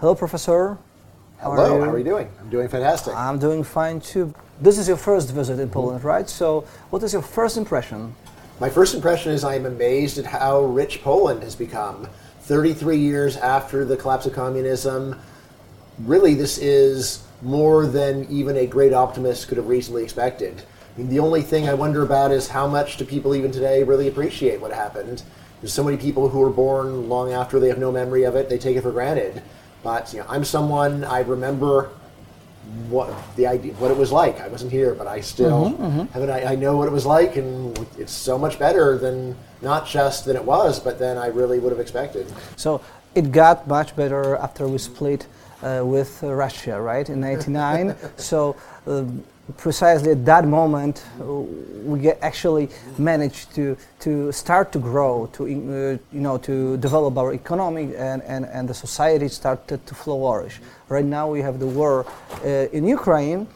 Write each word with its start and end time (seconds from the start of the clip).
Hello, 0.00 0.14
Professor. 0.14 0.76
How 1.38 1.50
Hello, 1.50 1.64
are 1.64 1.78
you? 1.78 1.84
how 1.84 1.90
are 1.90 1.98
you 1.98 2.04
doing? 2.04 2.30
I'm 2.40 2.48
doing 2.48 2.68
fantastic. 2.68 3.14
I'm 3.14 3.38
doing 3.38 3.64
fine 3.64 4.00
too. 4.00 4.32
This 4.60 4.78
is 4.78 4.88
your 4.88 4.96
first 4.96 5.30
visit 5.30 5.58
in 5.58 5.68
Poland, 5.68 5.98
mm-hmm. 5.98 6.08
right? 6.08 6.28
So, 6.28 6.62
what 6.90 7.02
is 7.02 7.12
your 7.12 7.22
first 7.22 7.56
impression? 7.56 8.14
My 8.60 8.70
first 8.70 8.94
impression 8.94 9.32
is 9.32 9.44
I 9.44 9.56
am 9.56 9.66
amazed 9.66 10.16
at 10.18 10.26
how 10.26 10.62
rich 10.64 11.02
Poland 11.02 11.42
has 11.42 11.56
become. 11.56 12.08
33 12.42 12.96
years 12.98 13.36
after 13.36 13.84
the 13.84 13.96
collapse 13.96 14.26
of 14.26 14.32
communism, 14.32 15.20
really, 16.00 16.34
this 16.34 16.58
is 16.58 17.24
more 17.42 17.86
than 17.86 18.26
even 18.30 18.56
a 18.56 18.66
great 18.66 18.92
optimist 18.92 19.48
could 19.48 19.56
have 19.56 19.66
reasonably 19.66 20.04
expected. 20.04 20.62
I 20.94 20.98
mean, 20.98 21.08
the 21.08 21.18
only 21.18 21.42
thing 21.42 21.68
I 21.68 21.74
wonder 21.74 22.02
about 22.02 22.30
is 22.30 22.48
how 22.48 22.68
much 22.68 22.96
do 22.96 23.04
people 23.04 23.34
even 23.34 23.50
today 23.50 23.82
really 23.82 24.06
appreciate 24.08 24.60
what 24.60 24.72
happened? 24.72 25.22
There's 25.60 25.72
so 25.72 25.82
many 25.82 25.96
people 25.96 26.28
who 26.28 26.38
were 26.38 26.50
born 26.50 27.08
long 27.08 27.32
after 27.32 27.58
they 27.58 27.68
have 27.68 27.78
no 27.78 27.90
memory 27.90 28.22
of 28.24 28.36
it, 28.36 28.48
they 28.48 28.58
take 28.58 28.76
it 28.76 28.82
for 28.82 28.92
granted. 28.92 29.42
But 29.84 30.12
you 30.12 30.20
know, 30.20 30.26
I'm 30.28 30.44
someone 30.44 31.04
I 31.04 31.20
remember 31.20 31.90
what 32.88 33.14
the 33.36 33.46
idea, 33.46 33.74
what 33.74 33.90
it 33.90 33.96
was 33.96 34.10
like. 34.10 34.40
I 34.40 34.48
wasn't 34.48 34.72
here, 34.72 34.94
but 34.94 35.06
I 35.06 35.20
still 35.20 35.70
mm-hmm, 35.70 35.84
mm-hmm. 35.84 36.12
have 36.14 36.22
an, 36.22 36.30
I, 36.30 36.52
I 36.52 36.54
know 36.56 36.76
what 36.76 36.88
it 36.88 36.92
was 36.92 37.06
like, 37.06 37.36
and 37.36 37.78
it's 37.98 38.12
so 38.12 38.38
much 38.38 38.58
better 38.58 38.98
than 38.98 39.36
not 39.60 39.86
just 39.86 40.24
than 40.24 40.34
it 40.34 40.44
was, 40.44 40.80
but 40.80 40.98
than 40.98 41.18
I 41.18 41.26
really 41.26 41.58
would 41.58 41.70
have 41.70 41.80
expected. 41.80 42.26
So 42.56 42.80
it 43.14 43.30
got 43.30 43.68
much 43.68 43.94
better 43.94 44.36
after 44.36 44.66
we 44.66 44.78
split 44.78 45.26
uh, 45.62 45.82
with 45.84 46.22
Russia, 46.22 46.80
right, 46.80 47.08
in 47.08 47.20
'99. 47.20 47.94
so. 48.16 48.56
Um, 48.86 49.22
precisely 49.56 50.12
at 50.12 50.24
that 50.24 50.46
moment 50.46 51.04
uh, 51.20 51.24
we 51.24 52.10
actually 52.22 52.68
managed 52.98 53.54
to 53.54 53.76
to 54.00 54.32
start 54.32 54.72
to 54.72 54.78
grow 54.78 55.28
to 55.32 55.44
uh, 55.44 55.46
you 56.12 56.20
know 56.20 56.38
to 56.38 56.76
develop 56.78 57.16
our 57.18 57.34
economy 57.34 57.94
and, 57.96 58.22
and, 58.22 58.46
and 58.46 58.68
the 58.68 58.74
society 58.74 59.28
started 59.28 59.86
to 59.86 59.94
flourish 59.94 60.60
right 60.88 61.04
now 61.04 61.30
we 61.30 61.40
have 61.40 61.58
the 61.58 61.66
war 61.66 62.06
uh, 62.44 62.48
in 62.72 62.86
Ukraine 62.86 63.46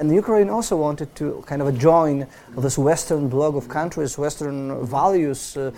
and 0.00 0.12
Ukraine 0.14 0.50
also 0.50 0.76
wanted 0.76 1.14
to 1.16 1.44
kind 1.46 1.62
of 1.62 1.78
join 1.78 2.26
this 2.56 2.76
Western 2.78 3.28
bloc 3.28 3.54
of 3.54 3.68
countries, 3.68 4.18
Western 4.18 4.84
values, 4.84 5.56
uh, 5.56 5.70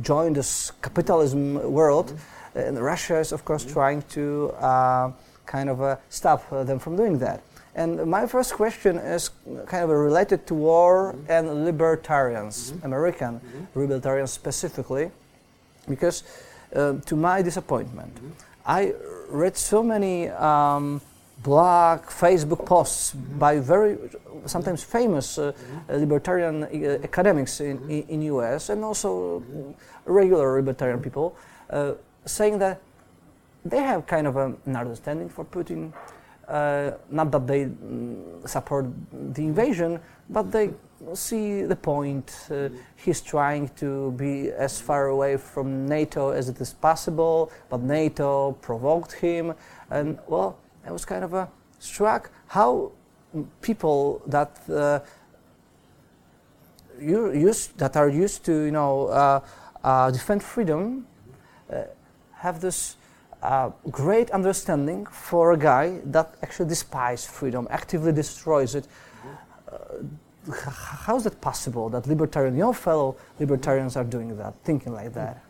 join 0.00 0.32
this 0.32 0.72
capitalism 0.82 1.72
world. 1.72 2.18
And 2.54 2.82
Russia 2.82 3.18
is, 3.18 3.32
of 3.32 3.44
course, 3.44 3.64
trying 3.64 4.02
to 4.10 4.50
uh, 4.58 5.12
kind 5.44 5.68
of 5.68 5.80
uh, 5.80 5.96
stop 6.08 6.48
them 6.50 6.78
from 6.78 6.96
doing 6.96 7.18
that. 7.18 7.42
And 7.76 8.06
my 8.06 8.26
first 8.26 8.54
question 8.54 8.96
is 8.96 9.30
kind 9.66 9.84
of 9.84 9.90
related 9.90 10.46
to 10.46 10.54
war 10.54 11.12
mm-hmm. 11.12 11.30
and 11.30 11.64
libertarians, 11.66 12.72
mm-hmm. 12.72 12.86
American 12.86 13.38
mm-hmm. 13.38 13.78
libertarians 13.78 14.32
specifically, 14.32 15.10
because 15.86 16.24
uh, 16.74 16.94
to 17.04 17.14
my 17.14 17.42
disappointment, 17.42 18.14
mm-hmm. 18.14 18.30
I 18.64 18.94
read 19.28 19.58
so 19.58 19.82
many 19.82 20.30
um, 20.30 21.02
blog, 21.42 22.00
Facebook 22.06 22.64
posts 22.64 23.12
mm-hmm. 23.12 23.38
by 23.38 23.60
very 23.60 23.98
sometimes 24.46 24.82
famous 24.82 25.36
uh, 25.36 25.52
mm-hmm. 25.52 26.00
libertarian 26.00 26.64
uh, 26.64 27.04
academics 27.04 27.60
in, 27.60 27.76
in, 27.90 28.02
in 28.08 28.22
US 28.22 28.70
and 28.70 28.82
also 28.84 29.42
regular 30.06 30.56
libertarian 30.56 31.00
people 31.02 31.36
uh, 31.68 31.92
saying 32.24 32.58
that 32.58 32.80
they 33.66 33.82
have 33.82 34.06
kind 34.06 34.26
of 34.26 34.36
an 34.36 34.56
understanding 34.74 35.28
for 35.28 35.44
Putin 35.44 35.92
not 36.48 37.30
that 37.30 37.46
they 37.46 37.64
mm, 37.66 38.48
support 38.48 38.86
the 39.12 39.42
invasion, 39.42 40.00
but 40.30 40.50
they 40.50 40.70
see 41.14 41.62
the 41.62 41.76
point. 41.76 42.32
Uh, 42.50 42.68
he's 42.96 43.20
trying 43.20 43.68
to 43.76 44.12
be 44.12 44.50
as 44.50 44.80
far 44.80 45.08
away 45.08 45.36
from 45.36 45.86
NATO 45.86 46.30
as 46.30 46.48
it 46.48 46.60
is 46.60 46.72
possible, 46.72 47.50
but 47.68 47.80
NATO 47.80 48.52
provoked 48.60 49.12
him. 49.12 49.54
And 49.90 50.18
well, 50.26 50.58
I 50.86 50.92
was 50.92 51.04
kind 51.04 51.24
of 51.24 51.34
uh, 51.34 51.46
struck 51.78 52.30
how 52.48 52.92
people 53.60 54.22
that 54.26 54.58
uh, 54.70 55.00
used 57.00 57.76
that 57.78 57.96
are 57.96 58.08
used 58.08 58.44
to 58.44 58.52
you 58.52 58.70
know 58.70 59.06
uh, 59.08 59.40
uh, 59.84 60.10
defend 60.10 60.42
freedom 60.42 61.06
uh, 61.72 61.82
have 62.34 62.60
this 62.60 62.96
great 63.90 64.30
understanding 64.30 65.06
for 65.06 65.52
a 65.52 65.56
guy 65.56 66.00
that 66.06 66.34
actually 66.42 66.68
despises 66.68 67.26
freedom, 67.26 67.66
actively 67.70 68.12
destroys 68.12 68.74
it. 68.74 68.88
Uh, 69.70 70.02
how 70.52 71.16
is 71.16 71.24
that 71.24 71.40
possible 71.40 71.88
that 71.90 72.06
libertarian, 72.06 72.56
your 72.56 72.74
fellow 72.74 73.16
libertarians 73.40 73.96
are 73.96 74.04
doing 74.04 74.36
that, 74.36 74.54
thinking 74.64 74.92
like 74.92 75.12
that? 75.14 75.42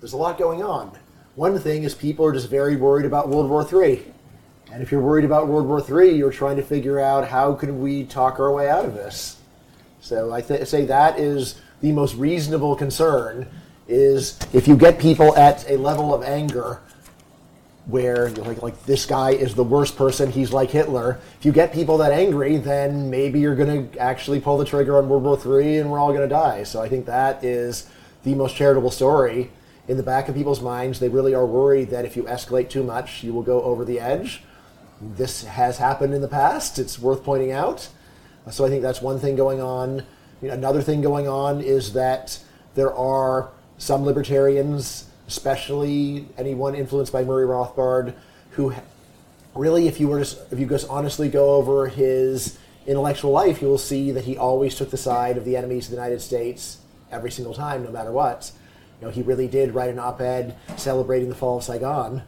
There's 0.00 0.12
a 0.12 0.16
lot 0.16 0.38
going 0.38 0.62
on. 0.62 0.96
One 1.34 1.58
thing 1.58 1.82
is 1.84 1.94
people 1.94 2.24
are 2.24 2.32
just 2.32 2.48
very 2.48 2.76
worried 2.76 3.06
about 3.06 3.28
World 3.28 3.50
War 3.50 3.62
III. 3.62 4.02
And 4.72 4.82
if 4.82 4.90
you're 4.90 5.00
worried 5.00 5.24
about 5.24 5.48
World 5.48 5.66
War 5.66 5.80
III, 5.80 6.16
you're 6.16 6.32
trying 6.32 6.56
to 6.56 6.62
figure 6.62 6.98
out 6.98 7.28
how 7.28 7.54
can 7.54 7.80
we 7.80 8.04
talk 8.04 8.40
our 8.40 8.52
way 8.52 8.68
out 8.68 8.84
of 8.84 8.94
this. 8.94 9.38
So 10.00 10.32
I 10.32 10.40
th- 10.40 10.66
say 10.66 10.84
that 10.86 11.18
is 11.18 11.60
the 11.80 11.92
most 11.92 12.14
reasonable 12.14 12.74
concern 12.74 13.48
is 13.88 14.38
if 14.52 14.66
you 14.66 14.76
get 14.76 14.98
people 14.98 15.36
at 15.36 15.68
a 15.70 15.76
level 15.76 16.14
of 16.14 16.22
anger 16.22 16.80
where 17.86 18.28
you're 18.28 18.44
like, 18.44 18.62
like 18.62 18.84
this 18.84 19.06
guy 19.06 19.30
is 19.30 19.54
the 19.54 19.62
worst 19.62 19.96
person, 19.96 20.30
he's 20.30 20.52
like 20.52 20.70
Hitler. 20.70 21.20
If 21.38 21.44
you 21.44 21.52
get 21.52 21.72
people 21.72 21.98
that 21.98 22.12
angry, 22.12 22.56
then 22.56 23.10
maybe 23.10 23.38
you're 23.38 23.54
going 23.54 23.90
to 23.90 23.98
actually 23.98 24.40
pull 24.40 24.58
the 24.58 24.64
trigger 24.64 24.98
on 24.98 25.08
World 25.08 25.22
War 25.22 25.60
III 25.60 25.78
and 25.78 25.90
we're 25.90 26.00
all 26.00 26.12
going 26.12 26.28
to 26.28 26.28
die. 26.28 26.64
So 26.64 26.82
I 26.82 26.88
think 26.88 27.06
that 27.06 27.44
is 27.44 27.88
the 28.24 28.34
most 28.34 28.56
charitable 28.56 28.90
story. 28.90 29.50
In 29.86 29.96
the 29.96 30.02
back 30.02 30.28
of 30.28 30.34
people's 30.34 30.60
minds, 30.60 30.98
they 30.98 31.08
really 31.08 31.32
are 31.32 31.46
worried 31.46 31.90
that 31.90 32.04
if 32.04 32.16
you 32.16 32.24
escalate 32.24 32.68
too 32.68 32.82
much, 32.82 33.22
you 33.22 33.32
will 33.32 33.42
go 33.42 33.62
over 33.62 33.84
the 33.84 34.00
edge. 34.00 34.42
This 35.00 35.44
has 35.44 35.78
happened 35.78 36.12
in 36.12 36.22
the 36.22 36.28
past. 36.28 36.80
It's 36.80 36.98
worth 36.98 37.22
pointing 37.22 37.52
out. 37.52 37.88
So 38.50 38.64
I 38.64 38.68
think 38.68 38.82
that's 38.82 39.00
one 39.00 39.20
thing 39.20 39.36
going 39.36 39.60
on. 39.60 40.04
Another 40.42 40.82
thing 40.82 41.02
going 41.02 41.28
on 41.28 41.60
is 41.60 41.92
that 41.92 42.40
there 42.74 42.92
are 42.94 43.50
some 43.78 44.04
libertarians, 44.04 45.06
especially 45.28 46.26
anyone 46.38 46.74
influenced 46.74 47.12
by 47.12 47.24
Murray 47.24 47.46
Rothbard, 47.46 48.14
who 48.50 48.74
really, 49.54 49.88
if 49.88 50.00
you 50.00 50.08
were 50.08 50.24
to, 50.24 50.36
if 50.50 50.58
you 50.58 50.66
just 50.66 50.88
honestly 50.88 51.28
go 51.28 51.54
over 51.54 51.88
his 51.88 52.58
intellectual 52.86 53.32
life, 53.32 53.60
you 53.60 53.68
will 53.68 53.78
see 53.78 54.10
that 54.12 54.24
he 54.24 54.36
always 54.36 54.74
took 54.74 54.90
the 54.90 54.96
side 54.96 55.36
of 55.36 55.44
the 55.44 55.56
enemies 55.56 55.86
of 55.86 55.90
the 55.90 55.96
United 55.96 56.20
States 56.20 56.78
every 57.10 57.30
single 57.30 57.54
time, 57.54 57.82
no 57.84 57.90
matter 57.90 58.12
what. 58.12 58.52
You 59.00 59.06
know, 59.06 59.12
he 59.12 59.22
really 59.22 59.48
did 59.48 59.74
write 59.74 59.90
an 59.90 59.98
op-ed 59.98 60.56
celebrating 60.76 61.28
the 61.28 61.34
fall 61.34 61.58
of 61.58 61.64
Saigon. 61.64 62.22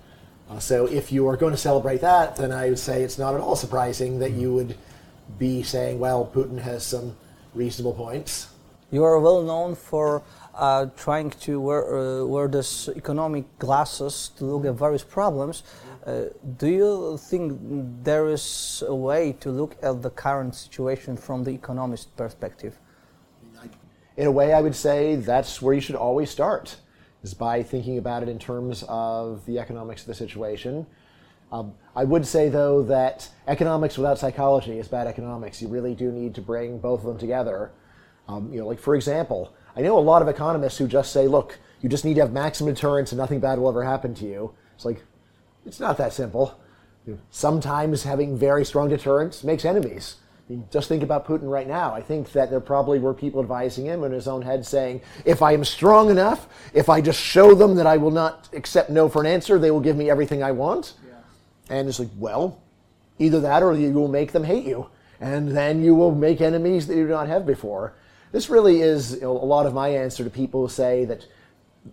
Uh, 0.50 0.58
so 0.58 0.86
if 0.86 1.12
you 1.12 1.28
are 1.28 1.36
going 1.36 1.52
to 1.52 1.58
celebrate 1.58 2.00
that, 2.00 2.36
then 2.36 2.52
I 2.52 2.68
would 2.70 2.78
say 2.78 3.02
it's 3.02 3.18
not 3.18 3.34
at 3.34 3.40
all 3.40 3.56
surprising 3.56 4.18
that 4.18 4.32
you 4.32 4.52
would 4.52 4.76
be 5.38 5.62
saying, 5.62 5.98
well, 5.98 6.30
Putin 6.34 6.58
has 6.58 6.84
some 6.84 7.16
reasonable 7.54 7.92
points. 7.92 8.48
You 8.90 9.04
are 9.04 9.18
well 9.20 9.42
known 9.42 9.74
for 9.74 10.22
uh, 10.58 10.86
trying 10.96 11.30
to 11.30 11.60
wear, 11.60 11.96
uh, 11.96 12.24
wear 12.24 12.48
this 12.48 12.88
economic 12.88 13.44
glasses 13.58 14.30
to 14.36 14.44
look 14.44 14.66
at 14.66 14.74
various 14.74 15.04
problems. 15.04 15.62
Uh, 16.04 16.24
do 16.56 16.68
you 16.68 17.18
think 17.18 17.58
there 18.02 18.28
is 18.28 18.82
a 18.86 18.94
way 18.94 19.32
to 19.40 19.50
look 19.50 19.76
at 19.82 20.02
the 20.02 20.10
current 20.10 20.54
situation 20.54 21.16
from 21.16 21.44
the 21.44 21.52
economist 21.52 22.14
perspective? 22.16 22.78
In 24.16 24.26
a 24.26 24.32
way, 24.32 24.52
I 24.52 24.60
would 24.60 24.74
say 24.74 25.14
that's 25.14 25.62
where 25.62 25.74
you 25.74 25.80
should 25.80 25.94
always 25.94 26.28
start, 26.28 26.76
is 27.22 27.34
by 27.34 27.62
thinking 27.62 27.98
about 27.98 28.24
it 28.24 28.28
in 28.28 28.38
terms 28.38 28.84
of 28.88 29.46
the 29.46 29.60
economics 29.60 30.02
of 30.02 30.08
the 30.08 30.14
situation. 30.14 30.86
Um, 31.52 31.74
I 31.94 32.02
would 32.02 32.26
say, 32.26 32.48
though, 32.48 32.82
that 32.82 33.28
economics 33.46 33.96
without 33.96 34.18
psychology 34.18 34.80
is 34.80 34.88
bad 34.88 35.06
economics. 35.06 35.62
You 35.62 35.68
really 35.68 35.94
do 35.94 36.10
need 36.10 36.34
to 36.34 36.42
bring 36.42 36.78
both 36.80 37.00
of 37.00 37.06
them 37.06 37.18
together. 37.18 37.70
Um, 38.26 38.52
you 38.52 38.58
know, 38.58 38.66
like 38.66 38.80
for 38.80 38.96
example, 38.96 39.54
I 39.76 39.80
know 39.80 39.98
a 39.98 40.00
lot 40.00 40.22
of 40.22 40.28
economists 40.28 40.78
who 40.78 40.88
just 40.88 41.12
say, 41.12 41.28
look, 41.28 41.58
you 41.80 41.88
just 41.88 42.04
need 42.04 42.14
to 42.14 42.20
have 42.20 42.32
maximum 42.32 42.74
deterrence 42.74 43.12
and 43.12 43.18
nothing 43.18 43.40
bad 43.40 43.58
will 43.58 43.68
ever 43.68 43.84
happen 43.84 44.14
to 44.14 44.24
you. 44.24 44.54
It's 44.74 44.84
like, 44.84 45.04
it's 45.64 45.80
not 45.80 45.96
that 45.98 46.12
simple. 46.12 46.58
Sometimes 47.30 48.02
having 48.02 48.36
very 48.36 48.64
strong 48.64 48.88
deterrence 48.90 49.42
makes 49.42 49.64
enemies. 49.64 50.16
I 50.48 50.52
mean, 50.52 50.68
just 50.70 50.88
think 50.88 51.02
about 51.02 51.26
Putin 51.26 51.50
right 51.50 51.66
now. 51.66 51.94
I 51.94 52.02
think 52.02 52.32
that 52.32 52.50
there 52.50 52.60
probably 52.60 52.98
were 52.98 53.14
people 53.14 53.40
advising 53.40 53.86
him 53.86 54.04
in 54.04 54.12
his 54.12 54.28
own 54.28 54.42
head 54.42 54.66
saying, 54.66 55.00
if 55.24 55.40
I 55.40 55.52
am 55.52 55.64
strong 55.64 56.10
enough, 56.10 56.48
if 56.74 56.88
I 56.88 57.00
just 57.00 57.20
show 57.20 57.54
them 57.54 57.76
that 57.76 57.86
I 57.86 57.96
will 57.96 58.10
not 58.10 58.48
accept 58.52 58.90
no 58.90 59.08
for 59.08 59.20
an 59.20 59.26
answer, 59.26 59.58
they 59.58 59.70
will 59.70 59.80
give 59.80 59.96
me 59.96 60.10
everything 60.10 60.42
I 60.42 60.52
want. 60.52 60.94
Yeah. 61.06 61.14
And 61.70 61.88
it's 61.88 61.98
like, 61.98 62.10
well, 62.18 62.60
either 63.18 63.40
that 63.40 63.62
or 63.62 63.74
you 63.74 63.92
will 63.92 64.08
make 64.08 64.32
them 64.32 64.44
hate 64.44 64.66
you. 64.66 64.88
and 65.20 65.56
then 65.56 65.82
you 65.82 65.94
will 65.94 66.14
make 66.14 66.40
enemies 66.40 66.86
that 66.86 66.96
you 66.96 67.06
did 67.06 67.12
not 67.12 67.28
have 67.28 67.44
before. 67.46 67.94
This 68.32 68.50
really 68.50 68.82
is 68.82 69.14
you 69.14 69.20
know, 69.22 69.32
a 69.32 69.44
lot 69.44 69.66
of 69.66 69.74
my 69.74 69.88
answer 69.88 70.24
to 70.24 70.30
people 70.30 70.62
who 70.62 70.68
say 70.68 71.04
that 71.06 71.26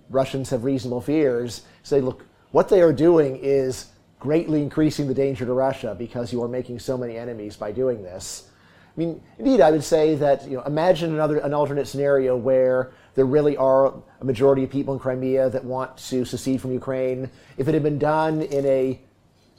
Russians 0.10 0.50
have 0.50 0.64
reasonable 0.64 1.02
fears. 1.02 1.62
Say, 1.84 2.02
look, 2.02 2.26
what 2.52 2.70
they 2.70 2.82
are 2.82 2.94
doing 2.94 3.38
is 3.42 3.88
greatly 4.20 4.62
increasing 4.62 5.08
the 5.08 5.14
danger 5.14 5.46
to 5.46 5.54
Russia 5.54 5.96
because 5.98 6.34
you 6.34 6.42
are 6.44 6.48
making 6.48 6.80
so 6.80 6.98
many 6.98 7.18
enemies 7.18 7.56
by 7.56 7.72
doing 7.72 8.04
this. 8.04 8.50
I 8.96 9.00
mean, 9.00 9.22
indeed, 9.38 9.60
I 9.60 9.72
would 9.72 9.84
say 9.84 10.16
that 10.16 10.48
you 10.48 10.58
know, 10.58 10.64
imagine 10.64 11.14
another 11.14 11.38
an 11.40 11.54
alternate 11.54 11.88
scenario 11.88 12.38
where 12.38 12.92
there 13.16 13.26
really 13.26 13.58
are 13.58 13.94
a 14.22 14.26
majority 14.26 14.64
of 14.64 14.70
people 14.70 14.94
in 14.94 15.00
Crimea 15.00 15.50
that 15.50 15.64
want 15.64 15.98
to 15.98 16.24
secede 16.24 16.62
from 16.62 16.72
Ukraine. 16.72 17.30
If 17.58 17.68
it 17.68 17.74
had 17.74 17.84
been 17.84 18.00
done 18.00 18.42
in 18.42 18.66
a 18.66 19.00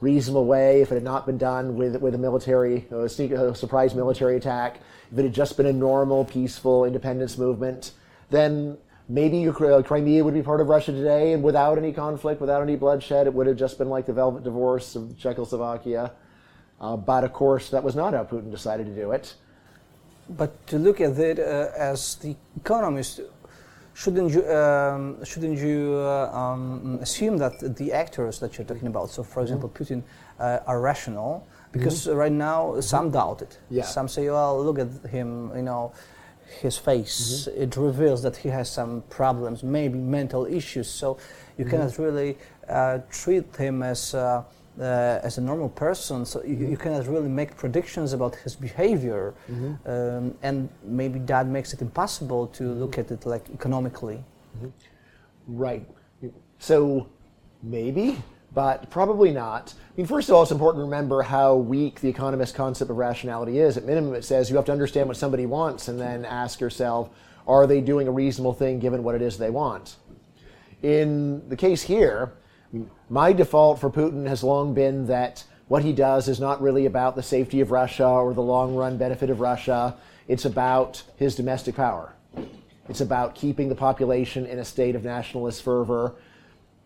reasonable 0.00 0.46
way, 0.46 0.80
if 0.80 0.90
it 0.90 0.94
had 0.94 1.04
not 1.04 1.26
been 1.26 1.38
done 1.38 1.76
with 1.76 1.96
with 1.96 2.14
a 2.14 2.18
military, 2.18 2.86
a, 2.90 3.08
sneak, 3.08 3.32
a 3.32 3.54
surprise 3.54 3.94
military 3.94 4.36
attack, 4.36 4.80
if 5.12 5.18
it 5.18 5.22
had 5.22 5.32
just 5.32 5.56
been 5.56 5.66
a 5.66 5.72
normal, 5.72 6.24
peaceful 6.24 6.84
independence 6.84 7.38
movement, 7.38 7.92
then 8.30 8.76
maybe 9.08 9.48
uh, 9.48 9.82
Crimea 9.82 10.24
would 10.24 10.34
be 10.34 10.42
part 10.42 10.60
of 10.60 10.68
Russia 10.68 10.92
today, 10.92 11.32
and 11.32 11.42
without 11.42 11.78
any 11.78 11.92
conflict, 11.92 12.40
without 12.40 12.62
any 12.62 12.76
bloodshed, 12.76 13.26
it 13.26 13.34
would 13.34 13.46
have 13.46 13.56
just 13.56 13.78
been 13.78 13.88
like 13.88 14.06
the 14.06 14.12
Velvet 14.12 14.42
Divorce 14.42 14.96
of 14.96 15.18
Czechoslovakia. 15.18 16.12
Uh, 16.80 16.96
but 16.96 17.24
of 17.24 17.32
course, 17.32 17.70
that 17.70 17.82
was 17.82 17.94
not 17.94 18.12
how 18.12 18.24
Putin 18.24 18.50
decided 18.50 18.86
to 18.86 18.94
do 18.94 19.12
it. 19.12 19.34
But 20.28 20.66
to 20.68 20.78
look 20.78 21.00
at 21.00 21.16
it 21.18 21.38
uh, 21.38 21.68
as 21.76 22.16
the 22.16 22.34
economist, 22.56 23.20
shouldn't 23.94 24.32
you 24.32 24.44
um, 24.50 25.24
shouldn't 25.24 25.58
you 25.58 25.94
uh, 25.94 26.30
um, 26.32 26.98
assume 27.00 27.38
that 27.38 27.76
the 27.76 27.92
actors 27.92 28.40
that 28.40 28.58
you're 28.58 28.66
talking 28.66 28.88
about, 28.88 29.10
so 29.10 29.22
for 29.22 29.40
example. 29.40 29.68
Putin, 29.68 30.02
uh, 30.40 30.58
are 30.66 30.80
rational? 30.80 31.46
Because 31.76 32.06
mm-hmm. 32.06 32.16
right 32.16 32.32
now 32.32 32.80
some 32.80 33.10
doubt 33.10 33.42
it. 33.42 33.58
Yeah. 33.70 33.84
Some 33.84 34.08
say, 34.08 34.28
"Well, 34.30 34.62
look 34.64 34.78
at 34.78 35.10
him, 35.10 35.52
you 35.56 35.62
know." 35.62 35.92
his 36.60 36.76
face. 36.78 37.48
Mm-hmm. 37.50 37.62
It 37.62 37.76
reveals 37.76 38.22
that 38.22 38.36
he 38.36 38.48
has 38.48 38.70
some 38.70 39.02
problems, 39.10 39.62
maybe 39.62 39.98
mental 39.98 40.46
issues. 40.46 40.88
So 40.88 41.18
you 41.58 41.64
mm-hmm. 41.64 41.70
cannot 41.70 41.98
really 41.98 42.38
uh, 42.68 42.98
treat 43.10 43.54
him 43.56 43.82
as 43.82 44.14
uh, 44.14 44.44
uh, 44.78 45.20
as 45.22 45.38
a 45.38 45.40
normal 45.40 45.68
person. 45.70 46.24
So 46.24 46.42
you, 46.44 46.54
you, 46.54 46.76
cannot 46.76 47.06
really 47.06 47.28
make 47.28 47.56
predictions 47.56 48.12
about 48.12 48.34
his 48.36 48.54
behavior, 48.54 49.34
mm-hmm. 49.50 49.88
um, 49.90 50.34
and 50.42 50.68
maybe 50.82 51.18
that 51.20 51.46
makes 51.46 51.72
it 51.72 51.80
impossible 51.80 52.46
to 52.48 52.72
look 52.72 52.98
at 52.98 53.10
it 53.10 53.24
like 53.24 53.48
economically. 53.50 54.22
Mm-hmm. 54.58 54.68
Right. 55.46 55.86
So 56.58 57.08
maybe 57.62 58.18
but 58.56 58.88
probably 58.88 59.32
not. 59.32 59.74
I 59.76 59.92
mean, 59.98 60.06
first 60.06 60.30
of 60.30 60.34
all, 60.34 60.42
it's 60.42 60.50
important 60.50 60.80
to 60.80 60.86
remember 60.86 61.20
how 61.20 61.56
weak 61.56 62.00
the 62.00 62.08
economist 62.08 62.54
concept 62.54 62.90
of 62.90 62.96
rationality 62.96 63.58
is. 63.58 63.76
At 63.76 63.84
minimum, 63.84 64.14
it 64.14 64.24
says 64.24 64.48
you 64.48 64.56
have 64.56 64.64
to 64.64 64.72
understand 64.72 65.08
what 65.08 65.18
somebody 65.18 65.44
wants 65.44 65.88
and 65.88 66.00
then 66.00 66.24
ask 66.24 66.58
yourself, 66.58 67.10
are 67.46 67.66
they 67.66 67.82
doing 67.82 68.08
a 68.08 68.10
reasonable 68.10 68.54
thing 68.54 68.78
given 68.78 69.04
what 69.04 69.14
it 69.14 69.20
is 69.20 69.36
they 69.36 69.50
want? 69.50 69.96
In 70.82 71.46
the 71.50 71.56
case 71.56 71.82
here, 71.82 72.32
my 73.10 73.30
default 73.30 73.78
for 73.78 73.90
Putin 73.90 74.26
has 74.26 74.42
long 74.42 74.72
been 74.72 75.06
that 75.06 75.44
what 75.68 75.82
he 75.82 75.92
does 75.92 76.26
is 76.26 76.40
not 76.40 76.62
really 76.62 76.86
about 76.86 77.14
the 77.14 77.22
safety 77.22 77.60
of 77.60 77.70
Russia 77.70 78.08
or 78.08 78.32
the 78.32 78.40
long 78.40 78.74
run 78.74 78.96
benefit 78.96 79.28
of 79.28 79.40
Russia. 79.40 79.98
It's 80.28 80.46
about 80.46 81.02
his 81.18 81.36
domestic 81.36 81.76
power. 81.76 82.14
It's 82.88 83.02
about 83.02 83.34
keeping 83.34 83.68
the 83.68 83.74
population 83.74 84.46
in 84.46 84.58
a 84.60 84.64
state 84.64 84.94
of 84.94 85.04
nationalist 85.04 85.62
fervor 85.62 86.14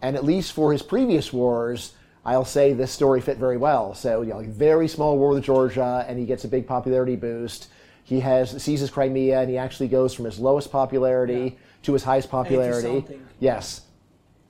and 0.03 0.17
at 0.17 0.25
least 0.25 0.53
for 0.53 0.73
his 0.73 0.83
previous 0.83 1.33
wars, 1.33 1.95
I'll 2.25 2.45
say 2.45 2.73
this 2.73 2.91
story 2.91 3.21
fit 3.21 3.39
very 3.39 3.57
well. 3.57 3.95
So, 3.95 4.23
you 4.23 4.31
know, 4.31 4.39
like 4.39 4.49
very 4.49 4.89
small 4.89 5.19
war 5.19 5.31
with 5.31 5.45
Georgia, 5.45 6.05
and 6.09 6.19
he 6.19 6.27
gets 6.27 6.45
a 6.45 6.49
big 6.49 6.67
popularity 6.67 7.17
boost. 7.17 7.69
He 8.05 8.21
has 8.21 8.63
seizes 8.63 8.91
Crimea, 8.91 9.41
and 9.41 9.51
he 9.51 9.57
actually 9.57 9.89
goes 9.89 10.15
from 10.15 10.25
his 10.25 10.39
lowest 10.39 10.71
popularity 10.71 11.33
yeah. 11.55 11.59
to 11.85 11.93
his 11.93 12.03
highest 12.03 12.31
popularity. 12.31 13.21
Yes. 13.39 13.83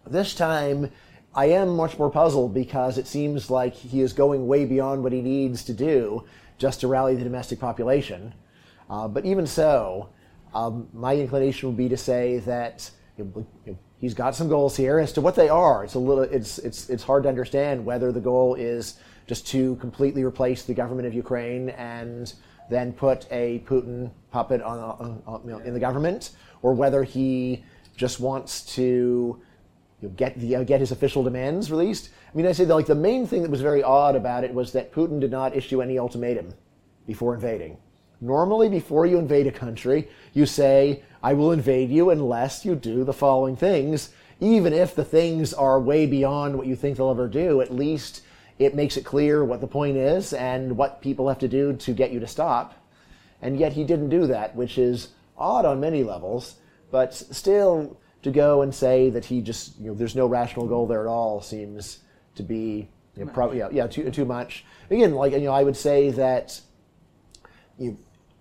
This 0.07 0.35
time, 0.35 0.91
I 1.35 1.47
am 1.47 1.77
much 1.77 1.99
more 1.99 2.11
puzzled 2.11 2.55
because 2.55 2.99
it 2.99 3.07
seems 3.07 3.51
like 3.51 3.75
he 3.75 4.01
is 4.01 4.13
going 4.13 4.47
way 4.47 4.65
beyond 4.65 5.03
what 5.03 5.13
he 5.13 5.21
needs 5.21 5.63
to 5.65 5.73
do 5.73 6.25
just 6.59 6.81
to 6.81 6.89
rally 6.89 7.15
the 7.15 7.25
domestic 7.25 7.61
population. 7.61 8.35
Uh, 8.89 9.07
but 9.07 9.25
even 9.25 9.47
so, 9.47 10.09
um, 10.55 10.89
my 10.93 11.15
inclination 11.17 11.69
would 11.69 11.79
be 11.79 11.89
to 11.89 11.97
say 11.97 12.39
that 12.41 12.91
you 13.17 13.47
know, 13.67 13.79
he's 14.01 14.15
got 14.15 14.35
some 14.35 14.49
goals 14.49 14.77
here. 14.77 14.99
As 14.99 15.13
to 15.13 15.21
what 15.21 15.37
they 15.37 15.49
are, 15.49 15.85
it's 15.85 15.95
a 15.95 15.99
little 15.99 16.25
it's 16.25 16.59
it's 16.59 16.91
it's 16.91 17.05
hard 17.05 17.23
to 17.25 17.29
understand 17.29 17.85
whether 17.85 18.11
the 18.11 18.21
goal 18.21 18.55
is 18.55 18.99
just 19.27 19.47
to 19.49 19.77
completely 19.77 20.25
replace 20.25 20.65
the 20.65 20.75
government 20.75 21.07
of 21.07 21.15
Ukraine 21.15 21.69
and 21.71 22.33
then 22.69 22.93
put 22.93 23.27
a 23.31 23.63
Putin 23.67 24.11
puppet 24.31 24.63
on, 24.63 24.79
on, 24.79 25.23
on 25.27 25.43
you 25.45 25.51
know, 25.51 25.59
in 25.59 25.75
the 25.75 25.81
government, 25.81 26.31
or 26.63 26.73
whether 26.73 27.05
he 27.05 27.65
just 27.97 28.21
wants 28.21 28.63
to 28.75 29.41
you 30.01 30.09
know, 30.09 30.15
get 30.17 30.39
the, 30.39 30.57
uh, 30.57 30.63
get 30.65 30.81
his 30.81 30.93
official 30.93 31.23
demands 31.23 31.71
released. 31.71 32.11
I 32.33 32.37
mean, 32.37 32.47
I 32.47 32.53
say 32.53 32.65
that 32.65 32.75
like 32.75 32.87
the 32.87 32.95
main 32.95 33.27
thing 33.27 33.43
that 33.43 33.51
was 33.51 33.61
very 33.61 33.83
odd 33.83 34.17
about 34.17 34.45
it 34.45 34.55
was 34.55 34.73
that 34.73 34.93
Putin 34.93 35.21
did 35.21 35.31
not 35.31 35.57
issue 35.57 35.83
any 35.83 35.99
ultimatum 35.99 36.55
before 37.07 37.35
invading. 37.35 37.77
Normally, 38.21 38.69
before 38.69 39.07
you 39.07 39.19
invade 39.19 39.47
a 39.47 39.53
country, 39.53 40.09
you 40.35 40.45
say, 40.45 41.03
I 41.23 41.33
will 41.33 41.53
invade 41.53 41.91
you 41.91 42.11
unless 42.11 42.65
you 42.65 42.75
do 42.75 43.05
the 43.05 43.13
following 43.13 43.57
things. 43.57 44.11
Even 44.41 44.73
if 44.73 44.95
the 44.95 45.05
things 45.05 45.53
are 45.55 45.81
way 45.81 46.07
beyond 46.07 46.57
what 46.57 46.67
you 46.67 46.77
think 46.77 46.97
they'll 46.97 47.11
ever 47.11 47.29
do, 47.29 47.61
at 47.61 47.75
least 47.75 48.23
it 48.59 48.75
makes 48.75 48.97
it 48.97 49.05
clear 49.05 49.43
what 49.45 49.61
the 49.61 49.67
point 49.67 49.97
is 49.97 50.33
and 50.35 50.77
what 50.77 51.01
people 51.01 51.29
have 51.29 51.39
to 51.39 51.49
do 51.49 51.75
to 51.75 51.93
get 51.93 52.11
you 52.11 52.21
to 52.21 52.27
stop. 52.27 52.75
And 53.41 53.59
yet 53.59 53.73
he 53.73 53.85
didn't 53.85 54.11
do 54.11 54.27
that, 54.27 54.55
which 54.55 54.77
is 54.77 55.09
odd 55.37 55.65
on 55.65 55.81
many 55.81 56.05
levels, 56.05 56.57
but 56.91 57.15
still 57.15 57.99
to 58.23 58.31
go 58.31 58.61
and 58.61 58.75
say 58.75 59.09
that 59.09 59.25
he 59.25 59.41
just, 59.41 59.79
you 59.79 59.89
know, 59.89 59.95
there's 59.95 60.15
no 60.15 60.27
rational 60.27 60.67
goal 60.67 60.87
there 60.87 61.01
at 61.01 61.07
all 61.07 61.41
seems 61.41 62.01
to 62.35 62.43
be 62.43 62.89
you 63.17 63.25
know, 63.25 63.33
probably, 63.33 63.59
yeah, 63.59 63.69
yeah, 63.73 63.87
too, 63.87 64.11
too 64.11 64.27
much. 64.27 64.65
Again, 64.91 65.15
like, 65.15 65.33
you 65.33 65.41
know, 65.41 65.53
I 65.53 65.63
would 65.63 65.77
say 65.77 66.11
that 66.11 66.61
you 67.79 67.99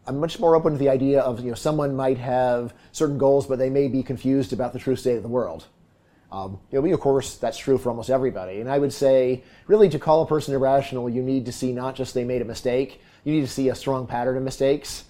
I'm 0.10 0.20
much 0.20 0.40
more 0.40 0.56
open 0.56 0.74
to 0.74 0.80
the 0.80 0.90
idea 0.90 1.22
of 1.22 1.40
you 1.40 1.50
know 1.50 1.56
someone 1.56 1.96
might 1.96 2.18
have 2.18 2.74
certain 2.92 3.20
goals, 3.20 3.46
but 3.46 3.60
they 3.60 3.70
may 3.70 3.88
be 3.88 4.02
confused 4.02 4.54
about 4.54 4.74
the 4.74 4.80
true 4.80 4.96
state 4.96 5.18
of 5.18 5.22
the 5.22 5.30
world. 5.30 5.68
Um, 6.32 6.60
you 6.72 6.82
know, 6.82 6.94
of 6.94 7.00
course, 7.00 7.38
that's 7.38 7.60
true 7.60 7.78
for 7.78 7.90
almost 7.90 8.10
everybody. 8.10 8.60
And 8.60 8.70
I 8.70 8.80
would 8.80 8.92
say, 8.92 9.44
really, 9.68 9.88
to 9.90 10.00
call 10.00 10.24
a 10.24 10.26
person 10.26 10.56
irrational, 10.56 11.12
you 11.12 11.22
need 11.22 11.46
to 11.46 11.52
see 11.52 11.72
not 11.72 11.96
just 11.96 12.16
they 12.16 12.24
made 12.24 12.42
a 12.42 12.46
mistake, 12.46 13.02
you 13.24 13.34
need 13.34 13.42
to 13.42 13.48
see 13.48 13.70
a 13.70 13.76
strong 13.76 14.08
pattern 14.08 14.36
of 14.36 14.42
mistakes. 14.42 15.06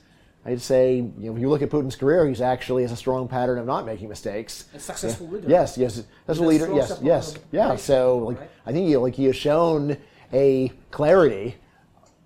I'd 0.45 0.61
say, 0.61 0.95
you 0.97 1.13
know, 1.17 1.35
if 1.35 1.41
you 1.41 1.49
look 1.49 1.61
at 1.61 1.69
Putin's 1.69 1.95
career, 1.95 2.27
he's 2.27 2.41
actually 2.41 2.81
has 2.83 2.91
a 2.91 2.97
strong 2.97 3.29
pattern 3.29 3.57
of 3.57 3.65
not 3.65 3.85
making 3.85 4.09
mistakes. 4.09 4.65
A 4.73 4.79
successful 4.79 5.27
yeah. 5.27 5.33
leader. 5.33 5.49
Yes, 5.49 5.77
yes, 5.77 5.95
successful 5.95 6.47
leader. 6.47 6.73
Yes, 6.75 6.99
yes, 7.01 7.37
yeah. 7.53 7.77
So, 7.77 8.17
like, 8.17 8.39
right? 8.39 8.49
I 8.65 8.73
think 8.73 8.87
he, 8.87 8.97
like 8.97 9.15
he 9.15 9.25
has 9.25 9.35
shown 9.37 9.97
a 10.33 10.73
clarity 10.91 11.55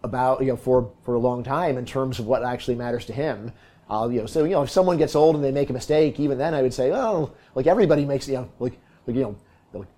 about 0.04 0.42
you 0.42 0.48
know 0.48 0.58
for 0.58 0.92
for 1.04 1.16
a 1.16 1.20
long 1.20 1.44
time 1.44 1.78
in 1.78 1.86
terms 1.86 2.20
of 2.20 2.26
what 2.26 2.44
actually 2.44 2.76
matters 2.76 3.06
to 3.06 3.14
him. 3.14 3.52
Uh, 3.90 4.08
you 4.10 4.22
know, 4.22 4.26
so 4.26 4.44
you 4.44 4.52
know, 4.52 4.64
if 4.64 4.70
someone 4.70 4.98
gets 4.98 5.16
old 5.16 5.36
and 5.36 5.44
they 5.44 5.52
make 5.52 5.70
a 5.70 5.74
mistake, 5.74 6.20
even 6.20 6.38
then 6.38 6.54
I 6.54 6.62
would 6.62 6.74
say, 6.74 6.92
oh, 6.92 7.32
like 7.54 7.68
everybody 7.68 8.06
makes 8.06 8.28
you 8.28 8.36
know, 8.36 8.50
like, 8.60 8.80
like 9.06 9.16
you 9.16 9.22
know, 9.22 9.36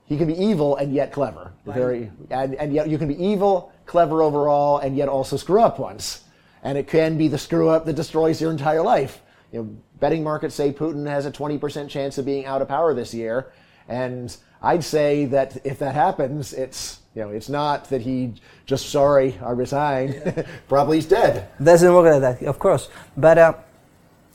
he 0.05 0.17
can 0.17 0.27
be 0.27 0.38
evil 0.41 0.75
and 0.77 0.93
yet 0.93 1.12
clever. 1.12 1.51
Right. 1.65 1.75
Very, 1.75 2.12
and, 2.29 2.55
and 2.55 2.74
yet 2.74 2.88
you 2.88 2.97
can 2.97 3.07
be 3.07 3.24
evil, 3.24 3.71
clever 3.85 4.21
overall, 4.21 4.79
and 4.79 4.95
yet 4.95 5.09
also 5.09 5.38
screw 5.38 5.62
up 5.62 5.79
once. 5.79 6.24
And 6.63 6.77
it 6.77 6.88
can 6.88 7.17
be 7.17 7.27
the 7.27 7.38
screw 7.38 7.69
up 7.69 7.85
that 7.85 7.93
destroys 7.93 8.41
your 8.41 8.51
entire 8.51 8.81
life. 8.81 9.21
You 9.51 9.63
know, 9.63 9.77
betting 10.00 10.24
markets 10.24 10.55
say 10.55 10.71
Putin 10.71 11.07
has 11.07 11.25
a 11.25 11.31
20% 11.31 11.89
chance 11.89 12.17
of 12.17 12.25
being 12.25 12.45
out 12.45 12.62
of 12.62 12.67
power 12.67 12.93
this 12.93 13.13
year. 13.13 13.51
And 13.88 14.36
I'd 14.62 14.84
say 14.84 15.25
that 15.25 15.58
if 15.63 15.80
that 15.80 15.96
happens, 15.96 16.54
it's 16.54 17.00
you 17.15 17.22
know, 17.22 17.30
it's 17.30 17.50
not 17.50 17.89
that 17.89 18.01
he 18.01 18.34
just 18.65 18.89
sorry 18.89 19.38
I 19.42 19.51
resigned. 19.51 20.46
Probably 20.68 20.98
he's 20.98 21.06
dead. 21.06 21.48
Doesn't 21.63 21.94
work 21.94 22.12
like 22.12 22.39
that, 22.39 22.48
of 22.48 22.60
course. 22.60 22.89
But 23.15 23.38
uh, 23.38 23.54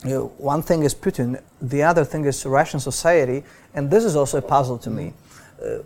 you 0.03 0.09
know, 0.09 0.25
one 0.37 0.61
thing 0.63 0.83
is 0.83 0.95
Putin, 0.95 1.41
the 1.61 1.83
other 1.83 2.03
thing 2.03 2.25
is 2.25 2.45
Russian 2.45 2.79
society, 2.79 3.43
and 3.75 3.91
this 3.91 4.03
is 4.03 4.15
also 4.15 4.39
a 4.39 4.41
puzzle 4.41 4.77
to 4.79 4.89
me. 4.89 5.13
Uh, 5.63 5.79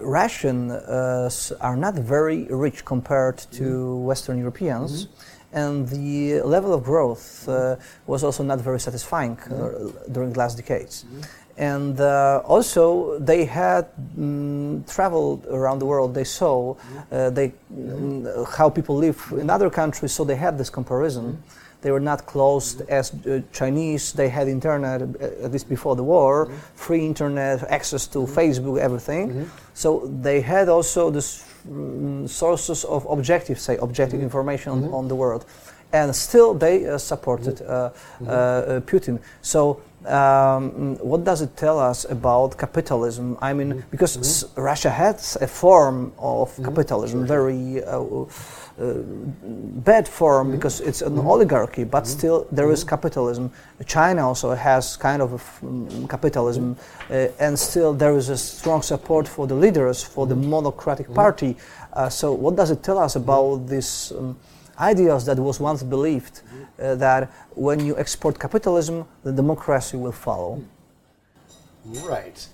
Russians 0.00 0.72
uh, 0.72 1.30
are 1.60 1.76
not 1.76 1.94
very 1.94 2.44
rich 2.44 2.84
compared 2.84 3.38
to 3.52 3.64
mm-hmm. 3.64 4.04
Western 4.04 4.38
Europeans. 4.38 5.06
Mm-hmm 5.06 5.34
and 5.50 5.88
the 5.88 6.42
level 6.42 6.74
of 6.74 6.84
growth 6.84 7.48
uh, 7.48 7.76
was 8.06 8.22
also 8.22 8.42
not 8.44 8.60
very 8.60 8.78
satisfying 8.78 9.32
uh, 9.32 9.48
mm-hmm. 9.48 10.12
during 10.12 10.30
the 10.30 10.38
last 10.38 10.58
decades. 10.58 11.04
Mm-hmm 11.04 11.22
and 11.58 12.00
uh, 12.00 12.40
also 12.44 13.18
they 13.18 13.44
had 13.44 13.88
mm, 14.16 14.88
traveled 14.94 15.44
around 15.50 15.80
the 15.80 15.86
world. 15.86 16.14
They 16.14 16.24
saw 16.24 16.76
uh, 17.10 17.30
they 17.30 17.52
mm, 17.74 18.56
how 18.56 18.70
people 18.70 18.96
live 18.96 19.20
in 19.36 19.50
other 19.50 19.68
countries 19.68 20.12
so 20.12 20.24
they 20.24 20.36
had 20.36 20.56
this 20.56 20.70
comparison. 20.70 21.42
They 21.80 21.90
were 21.90 22.00
not 22.00 22.26
closed 22.26 22.82
as 22.88 23.12
uh, 23.12 23.40
chinese. 23.52 24.12
They 24.12 24.28
had 24.28 24.46
internet 24.48 25.02
uh, 25.02 25.44
at 25.44 25.50
least 25.50 25.68
before 25.68 25.96
the 25.96 26.04
war 26.04 26.48
free 26.76 27.04
internet 27.04 27.64
access 27.68 28.06
to 28.08 28.20
facebook 28.20 28.78
everything. 28.78 29.50
So 29.74 30.08
they 30.22 30.40
had 30.40 30.68
also 30.68 31.10
this 31.10 31.44
mm, 31.68 32.28
sources 32.28 32.84
of 32.84 33.04
objective, 33.06 33.58
say, 33.58 33.76
objective 33.78 34.22
information 34.22 34.72
on, 34.72 34.84
on 34.94 35.08
the 35.08 35.16
world. 35.16 35.44
And 35.92 36.14
still 36.14 36.54
they 36.54 36.86
uh, 36.86 36.98
supported 36.98 37.62
uh, 37.62 37.90
Putin. 38.86 39.18
So 39.42 39.80
um, 40.06 40.96
what 40.98 41.24
does 41.24 41.42
it 41.42 41.56
tell 41.56 41.78
us 41.78 42.04
about 42.08 42.56
capitalism? 42.56 43.36
I 43.40 43.52
mean, 43.52 43.70
mm-hmm. 43.70 43.90
because 43.90 44.16
mm-hmm. 44.16 44.60
Russia 44.60 44.90
has 44.90 45.36
a 45.40 45.46
form 45.46 46.12
of 46.18 46.50
mm-hmm. 46.52 46.64
capitalism, 46.64 47.26
very 47.26 47.82
uh, 47.84 48.00
uh, 48.00 48.26
bad 49.84 50.06
form 50.06 50.48
mm-hmm. 50.48 50.56
because 50.56 50.80
it's 50.80 51.02
an 51.02 51.18
oligarchy, 51.18 51.84
but 51.84 52.04
mm-hmm. 52.04 52.18
still 52.18 52.46
there 52.52 52.70
is 52.70 52.84
capitalism. 52.84 53.50
China 53.86 54.28
also 54.28 54.54
has 54.54 54.96
kind 54.96 55.20
of 55.20 55.58
um, 55.62 56.06
capitalism, 56.08 56.76
uh, 57.10 57.28
and 57.40 57.58
still 57.58 57.92
there 57.92 58.16
is 58.16 58.28
a 58.28 58.36
strong 58.36 58.82
support 58.82 59.26
for 59.26 59.46
the 59.46 59.54
leaders, 59.54 60.02
for 60.02 60.26
the 60.26 60.36
monocratic 60.36 61.12
party. 61.12 61.56
so, 62.08 62.32
what 62.32 62.54
does 62.54 62.70
it 62.70 62.82
tell 62.82 62.98
us 62.98 63.16
about 63.16 63.66
this? 63.66 64.12
Um, 64.12 64.36
ideas 64.78 65.24
that 65.26 65.38
was 65.38 65.60
once 65.60 65.82
believed 65.82 66.42
uh, 66.80 66.94
that 66.96 67.30
when 67.50 67.84
you 67.84 67.96
export 67.98 68.38
capitalism, 68.38 69.06
the 69.24 69.32
democracy 69.32 69.96
will 69.96 70.12
follow. 70.12 70.62
Right. 71.84 72.46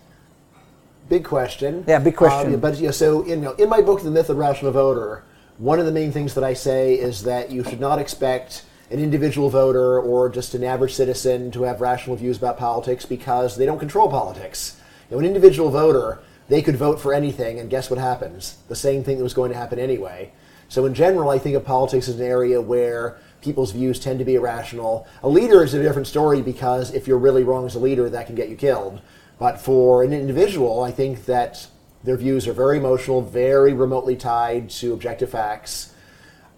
Big 1.08 1.24
question. 1.24 1.84
Yeah, 1.86 1.98
big 1.98 2.16
question. 2.16 2.54
Um, 2.54 2.60
but 2.60 2.78
yeah, 2.78 2.90
so 2.90 3.22
in, 3.22 3.28
you 3.28 3.36
know, 3.36 3.52
in 3.52 3.68
my 3.68 3.80
book, 3.80 4.02
The 4.02 4.10
Myth 4.10 4.30
of 4.30 4.38
Rational 4.38 4.72
Voter, 4.72 5.24
one 5.58 5.78
of 5.78 5.86
the 5.86 5.92
main 5.92 6.12
things 6.12 6.34
that 6.34 6.44
I 6.44 6.54
say 6.54 6.94
is 6.94 7.22
that 7.24 7.50
you 7.50 7.62
should 7.62 7.80
not 7.80 7.98
expect 7.98 8.64
an 8.90 8.98
individual 8.98 9.50
voter 9.50 10.00
or 10.00 10.28
just 10.28 10.54
an 10.54 10.64
average 10.64 10.94
citizen 10.94 11.50
to 11.50 11.62
have 11.62 11.80
rational 11.80 12.16
views 12.16 12.38
about 12.38 12.58
politics 12.58 13.04
because 13.04 13.56
they 13.56 13.66
don't 13.66 13.78
control 13.78 14.08
politics. 14.08 14.80
You 15.10 15.16
know, 15.16 15.20
an 15.20 15.26
individual 15.26 15.70
voter, 15.70 16.20
they 16.48 16.62
could 16.62 16.76
vote 16.76 17.00
for 17.00 17.14
anything, 17.14 17.58
and 17.58 17.70
guess 17.70 17.90
what 17.90 17.98
happens? 17.98 18.58
The 18.68 18.76
same 18.76 19.04
thing 19.04 19.18
that 19.18 19.22
was 19.22 19.34
going 19.34 19.50
to 19.52 19.56
happen 19.56 19.78
anyway. 19.78 20.32
So 20.68 20.86
in 20.86 20.94
general, 20.94 21.30
I 21.30 21.38
think 21.38 21.56
of 21.56 21.64
politics 21.64 22.08
as 22.08 22.18
an 22.18 22.26
area 22.26 22.60
where 22.60 23.18
people's 23.40 23.72
views 23.72 24.00
tend 24.00 24.18
to 24.18 24.24
be 24.24 24.36
irrational. 24.36 25.06
A 25.22 25.28
leader 25.28 25.62
is 25.62 25.74
a 25.74 25.82
different 25.82 26.06
story 26.06 26.40
because 26.40 26.92
if 26.94 27.06
you're 27.06 27.18
really 27.18 27.44
wrong 27.44 27.66
as 27.66 27.74
a 27.74 27.78
leader, 27.78 28.08
that 28.08 28.26
can 28.26 28.34
get 28.34 28.48
you 28.48 28.56
killed. 28.56 29.00
But 29.38 29.60
for 29.60 30.02
an 30.02 30.12
individual, 30.12 30.82
I 30.82 30.90
think 30.90 31.26
that 31.26 31.66
their 32.02 32.16
views 32.16 32.46
are 32.46 32.52
very 32.52 32.78
emotional, 32.78 33.20
very 33.20 33.72
remotely 33.72 34.16
tied 34.16 34.70
to 34.70 34.92
objective 34.92 35.30
facts. 35.30 35.92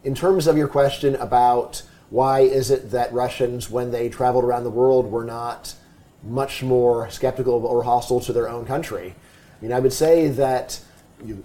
In 0.04 0.14
terms 0.14 0.46
of 0.46 0.56
your 0.56 0.68
question 0.68 1.16
about 1.16 1.82
why 2.10 2.40
is 2.40 2.70
it 2.70 2.90
that 2.92 3.12
Russians, 3.12 3.68
when 3.68 3.90
they 3.90 4.08
traveled 4.08 4.44
around 4.44 4.64
the 4.64 4.70
world, 4.70 5.10
were 5.10 5.24
not 5.24 5.74
much 6.22 6.62
more 6.62 7.10
skeptical 7.10 7.66
or 7.66 7.82
hostile 7.82 8.20
to 8.20 8.32
their 8.32 8.48
own 8.48 8.64
country? 8.64 9.14
I 9.58 9.62
mean, 9.62 9.72
I 9.72 9.80
would 9.80 9.92
say 9.92 10.28
that 10.28 10.80
you, 11.24 11.44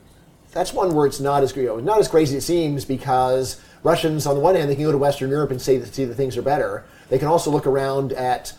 that's 0.51 0.73
one 0.73 0.93
where 0.93 1.05
it's 1.05 1.19
not 1.19 1.43
as 1.43 1.55
you 1.55 1.63
know, 1.63 1.79
not 1.79 1.99
as 1.99 2.07
crazy 2.07 2.37
as 2.37 2.43
it 2.43 2.47
seems 2.47 2.85
because 2.85 3.61
Russians, 3.83 4.25
on 4.25 4.35
the 4.35 4.41
one 4.41 4.55
hand, 4.55 4.69
they 4.69 4.75
can 4.75 4.83
go 4.83 4.91
to 4.91 4.97
Western 4.97 5.29
Europe 5.29 5.51
and 5.51 5.61
say 5.61 5.77
that, 5.77 5.93
see 5.93 6.05
that 6.05 6.15
things 6.15 6.37
are 6.37 6.41
better. 6.41 6.85
They 7.09 7.17
can 7.17 7.27
also 7.27 7.51
look 7.51 7.65
around 7.65 8.13
at 8.13 8.53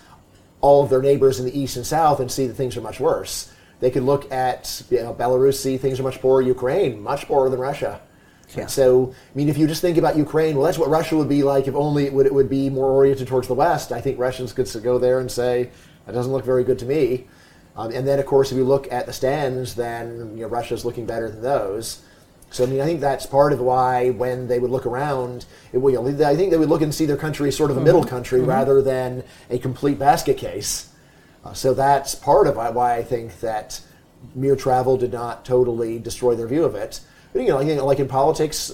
all 0.60 0.82
of 0.82 0.90
their 0.90 1.02
neighbors 1.02 1.38
in 1.38 1.44
the 1.44 1.58
east 1.58 1.76
and 1.76 1.86
south 1.86 2.20
and 2.20 2.30
see 2.30 2.46
that 2.46 2.54
things 2.54 2.76
are 2.76 2.80
much 2.80 3.00
worse. 3.00 3.52
They 3.80 3.90
could 3.90 4.04
look 4.04 4.30
at 4.32 4.82
you 4.90 5.02
know, 5.02 5.12
Belarus, 5.12 5.54
see 5.54 5.76
things 5.76 6.00
are 6.00 6.04
much 6.04 6.20
poorer. 6.20 6.40
Ukraine, 6.40 7.02
much 7.02 7.26
poorer 7.26 7.50
than 7.50 7.60
Russia. 7.60 8.00
Yeah. 8.56 8.66
So, 8.66 9.12
I 9.12 9.36
mean, 9.36 9.48
if 9.48 9.58
you 9.58 9.66
just 9.66 9.80
think 9.80 9.98
about 9.98 10.16
Ukraine, 10.16 10.56
well, 10.56 10.66
that's 10.66 10.78
what 10.78 10.88
Russia 10.88 11.16
would 11.16 11.28
be 11.28 11.42
like 11.42 11.66
if 11.68 11.74
only 11.74 12.04
it 12.04 12.12
would, 12.12 12.26
it 12.26 12.34
would 12.34 12.50
be 12.50 12.68
more 12.70 12.90
oriented 12.90 13.26
towards 13.26 13.48
the 13.48 13.54
West. 13.54 13.92
I 13.92 14.00
think 14.00 14.18
Russians 14.18 14.52
could 14.52 14.68
go 14.82 14.98
there 14.98 15.20
and 15.20 15.30
say, 15.30 15.70
that 16.06 16.12
doesn't 16.12 16.32
look 16.32 16.44
very 16.44 16.64
good 16.64 16.78
to 16.80 16.86
me. 16.86 17.26
Um, 17.76 17.90
and 17.92 18.06
then, 18.06 18.18
of 18.18 18.26
course, 18.26 18.52
if 18.52 18.58
you 18.58 18.64
look 18.64 18.90
at 18.92 19.06
the 19.06 19.12
stans, 19.12 19.74
then 19.74 20.36
you 20.36 20.42
know, 20.42 20.48
Russia's 20.48 20.84
looking 20.84 21.06
better 21.06 21.30
than 21.30 21.42
those. 21.42 22.02
So 22.50 22.64
I 22.64 22.66
mean, 22.66 22.82
I 22.82 22.84
think 22.84 23.00
that's 23.00 23.24
part 23.24 23.54
of 23.54 23.60
why 23.60 24.10
when 24.10 24.46
they 24.46 24.58
would 24.58 24.70
look 24.70 24.84
around, 24.84 25.46
it, 25.72 25.78
you 25.78 25.92
know, 25.92 26.06
I 26.06 26.36
think 26.36 26.50
they 26.50 26.58
would 26.58 26.68
look 26.68 26.82
and 26.82 26.94
see 26.94 27.06
their 27.06 27.16
country 27.16 27.48
as 27.48 27.56
sort 27.56 27.70
of 27.70 27.78
a 27.78 27.80
middle 27.80 28.02
mm-hmm. 28.02 28.10
country 28.10 28.40
mm-hmm. 28.40 28.50
rather 28.50 28.82
than 28.82 29.24
a 29.48 29.58
complete 29.58 29.98
basket 29.98 30.36
case. 30.36 30.92
Uh, 31.44 31.54
so 31.54 31.72
that's 31.72 32.14
part 32.14 32.46
of 32.46 32.56
why 32.56 32.96
I 32.96 33.02
think 33.02 33.40
that 33.40 33.80
mere 34.34 34.54
travel 34.54 34.98
did 34.98 35.12
not 35.12 35.46
totally 35.46 35.98
destroy 35.98 36.34
their 36.34 36.46
view 36.46 36.64
of 36.64 36.74
it. 36.74 37.00
But 37.32 37.42
you 37.42 37.48
know, 37.48 37.56
like, 37.56 37.80
like 37.80 38.00
in 38.00 38.08
politics, 38.08 38.70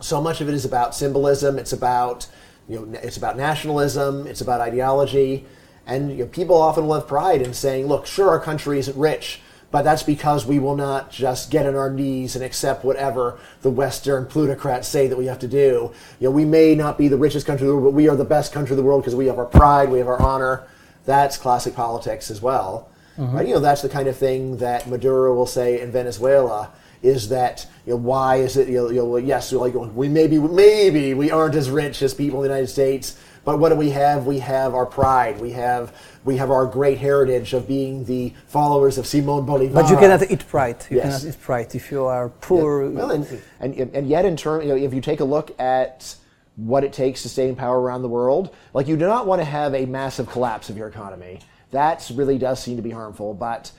so 0.00 0.20
much 0.20 0.42
of 0.42 0.48
it 0.48 0.54
is 0.54 0.66
about 0.66 0.94
symbolism. 0.94 1.58
It's 1.58 1.72
about 1.72 2.26
you 2.68 2.78
know, 2.78 2.98
it's 3.02 3.16
about 3.16 3.38
nationalism. 3.38 4.26
It's 4.26 4.42
about 4.42 4.60
ideology. 4.60 5.46
And 5.88 6.10
you 6.10 6.18
know, 6.18 6.26
people 6.26 6.54
often 6.56 6.86
will 6.86 6.94
have 6.94 7.08
pride 7.08 7.40
in 7.40 7.54
saying, 7.54 7.86
look, 7.86 8.06
sure, 8.06 8.28
our 8.28 8.38
country 8.38 8.78
isn't 8.78 8.96
rich, 8.96 9.40
but 9.70 9.82
that's 9.82 10.02
because 10.02 10.46
we 10.46 10.58
will 10.58 10.76
not 10.76 11.10
just 11.10 11.50
get 11.50 11.66
on 11.66 11.74
our 11.74 11.90
knees 11.90 12.36
and 12.36 12.44
accept 12.44 12.84
whatever 12.84 13.40
the 13.62 13.70
Western 13.70 14.26
plutocrats 14.26 14.86
say 14.86 15.08
that 15.08 15.16
we 15.16 15.26
have 15.26 15.38
to 15.38 15.48
do. 15.48 15.92
You 16.20 16.28
know, 16.28 16.30
we 16.30 16.44
may 16.44 16.74
not 16.74 16.98
be 16.98 17.08
the 17.08 17.16
richest 17.16 17.46
country 17.46 17.66
in 17.66 17.68
the 17.68 17.74
world, 17.74 17.94
but 17.94 17.96
we 17.96 18.08
are 18.08 18.16
the 18.16 18.24
best 18.24 18.52
country 18.52 18.74
in 18.74 18.76
the 18.76 18.82
world 18.82 19.02
because 19.02 19.14
we 19.14 19.26
have 19.26 19.38
our 19.38 19.46
pride, 19.46 19.90
we 19.90 19.98
have 19.98 20.08
our 20.08 20.20
honor. 20.20 20.66
That's 21.06 21.38
classic 21.38 21.74
politics 21.74 22.30
as 22.30 22.42
well. 22.42 22.90
Mm-hmm. 23.16 23.36
Right? 23.36 23.48
You 23.48 23.54
know, 23.54 23.60
that's 23.60 23.80
the 23.80 23.88
kind 23.88 24.08
of 24.08 24.16
thing 24.16 24.58
that 24.58 24.88
Maduro 24.88 25.34
will 25.34 25.46
say 25.46 25.80
in 25.80 25.90
Venezuela 25.90 26.70
is 27.02 27.28
that 27.28 27.66
you 27.86 27.92
know 27.92 27.96
why 27.96 28.36
is 28.36 28.56
it 28.56 28.68
you 28.68 28.74
know, 28.74 28.90
you 28.90 28.96
know 28.96 29.16
yes 29.16 29.52
like 29.52 29.72
we 29.72 30.08
maybe 30.08 30.36
maybe 30.36 31.14
we 31.14 31.30
aren't 31.30 31.54
as 31.54 31.70
rich 31.70 32.02
as 32.02 32.12
people 32.12 32.42
in 32.42 32.48
the 32.48 32.54
United 32.54 32.66
States 32.66 33.16
but 33.48 33.58
what 33.58 33.70
do 33.70 33.76
we 33.76 33.88
have? 33.88 34.26
We 34.26 34.40
have 34.40 34.74
our 34.74 34.84
pride. 34.84 35.40
We 35.40 35.52
have 35.52 35.96
we 36.26 36.36
have 36.36 36.50
our 36.50 36.66
great 36.66 36.98
heritage 36.98 37.54
of 37.54 37.66
being 37.66 38.04
the 38.04 38.34
followers 38.46 38.98
of 38.98 39.06
Simon 39.06 39.46
Bolivar. 39.46 39.72
But 39.72 39.88
you 39.88 39.96
cannot 39.96 40.30
eat 40.30 40.46
pride. 40.46 40.84
You 40.90 40.98
yes. 40.98 41.20
cannot 41.20 41.34
eat 41.34 41.40
pride 41.40 41.74
if 41.74 41.90
you 41.90 42.04
are 42.04 42.28
poor. 42.28 42.84
Yeah. 42.84 42.90
Well, 42.90 43.10
and, 43.10 43.42
and, 43.60 43.74
and 43.96 44.06
yet, 44.06 44.26
in 44.26 44.36
turn, 44.36 44.60
you 44.60 44.68
know, 44.68 44.76
if 44.76 44.92
you 44.92 45.00
take 45.00 45.20
a 45.20 45.24
look 45.24 45.58
at 45.58 46.14
what 46.56 46.84
it 46.84 46.92
takes 46.92 47.22
to 47.22 47.30
stay 47.30 47.48
in 47.48 47.56
power 47.56 47.80
around 47.80 48.02
the 48.02 48.08
world, 48.10 48.54
like 48.74 48.86
you 48.86 48.98
do 48.98 49.06
not 49.06 49.26
want 49.26 49.40
to 49.40 49.46
have 49.46 49.74
a 49.74 49.86
massive 49.86 50.28
collapse 50.28 50.68
of 50.68 50.76
your 50.76 50.88
economy. 50.88 51.40
That 51.70 52.10
really 52.14 52.36
does 52.36 52.62
seem 52.62 52.76
to 52.76 52.82
be 52.82 52.90
harmful, 52.90 53.32
but 53.32 53.72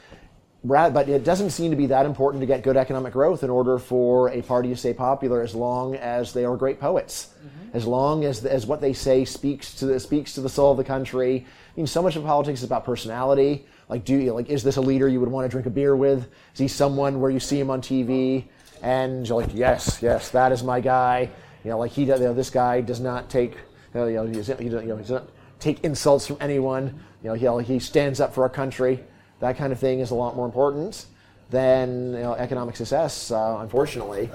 but 0.63 1.07
it 1.07 1.23
doesn't 1.23 1.51
seem 1.51 1.71
to 1.71 1.77
be 1.77 1.85
that 1.85 2.05
important 2.05 2.41
to 2.41 2.45
get 2.45 2.63
good 2.63 2.75
economic 2.75 3.13
growth 3.13 3.43
in 3.43 3.49
order 3.49 3.79
for 3.79 4.29
a 4.29 4.41
party 4.41 4.69
to 4.69 4.75
stay 4.75 4.93
popular 4.93 5.41
as 5.41 5.55
long 5.55 5.95
as 5.95 6.33
they 6.33 6.43
are 6.43 6.57
great 6.57 6.79
poets, 6.79 7.29
mm-hmm. 7.39 7.77
as 7.77 7.85
long 7.85 8.25
as, 8.25 8.45
as 8.45 8.65
what 8.65 8.81
they 8.81 8.91
say 8.91 9.23
speaks 9.23 9.73
to 9.75 9.85
the, 9.85 9.99
speaks 9.99 10.33
to 10.33 10.41
the 10.41 10.49
soul 10.49 10.71
of 10.71 10.77
the 10.77 10.83
country. 10.83 11.45
I 11.45 11.71
mean, 11.77 11.87
so 11.87 12.01
much 12.01 12.17
of 12.17 12.25
politics 12.25 12.59
is 12.59 12.65
about 12.65 12.83
personality. 12.83 13.65
Like, 13.87 14.03
do 14.03 14.15
you 14.15 14.33
like 14.33 14.49
is 14.49 14.61
this 14.63 14.75
a 14.75 14.81
leader 14.81 15.07
you 15.07 15.19
would 15.19 15.29
want 15.29 15.45
to 15.45 15.49
drink 15.49 15.65
a 15.65 15.69
beer 15.69 15.95
with? 15.95 16.27
Is 16.53 16.59
he 16.59 16.67
someone 16.67 17.21
where 17.21 17.31
you 17.31 17.39
see 17.39 17.59
him 17.59 17.69
on 17.69 17.81
TV 17.81 18.43
and 18.83 19.27
you're 19.27 19.41
like, 19.41 19.53
yes, 19.53 19.99
yes, 20.01 20.29
that 20.31 20.51
is 20.51 20.61
my 20.61 20.79
guy. 20.81 21.29
You 21.63 21.71
know, 21.71 21.79
like 21.79 21.91
he, 21.91 22.03
you 22.03 22.07
know, 22.07 22.33
this 22.33 22.49
guy 22.49 22.81
does 22.81 22.99
not 22.99 23.29
take, 23.29 23.53
you 23.93 24.01
know, 24.01 24.25
he, 24.25 24.33
doesn't, 24.33 24.61
you 24.61 24.69
know, 24.69 24.79
he 24.79 24.87
doesn't 24.87 25.29
take 25.59 25.83
insults 25.83 26.27
from 26.27 26.37
anyone. 26.39 26.99
You 27.23 27.35
know, 27.35 27.59
he, 27.59 27.73
he 27.73 27.79
stands 27.79 28.19
up 28.19 28.33
for 28.33 28.43
our 28.43 28.49
country 28.49 29.03
that 29.39 29.57
kind 29.57 29.71
of 29.71 29.79
thing 29.79 29.99
is 29.99 30.11
a 30.11 30.15
lot 30.15 30.35
more 30.35 30.45
important 30.45 31.05
than 31.49 32.13
you 32.13 32.19
know, 32.19 32.33
economic 32.33 32.75
success, 32.75 33.31
uh, 33.31 33.57
unfortunately. 33.59 34.29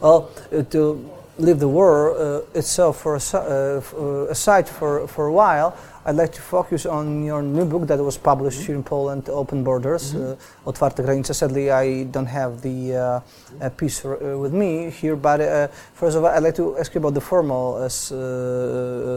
Well, 0.00 0.30
to 0.70 1.10
leave 1.38 1.58
the 1.60 1.68
war 1.68 2.16
uh, 2.16 2.40
itself 2.54 3.00
for 3.00 3.16
a, 3.16 3.20
uh, 3.34 4.26
aside 4.30 4.68
for, 4.68 5.06
for 5.06 5.26
a 5.26 5.32
while, 5.32 5.76
I'd 6.08 6.16
like 6.16 6.32
to 6.32 6.40
focus 6.40 6.86
on 6.86 7.22
your 7.22 7.42
new 7.42 7.66
book 7.66 7.86
that 7.88 7.98
was 7.98 8.16
published 8.16 8.62
here 8.62 8.74
in 8.74 8.82
Poland, 8.82 9.28
Open 9.28 9.62
Borders, 9.62 10.14
mm-hmm. 10.14 10.40
uh, 10.66 10.70
Otwarte 10.72 11.04
Granice. 11.04 11.36
Sadly, 11.36 11.70
I 11.70 12.04
don't 12.04 12.24
have 12.26 12.62
the 12.62 13.22
uh, 13.60 13.68
piece 13.76 14.02
uh, 14.06 14.38
with 14.38 14.54
me 14.54 14.88
here, 14.88 15.16
but 15.16 15.40
uh, 15.42 15.66
first 15.92 16.16
of 16.16 16.24
all, 16.24 16.30
I'd 16.30 16.42
like 16.42 16.54
to 16.54 16.78
ask 16.78 16.94
you 16.94 17.00
about 17.00 17.12
the 17.12 17.20
formal 17.20 17.74
uh, 17.74 17.84
uh, 17.84 17.88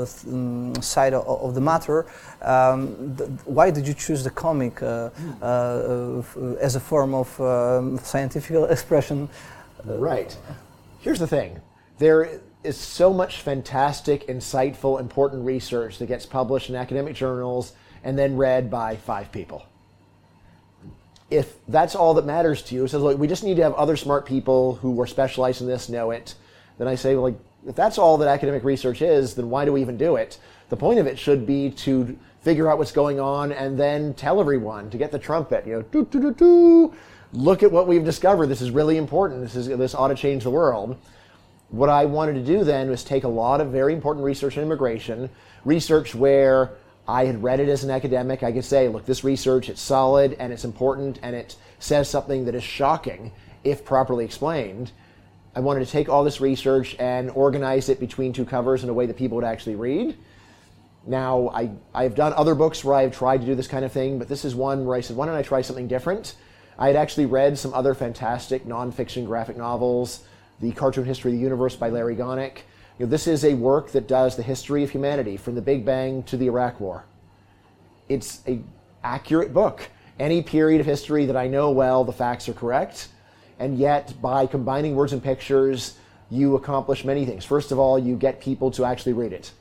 mm, 0.05 0.83
side 0.83 1.13
of, 1.13 1.25
of, 1.25 1.55
the 1.55 1.61
matter. 1.61 2.05
Um, 2.41 3.15
th- 3.17 3.29
why 3.45 3.71
did 3.71 3.87
you 3.87 3.93
choose 3.93 4.25
the 4.25 4.29
comic 4.29 4.81
as 4.81 6.75
a 6.75 6.79
form 6.81 7.13
of 7.13 7.39
um, 7.39 7.99
scientific 7.99 8.69
expression? 8.69 9.29
Right. 9.85 10.35
Here's 10.99 11.19
the 11.19 11.27
thing. 11.27 11.61
There 12.01 12.41
is 12.63 12.77
so 12.77 13.13
much 13.13 13.41
fantastic, 13.41 14.25
insightful, 14.25 14.99
important 14.99 15.45
research 15.45 15.99
that 15.99 16.07
gets 16.07 16.25
published 16.25 16.67
in 16.67 16.75
academic 16.75 17.13
journals 17.13 17.73
and 18.03 18.17
then 18.17 18.37
read 18.37 18.71
by 18.71 18.95
five 18.95 19.31
people. 19.31 19.67
If 21.29 21.53
that's 21.67 21.93
all 21.93 22.15
that 22.15 22.25
matters 22.25 22.63
to 22.63 22.75
you, 22.75 22.87
says, 22.87 23.03
look, 23.03 23.19
we 23.19 23.27
just 23.27 23.43
need 23.43 23.57
to 23.57 23.61
have 23.61 23.75
other 23.75 23.95
smart 23.95 24.25
people 24.25 24.77
who 24.77 24.99
are 24.99 25.05
specialized 25.05 25.61
in 25.61 25.67
this 25.67 25.89
know 25.89 26.09
it. 26.09 26.33
Then 26.79 26.87
I 26.87 26.95
say, 26.95 27.15
like, 27.15 27.35
if 27.67 27.75
that's 27.75 27.99
all 27.99 28.17
that 28.17 28.27
academic 28.27 28.63
research 28.63 29.03
is, 29.03 29.35
then 29.35 29.51
why 29.51 29.63
do 29.63 29.71
we 29.71 29.81
even 29.81 29.95
do 29.95 30.15
it? 30.15 30.39
The 30.69 30.77
point 30.77 30.97
of 30.97 31.05
it 31.05 31.19
should 31.19 31.45
be 31.45 31.69
to 31.69 32.17
figure 32.41 32.67
out 32.67 32.79
what's 32.79 32.91
going 32.91 33.19
on 33.19 33.51
and 33.51 33.79
then 33.79 34.15
tell 34.15 34.39
everyone 34.39 34.89
to 34.89 34.97
get 34.97 35.11
the 35.11 35.19
trumpet. 35.19 35.67
You 35.67 35.73
know, 35.73 35.81
doo, 35.83 36.05
doo, 36.05 36.19
doo, 36.19 36.33
doo. 36.33 36.93
Look 37.31 37.61
at 37.61 37.71
what 37.71 37.87
we've 37.87 38.03
discovered. 38.03 38.47
This 38.47 38.61
is 38.61 38.71
really 38.71 38.97
important. 38.97 39.41
This 39.41 39.55
is 39.55 39.67
this 39.67 39.93
ought 39.93 40.07
to 40.07 40.15
change 40.15 40.41
the 40.41 40.49
world 40.49 40.97
what 41.71 41.89
I 41.89 42.05
wanted 42.05 42.33
to 42.33 42.43
do 42.43 42.63
then 42.63 42.89
was 42.89 43.03
take 43.03 43.23
a 43.23 43.29
lot 43.29 43.61
of 43.61 43.69
very 43.71 43.93
important 43.93 44.25
research 44.25 44.57
in 44.57 44.63
immigration, 44.63 45.29
research 45.63 46.13
where 46.13 46.71
I 47.07 47.25
had 47.25 47.41
read 47.41 47.59
it 47.59 47.69
as 47.69 47.83
an 47.83 47.89
academic. 47.89 48.43
I 48.43 48.51
could 48.51 48.65
say, 48.65 48.89
look, 48.89 49.05
this 49.05 49.23
research, 49.23 49.69
it's 49.69 49.81
solid 49.81 50.35
and 50.37 50.51
it's 50.51 50.65
important 50.65 51.19
and 51.23 51.35
it 51.35 51.55
says 51.79 52.09
something 52.09 52.45
that 52.45 52.55
is 52.55 52.63
shocking 52.63 53.31
if 53.63 53.85
properly 53.85 54.25
explained. 54.25 54.91
I 55.55 55.61
wanted 55.61 55.85
to 55.85 55.91
take 55.91 56.09
all 56.09 56.23
this 56.23 56.41
research 56.41 56.95
and 56.99 57.29
organize 57.31 57.89
it 57.89 57.99
between 57.99 58.33
two 58.33 58.45
covers 58.45 58.83
in 58.83 58.89
a 58.89 58.93
way 58.93 59.05
that 59.05 59.17
people 59.17 59.35
would 59.35 59.45
actually 59.45 59.75
read. 59.75 60.17
Now, 61.05 61.49
I, 61.49 61.71
I've 61.93 62.15
done 62.15 62.33
other 62.33 62.53
books 62.53 62.83
where 62.83 62.95
I've 62.95 63.15
tried 63.15 63.41
to 63.41 63.45
do 63.45 63.55
this 63.55 63.67
kind 63.67 63.83
of 63.83 63.91
thing, 63.91 64.19
but 64.19 64.27
this 64.27 64.45
is 64.45 64.55
one 64.55 64.85
where 64.85 64.95
I 64.95 65.01
said, 65.01 65.15
why 65.15 65.25
don't 65.25 65.35
I 65.35 65.41
try 65.41 65.61
something 65.61 65.87
different? 65.87 66.35
I 66.77 66.87
had 66.87 66.95
actually 66.95 67.25
read 67.25 67.57
some 67.57 67.73
other 67.73 67.93
fantastic 67.93 68.65
nonfiction 68.65 69.25
graphic 69.25 69.57
novels, 69.57 70.23
The 70.61 70.71
Cartoon 70.71 71.05
History 71.05 71.31
of 71.31 71.37
the 71.37 71.43
Universe 71.43 71.75
by 71.75 71.89
Larry 71.89 72.15
Gonick. 72.15 72.57
You 72.99 73.05
know, 73.05 73.09
this 73.09 73.25
is 73.25 73.43
a 73.43 73.55
work 73.55 73.91
that 73.93 74.07
does 74.07 74.35
the 74.35 74.43
history 74.43 74.83
of 74.83 74.91
humanity 74.91 75.35
from 75.35 75.55
the 75.55 75.61
Big 75.61 75.83
Bang 75.83 76.21
to 76.23 76.37
the 76.37 76.45
Iraq 76.45 76.79
War. 76.79 77.03
It's 78.09 78.41
a 78.47 78.61
accurate 79.03 79.55
book. 79.55 79.89
Any 80.19 80.43
period 80.43 80.79
of 80.79 80.85
history 80.85 81.25
that 81.25 81.35
I 81.35 81.47
know 81.47 81.71
well, 81.71 82.03
the 82.03 82.13
facts 82.13 82.47
are 82.47 82.53
correct. 82.53 83.07
And 83.57 83.79
yet, 83.79 84.13
by 84.21 84.45
combining 84.45 84.95
words 84.95 85.13
and 85.13 85.23
pictures, 85.23 85.97
you 86.29 86.55
accomplish 86.55 87.03
many 87.03 87.25
things. 87.25 87.43
First 87.43 87.71
of 87.71 87.79
all, 87.79 87.97
you 87.97 88.15
get 88.15 88.39
people 88.39 88.69
to 88.71 88.85
actually 88.85 89.13
read 89.13 89.33
it. 89.33 89.51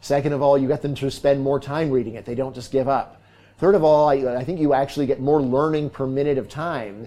Second 0.00 0.32
of 0.32 0.42
all, 0.42 0.58
you 0.58 0.66
get 0.66 0.82
them 0.82 0.96
to 0.96 1.10
spend 1.10 1.40
more 1.40 1.60
time 1.60 1.90
reading 1.90 2.14
it. 2.14 2.24
They 2.24 2.34
don't 2.34 2.54
just 2.54 2.72
give 2.72 2.88
up. 2.88 3.22
Third 3.58 3.76
of 3.76 3.84
all, 3.84 4.08
I, 4.08 4.14
I 4.36 4.44
think 4.44 4.58
you 4.58 4.74
actually 4.74 5.06
get 5.06 5.20
more 5.20 5.40
learning 5.40 5.90
per 5.90 6.06
minute 6.06 6.36
of 6.36 6.48
time 6.48 7.06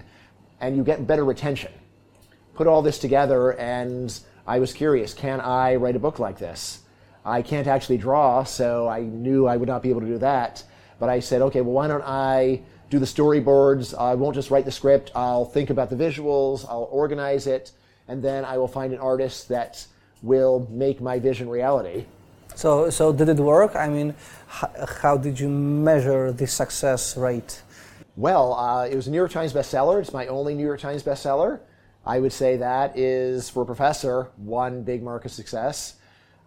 and 0.60 0.74
you 0.74 0.84
get 0.84 1.06
better 1.06 1.24
retention. 1.24 1.72
Put 2.54 2.66
all 2.66 2.82
this 2.82 2.98
together, 2.98 3.52
and 3.52 4.18
I 4.46 4.58
was 4.58 4.72
curious 4.72 5.14
can 5.14 5.40
I 5.40 5.76
write 5.76 5.96
a 5.96 6.00
book 6.00 6.18
like 6.18 6.38
this? 6.38 6.80
I 7.24 7.42
can't 7.42 7.66
actually 7.66 7.98
draw, 7.98 8.44
so 8.44 8.88
I 8.88 9.00
knew 9.00 9.46
I 9.46 9.56
would 9.56 9.68
not 9.68 9.82
be 9.82 9.90
able 9.90 10.00
to 10.00 10.06
do 10.06 10.18
that. 10.18 10.64
But 10.98 11.08
I 11.08 11.20
said, 11.20 11.42
okay, 11.42 11.60
well, 11.60 11.72
why 11.72 11.88
don't 11.88 12.04
I 12.04 12.62
do 12.90 12.98
the 12.98 13.06
storyboards? 13.06 13.98
I 13.98 14.14
won't 14.14 14.34
just 14.34 14.50
write 14.50 14.64
the 14.64 14.72
script, 14.72 15.12
I'll 15.14 15.44
think 15.44 15.70
about 15.70 15.88
the 15.88 15.96
visuals, 15.96 16.66
I'll 16.68 16.88
organize 16.90 17.46
it, 17.46 17.72
and 18.08 18.22
then 18.22 18.44
I 18.44 18.58
will 18.58 18.68
find 18.68 18.92
an 18.92 18.98
artist 18.98 19.48
that 19.48 19.86
will 20.22 20.66
make 20.70 21.00
my 21.00 21.18
vision 21.18 21.48
reality. 21.48 22.04
So, 22.54 22.90
so 22.90 23.12
did 23.12 23.28
it 23.28 23.38
work? 23.38 23.74
I 23.74 23.88
mean, 23.88 24.14
how, 24.46 24.70
how 25.02 25.16
did 25.16 25.40
you 25.40 25.48
measure 25.48 26.32
the 26.32 26.46
success 26.46 27.16
rate? 27.16 27.62
Well, 28.16 28.54
uh, 28.54 28.86
it 28.86 28.94
was 28.94 29.06
a 29.06 29.10
New 29.10 29.16
York 29.16 29.30
Times 29.30 29.52
bestseller. 29.52 30.00
It's 30.00 30.12
my 30.12 30.26
only 30.26 30.54
New 30.54 30.66
York 30.66 30.80
Times 30.80 31.02
bestseller. 31.02 31.60
I 32.04 32.18
would 32.18 32.32
say 32.32 32.56
that 32.56 32.98
is, 32.98 33.48
for 33.48 33.62
a 33.62 33.66
professor, 33.66 34.28
one 34.36 34.82
big 34.82 35.02
mark 35.02 35.24
of 35.24 35.30
success. 35.30 35.96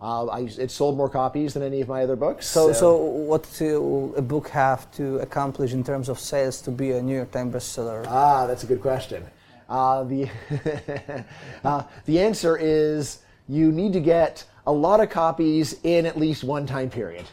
Uh, 0.01 0.25
I, 0.25 0.39
it 0.41 0.69
sold 0.69 0.97
more 0.97 1.09
copies 1.09 1.53
than 1.53 1.63
any 1.63 1.79
of 1.79 1.87
my 1.87 2.03
other 2.03 2.17
books. 2.17 2.45
So, 2.45 2.67
so, 2.67 2.73
so 2.73 2.97
what 2.97 3.49
do 3.57 4.13
a 4.17 4.21
book 4.21 4.49
have 4.49 4.91
to 4.93 5.19
accomplish 5.19 5.71
in 5.71 5.83
terms 5.83 6.09
of 6.09 6.19
sales 6.19 6.61
to 6.63 6.71
be 6.71 6.91
a 6.91 7.01
New 7.01 7.15
York 7.15 7.31
Times 7.31 7.55
bestseller? 7.55 8.05
Ah, 8.07 8.45
that's 8.45 8.63
a 8.63 8.67
good 8.67 8.81
question. 8.81 9.23
Uh, 9.69 10.03
the, 10.03 10.29
uh, 11.63 11.83
the 12.05 12.19
answer 12.19 12.57
is 12.57 13.19
you 13.47 13.71
need 13.71 13.93
to 13.93 14.01
get 14.01 14.43
a 14.67 14.71
lot 14.71 14.99
of 14.99 15.09
copies 15.09 15.79
in 15.83 16.05
at 16.05 16.17
least 16.17 16.43
one 16.43 16.65
time 16.65 16.89
period, 16.89 17.25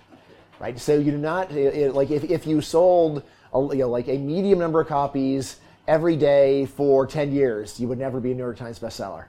right? 0.60 0.78
So 0.78 0.96
you 0.96 1.10
do 1.10 1.18
not 1.18 1.50
it, 1.50 1.94
like 1.94 2.10
if, 2.10 2.24
if 2.24 2.46
you 2.46 2.60
sold 2.60 3.24
a, 3.52 3.60
you 3.72 3.80
know, 3.80 3.90
like 3.90 4.08
a 4.08 4.16
medium 4.16 4.58
number 4.58 4.80
of 4.80 4.86
copies 4.86 5.56
every 5.86 6.16
day 6.16 6.66
for 6.66 7.06
10 7.06 7.32
years, 7.32 7.78
you 7.80 7.88
would 7.88 7.98
never 7.98 8.20
be 8.20 8.32
a 8.32 8.34
New 8.34 8.42
York 8.42 8.56
Times 8.56 8.78
bestseller. 8.78 9.26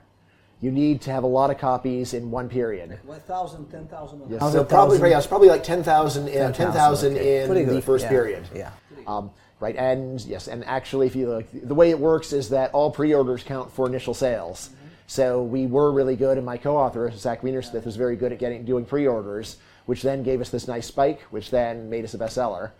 You 0.60 0.70
need 0.70 1.02
to 1.02 1.10
have 1.10 1.24
a 1.24 1.28
lot 1.28 1.50
of 1.50 1.58
copies 1.58 2.14
in 2.14 2.30
one 2.30 2.48
period. 2.48 2.98
1,000, 3.04 3.70
10,000. 3.70 4.22
Yes. 4.30 4.52
So 4.52 4.64
probably, 4.64 5.10
yeah, 5.10 5.18
it's 5.18 5.26
probably 5.26 5.48
like 5.48 5.62
10,000 5.62 6.26
10, 6.26 6.52
10, 6.52 6.68
okay. 6.72 7.62
in 7.62 7.68
the 7.68 7.82
first 7.82 8.04
yeah. 8.04 8.08
period. 8.08 8.44
Yeah. 8.54 8.70
Um, 9.06 9.30
right, 9.60 9.76
and 9.76 10.18
yes, 10.24 10.48
and 10.48 10.64
actually, 10.64 11.06
if 11.06 11.14
you 11.14 11.28
look, 11.28 11.46
the 11.52 11.74
way 11.74 11.90
it 11.90 11.98
works 11.98 12.32
is 12.32 12.48
that 12.50 12.72
all 12.72 12.90
pre-orders 12.90 13.42
count 13.42 13.70
for 13.70 13.86
initial 13.86 14.14
sales. 14.14 14.68
Mm-hmm. 14.68 14.86
So 15.06 15.42
we 15.42 15.66
were 15.66 15.92
really 15.92 16.16
good, 16.16 16.38
and 16.38 16.46
my 16.46 16.56
co-author 16.56 17.10
Zach 17.10 17.42
Weinersmith 17.42 17.84
was 17.84 17.96
very 17.96 18.16
good 18.16 18.32
at 18.32 18.38
getting 18.38 18.64
doing 18.64 18.86
pre-orders, 18.86 19.58
which 19.84 20.00
then 20.00 20.22
gave 20.22 20.40
us 20.40 20.48
this 20.48 20.66
nice 20.66 20.86
spike, 20.86 21.20
which 21.30 21.50
then 21.50 21.90
made 21.90 22.04
us 22.04 22.14
a 22.14 22.18
bestseller. 22.18 22.70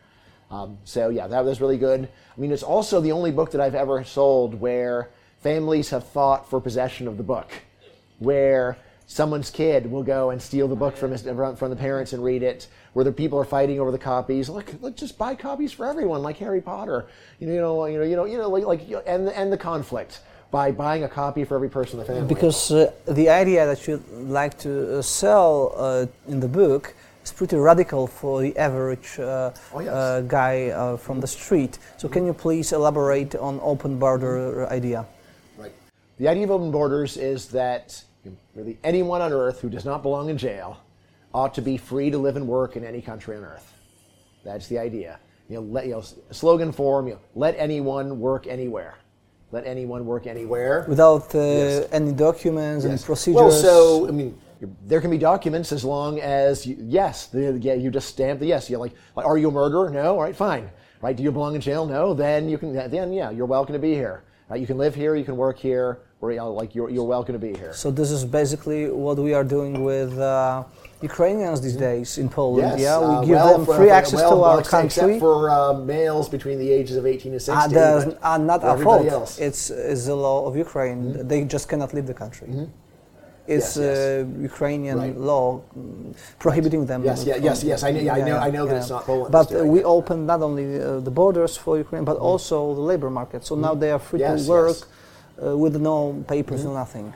Um, 0.55 0.79
so 0.85 1.09
yeah, 1.09 1.27
that 1.27 1.45
was 1.45 1.61
really 1.61 1.79
good. 1.79 2.09
I 2.37 2.41
mean, 2.41 2.53
it's 2.53 2.63
also 2.63 3.01
the 3.01 3.13
only 3.13 3.33
book 3.33 3.51
that 3.53 3.61
I've 3.61 3.75
ever 3.75 4.05
sold 4.05 4.61
where 4.61 5.11
families 5.41 5.91
have 5.91 6.07
fought 6.07 6.49
for 6.49 6.61
possession 6.61 7.09
of 7.09 7.17
the 7.17 7.23
book, 7.25 7.51
where 8.21 8.77
someone's 9.07 9.51
kid 9.51 9.91
will 9.91 10.05
go 10.05 10.31
and 10.31 10.41
steal 10.41 10.69
the 10.69 10.77
book 10.77 10.97
from 10.97 11.11
his, 11.11 11.23
from 11.23 11.71
the 11.71 11.77
parents 11.77 12.13
and 12.13 12.23
read 12.23 12.43
it, 12.43 12.69
where 12.93 13.05
the 13.05 13.13
people 13.13 13.39
are 13.39 13.45
fighting 13.45 13.81
over 13.81 13.91
the 13.91 13.99
copies. 13.99 14.49
Look, 14.49 14.73
let's 14.81 15.01
just 15.01 15.19
buy 15.19 15.35
copies 15.35 15.73
for 15.73 15.87
everyone, 15.87 16.23
like 16.23 16.37
Harry 16.37 16.61
Potter. 16.61 17.07
You 17.41 17.49
know, 17.49 17.87
you 17.87 17.99
know, 17.99 18.05
you 18.05 18.17
know, 18.17 18.25
you 18.25 18.39
know, 18.39 18.49
like, 18.49 18.65
like 18.65 19.03
and 19.07 19.29
and 19.29 19.53
the 19.53 19.59
conflict 19.59 20.21
by 20.53 20.71
buying 20.71 21.03
a 21.03 21.09
copy 21.09 21.45
for 21.45 21.57
every 21.57 21.69
person 21.69 21.99
in 21.99 22.07
the 22.07 22.13
family. 22.13 22.33
Because 22.33 22.71
uh, 22.71 22.93
the 23.07 23.29
idea 23.29 23.67
that 23.67 23.89
you 23.89 24.01
like 24.13 24.57
to 24.59 24.99
uh, 24.99 25.03
sell 25.03 25.75
uh, 25.77 26.07
in 26.29 26.39
the 26.39 26.47
book 26.47 26.95
is 27.25 27.33
pretty 27.33 27.57
radical 27.57 28.07
for 28.07 28.43
the 28.43 28.57
average 28.57 29.19
uh, 29.19 29.51
oh, 29.73 29.81
yes. 29.81 29.93
Uh, 29.93 30.23
guy 30.27 30.69
uh, 30.69 30.97
from 30.97 31.21
the 31.21 31.27
street. 31.27 31.79
So, 31.97 32.09
can 32.09 32.27
you 32.27 32.35
please 32.35 32.73
elaborate 32.73 33.35
on 33.35 33.61
open 33.63 33.99
border 33.99 34.67
idea? 34.71 35.07
Right. 35.59 35.73
The 36.19 36.29
idea 36.29 36.45
of 36.45 36.51
open 36.51 36.71
borders 36.71 37.17
is 37.17 37.49
that 37.49 38.03
really 38.55 38.79
anyone 38.85 39.21
on 39.21 39.33
earth 39.33 39.61
who 39.61 39.69
does 39.69 39.85
not 39.85 40.03
belong 40.03 40.29
in 40.29 40.39
jail 40.39 40.81
ought 41.33 41.55
to 41.55 41.63
be 41.63 41.77
free 41.77 42.11
to 42.11 42.19
live 42.19 42.37
and 42.37 42.47
work 42.47 42.77
in 42.77 42.85
any 42.85 43.03
country 43.03 43.37
on 43.37 43.45
earth. 43.45 43.73
That's 44.45 44.69
the 44.69 44.79
idea. 44.79 45.19
You 45.49 45.57
know, 45.57 45.63
let, 45.63 45.87
you 45.87 45.93
know 45.93 46.03
slogan 46.31 46.73
form, 46.73 47.09
you 47.09 47.15
know, 47.15 47.21
let 47.35 47.55
anyone 47.59 48.21
work 48.21 48.47
anywhere 48.47 48.97
let 49.55 49.67
anyone 49.67 50.05
work 50.05 50.27
anywhere 50.27 50.85
without 50.89 51.33
uh, 51.33 51.39
yes. 51.39 51.89
any 51.93 52.13
documents 52.13 52.85
yes. 52.85 52.91
and 52.91 53.05
procedures. 53.05 53.37
Well, 53.37 53.51
so 53.53 54.09
I 54.09 54.11
mean, 54.11 54.37
there 54.87 55.01
can 55.01 55.11
be 55.11 55.19
documents 55.19 55.73
as 55.73 55.85
long 55.85 56.21
as 56.21 56.67
you, 56.67 56.77
yes, 56.81 57.27
the, 57.27 57.59
yeah, 57.61 57.75
you 57.75 57.91
just 57.91 58.09
stamp 58.09 58.41
the 58.41 58.47
yes. 58.47 58.71
You 58.71 58.79
like, 58.79 58.93
like, 59.17 59.27
are 59.27 59.39
you 59.39 59.49
a 59.49 59.53
murderer? 59.53 59.91
No. 59.91 60.15
All 60.15 60.23
right, 60.23 60.37
fine. 60.37 60.71
Right? 61.01 61.17
Do 61.17 61.23
you 61.23 61.31
belong 61.31 61.55
in 61.55 61.61
jail? 61.61 61.87
No. 61.87 62.15
Then 62.15 62.49
you 62.49 62.59
can. 62.59 62.73
Then 62.73 63.13
yeah, 63.13 63.31
you're 63.31 63.47
welcome 63.47 63.75
to 63.75 63.79
be 63.79 63.93
here. 63.93 64.25
Right? 64.49 64.61
You 64.61 64.67
can 64.67 64.79
live 64.79 64.95
here. 64.95 65.17
You 65.17 65.25
can 65.25 65.37
work 65.37 65.59
here. 65.59 66.01
Or 66.21 66.31
you 66.31 66.39
know, 66.39 66.53
like 66.53 66.75
you're 66.75 66.89
you're 66.89 67.05
welcome 67.05 67.35
to 67.35 67.39
be 67.39 67.53
here. 67.55 67.75
So 67.75 67.91
this 67.91 68.11
is 68.11 68.25
basically 68.25 68.91
what 68.91 69.19
we 69.19 69.35
are 69.35 69.45
doing 69.45 69.85
with. 69.85 70.19
Uh, 70.19 70.65
Ukrainians 71.03 71.61
these 71.61 71.77
days 71.77 72.19
in 72.23 72.29
Poland. 72.29 72.67
Yes, 72.67 72.81
yeah, 72.81 72.99
we 72.99 73.15
uh, 73.15 73.21
give 73.21 73.37
well, 73.37 73.59
them 73.59 73.77
free 73.77 73.91
access 73.91 74.21
well, 74.21 74.37
to 74.37 74.43
our 74.51 74.63
country. 74.63 74.87
Except 74.87 75.21
for 75.21 75.51
uh, 75.51 75.75
males 75.95 76.29
between 76.37 76.59
the 76.59 76.71
ages 76.79 76.97
of 76.97 77.05
18 77.05 77.33
and 77.33 77.43
16. 77.43 77.77
Uh, 78.23 78.39
not 78.39 78.65
our 78.65 78.79
fault. 78.79 79.07
else. 79.07 79.39
It's, 79.39 79.71
it's 79.71 80.07
the 80.07 80.15
law 80.15 80.47
of 80.49 80.57
Ukraine. 80.57 81.01
Mm-hmm. 81.03 81.29
They 81.29 81.45
just 81.45 81.69
cannot 81.69 81.93
leave 81.93 82.07
the 82.07 82.19
country. 82.25 82.49
Yes, 82.51 82.69
It's 83.47 83.77
yes. 83.77 83.79
Uh, 83.79 84.25
Ukrainian 84.51 84.99
Right. 84.99 85.17
law 85.19 85.61
mm, 85.79 86.15
prohibiting 86.39 86.87
them. 86.87 87.05
Yes, 87.05 87.25
yeah, 87.27 87.37
yes, 87.37 87.63
yes. 87.63 87.83
I 87.83 87.91
know, 87.93 88.01
yeah, 88.01 88.15
I 88.15 88.21
know, 88.29 88.39
I 88.39 88.51
know 88.51 88.65
that 88.67 88.77
it's 88.79 88.89
not 88.91 89.05
Poland. 89.05 89.33
But 89.33 89.39
that's 89.49 89.51
doing 89.53 89.71
we 89.71 89.81
it. 89.81 89.85
opened 89.97 90.27
not 90.27 90.41
only 90.41 90.81
uh, 90.81 91.01
the 91.01 91.11
borders 91.11 91.55
for 91.57 91.77
Ukraine, 91.77 92.05
but 92.05 92.17
also 92.17 92.75
the 92.75 92.81
labor 92.81 93.11
market. 93.11 93.45
So 93.45 93.55
now 93.55 93.75
they 93.75 93.91
are 93.91 93.99
free 93.99 94.21
Mm-hmm. 94.21 94.37
Yes, 94.37 94.45
to 94.47 94.51
work 94.51 94.69
yes. 94.69 94.85
Mm-hmm. 94.85 95.49
uh, 95.49 95.57
with 95.65 95.75
no 95.91 96.25
papers, 96.35 96.65
no 96.65 96.73
nothing. 96.73 97.13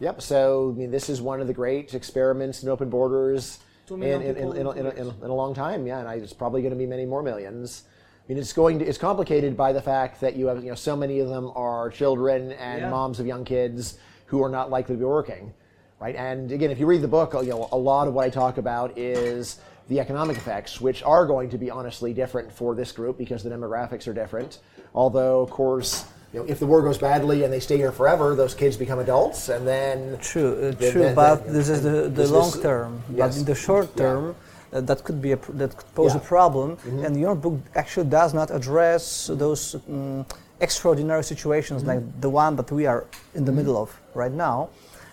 Yep. 0.00 0.22
So 0.22 0.72
I 0.74 0.78
mean, 0.78 0.90
this 0.90 1.08
is 1.08 1.20
one 1.20 1.40
of 1.40 1.46
the 1.50 1.52
great 1.62 1.94
experiments 1.94 2.62
in 2.62 2.68
open 2.68 2.88
borders 2.88 3.58
in, 3.90 4.02
in, 4.02 4.22
in, 4.22 4.36
in, 4.36 4.46
a- 4.46 4.50
in 4.50 4.56
in, 4.60 4.66
a- 4.66 4.72
two 4.92 5.00
in, 5.02 5.06
a- 5.08 5.24
in 5.24 5.30
a 5.30 5.34
long 5.42 5.52
time. 5.54 5.80
Yeah, 5.86 5.98
and 6.00 6.08
I, 6.08 6.14
it's 6.14 6.32
probably 6.32 6.60
going 6.62 6.72
to 6.78 6.78
be 6.78 6.86
many 6.86 7.06
more 7.06 7.22
millions. 7.22 7.82
I 8.24 8.32
mean, 8.32 8.38
it's 8.38 8.52
going 8.52 8.78
to, 8.80 8.84
it's 8.84 8.98
complicated 8.98 9.56
by 9.56 9.72
the 9.72 9.80
fact 9.82 10.20
that 10.20 10.36
you 10.36 10.46
have 10.46 10.62
you 10.62 10.68
know 10.68 10.76
so 10.76 10.94
many 10.94 11.18
of 11.24 11.28
them 11.34 11.50
are 11.56 11.90
children 11.90 12.52
and 12.52 12.82
Yeah. 12.82 12.90
moms 12.90 13.18
of 13.20 13.26
young 13.26 13.44
kids 13.44 13.98
who 14.28 14.42
are 14.42 14.48
not 14.48 14.70
likely 14.70 14.94
to 14.94 14.98
be 14.98 15.04
working, 15.04 15.52
right? 16.00 16.14
And 16.14 16.52
again, 16.52 16.70
if 16.70 16.78
you 16.78 16.86
read 16.86 17.00
the 17.02 17.08
book, 17.08 17.32
you 17.34 17.50
know 17.50 17.68
a 17.72 17.76
lot 17.78 18.06
of 18.08 18.14
what 18.14 18.24
I 18.24 18.30
talk 18.30 18.58
about 18.58 18.96
is 18.96 19.58
the 19.88 19.98
economic 20.00 20.36
effects, 20.36 20.80
which 20.80 21.02
are 21.02 21.24
going 21.26 21.48
to 21.50 21.58
be 21.58 21.70
honestly 21.70 22.12
different 22.12 22.52
for 22.52 22.74
this 22.74 22.92
group 22.92 23.16
because 23.16 23.42
the 23.42 23.48
demographics 23.50 24.06
are 24.06 24.12
different. 24.12 24.58
Although, 24.94 25.40
of 25.40 25.50
course, 25.50 26.04
you 26.34 26.40
know, 26.40 26.46
if 26.46 26.58
the 26.58 26.66
war 26.66 26.82
goes 26.82 26.98
badly 26.98 27.44
and 27.44 27.50
they 27.52 27.60
stay 27.60 27.78
here 27.78 27.90
forever, 27.90 28.34
those 28.34 28.54
kids 28.54 28.76
become 28.76 28.98
adults, 28.98 29.48
and 29.48 29.66
then 29.66 30.18
True, 30.20 30.52
uh, 30.52 30.60
Then- 30.72 30.92
true, 30.92 31.02
then- 31.04 31.14
but 31.14 31.44
then- 31.44 31.54
this 31.54 31.68
is 31.70 31.82
the, 31.82 31.90
the 32.02 32.08
this 32.10 32.26
is- 32.26 32.32
long 32.32 32.52
term. 32.60 33.02
But 33.08 33.34
in 33.34 33.44
the 33.46 33.54
short 33.54 33.88
Yeah. 33.96 34.02
term, 34.04 34.36
uh, 34.74 34.82
that 34.82 35.04
could 35.04 35.22
be 35.22 35.32
a 35.32 35.38
pr- 35.38 35.52
that 35.52 35.74
could 35.74 35.94
pose 35.94 36.12
Yeah. 36.12 36.18
Mm-hmm. 36.20 36.26
a 36.26 36.28
problem. 36.36 36.68
And 37.06 37.18
your 37.18 37.34
book 37.34 37.54
actually 37.74 38.08
does 38.20 38.34
not 38.34 38.50
address 38.50 39.30
those 39.32 39.76
um, 39.88 40.26
extraordinary 40.60 41.22
situations 41.24 41.82
Mm-hmm. 41.82 41.90
like 41.92 42.20
the 42.20 42.30
one 42.30 42.56
that 42.56 42.70
we 42.70 42.86
are 42.86 43.04
in 43.34 43.44
the 43.44 43.52
middle 43.52 43.76
of 43.76 43.88
right 44.14 44.32
now. 44.32 44.68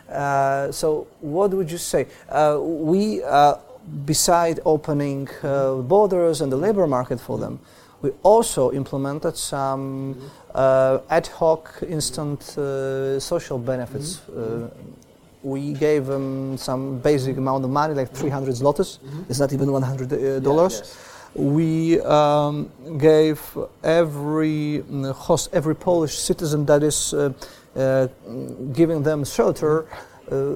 Uh, 0.10 0.72
so, 0.72 1.08
what 1.22 1.52
would 1.52 1.72
you 1.72 1.78
say? 1.80 2.06
Uh, 2.30 2.58
we, 2.62 3.24
uh, 3.24 3.56
beside 4.06 4.60
opening 4.66 5.28
uh, 5.44 5.76
borders 5.82 6.42
and 6.42 6.52
the 6.52 6.58
labor 6.58 6.88
market 6.88 7.20
for 7.20 7.38
them, 7.40 7.60
we 8.02 8.12
also 8.24 8.72
implemented 8.72 9.36
some 9.36 10.16
uh, 10.54 11.00
ad 11.10 11.28
hoc, 11.28 11.74
instant 11.88 12.42
uh, 12.58 13.20
social 13.20 13.58
benefits. 13.58 14.20
Uh, 14.30 14.70
we 15.42 15.74
gave 15.74 16.06
them 16.08 16.58
some 16.58 17.00
basic 17.00 17.38
amount 17.38 17.64
of 17.64 17.70
money, 17.72 17.94
like 17.94 18.12
300 18.12 18.54
zlotys. 18.56 19.00
It's 19.30 19.40
not 19.40 19.54
even 19.54 19.72
100 19.72 20.14
uh, 20.14 20.40
dollars. 20.40 20.74
yes. 20.84 21.12
We 21.36 22.00
um, 22.02 22.72
gave 22.98 23.42
every 23.84 24.84
mm, 24.90 25.14
host, 25.14 25.50
every 25.54 25.76
Polish 25.76 26.18
citizen 26.18 26.66
that 26.66 26.82
is 26.82 27.14
uh, 27.14 27.34
uh, 27.76 28.08
giving 28.74 29.04
them 29.04 29.24
shelter. 29.26 29.86
Uh, 30.32 30.56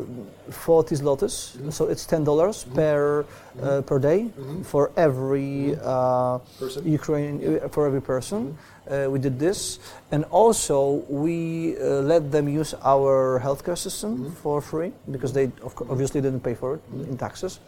40 0.50 0.96
zlotys, 0.96 1.56
mm-hmm. 1.56 1.70
so 1.70 1.86
it's 1.86 2.06
ten 2.06 2.24
dollars 2.24 2.64
mm-hmm. 2.64 2.76
per 2.76 3.26
uh, 3.62 3.82
per 3.82 4.00
day 4.00 4.22
mm-hmm. 4.22 4.64
for 4.64 4.92
every 4.98 5.76
uh, 5.84 6.40
Ukrainian 6.84 7.62
uh, 7.62 7.68
for 7.70 7.86
every 7.86 8.02
person. 8.02 8.58
Uh, 8.90 9.06
we 9.10 9.20
did 9.20 9.38
this, 9.38 9.78
and 10.12 10.26
also 10.32 11.06
we 11.08 11.78
uh, 11.78 12.02
let 12.02 12.32
them 12.32 12.50
use 12.50 12.74
our 12.84 13.40
healthcare 13.44 13.78
system 13.78 14.18
mm-hmm. 14.18 14.34
for 14.42 14.62
free 14.62 14.92
because 15.12 15.34
they 15.34 15.52
obviously 15.88 16.22
didn't 16.22 16.42
pay 16.42 16.56
for 16.56 16.76
it 16.76 16.82
mm-hmm. 16.92 17.12
in 17.12 17.18
taxes. 17.18 17.60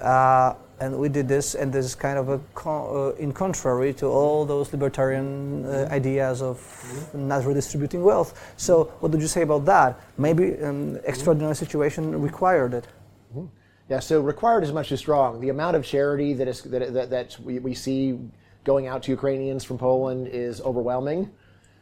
Uh, 0.00 0.54
and 0.80 0.98
we 0.98 1.10
did 1.10 1.28
this, 1.28 1.54
and 1.54 1.70
this 1.70 1.84
is 1.84 1.94
kind 1.94 2.18
of 2.18 2.30
a 2.30 2.40
con- 2.54 2.88
uh, 2.90 3.10
in 3.16 3.32
contrary 3.32 3.92
to 3.94 4.06
all 4.06 4.46
those 4.46 4.72
libertarian 4.72 5.66
uh, 5.66 5.88
ideas 5.90 6.40
of 6.40 6.56
mm-hmm. 6.56 7.28
not 7.28 7.44
redistributing 7.44 8.02
wealth. 8.02 8.54
So, 8.56 8.84
what 9.00 9.12
did 9.12 9.20
you 9.20 9.28
say 9.28 9.42
about 9.42 9.66
that? 9.66 10.00
Maybe 10.16 10.52
an 10.54 10.98
extraordinary 11.04 11.54
situation 11.54 12.20
required 12.20 12.72
it. 12.72 12.88
Mm-hmm. 13.30 13.46
Yeah, 13.90 13.98
so 14.00 14.20
required 14.20 14.64
is 14.64 14.72
much 14.72 14.88
too 14.88 14.96
strong. 14.96 15.40
The 15.40 15.50
amount 15.50 15.76
of 15.76 15.84
charity 15.84 16.32
that 16.34 16.48
is 16.48 16.62
that, 16.62 16.94
that, 16.94 17.10
that 17.10 17.36
we, 17.44 17.58
we 17.58 17.74
see 17.74 18.18
going 18.64 18.86
out 18.86 19.02
to 19.02 19.10
Ukrainians 19.10 19.64
from 19.64 19.76
Poland 19.76 20.28
is 20.28 20.62
overwhelming. 20.62 21.30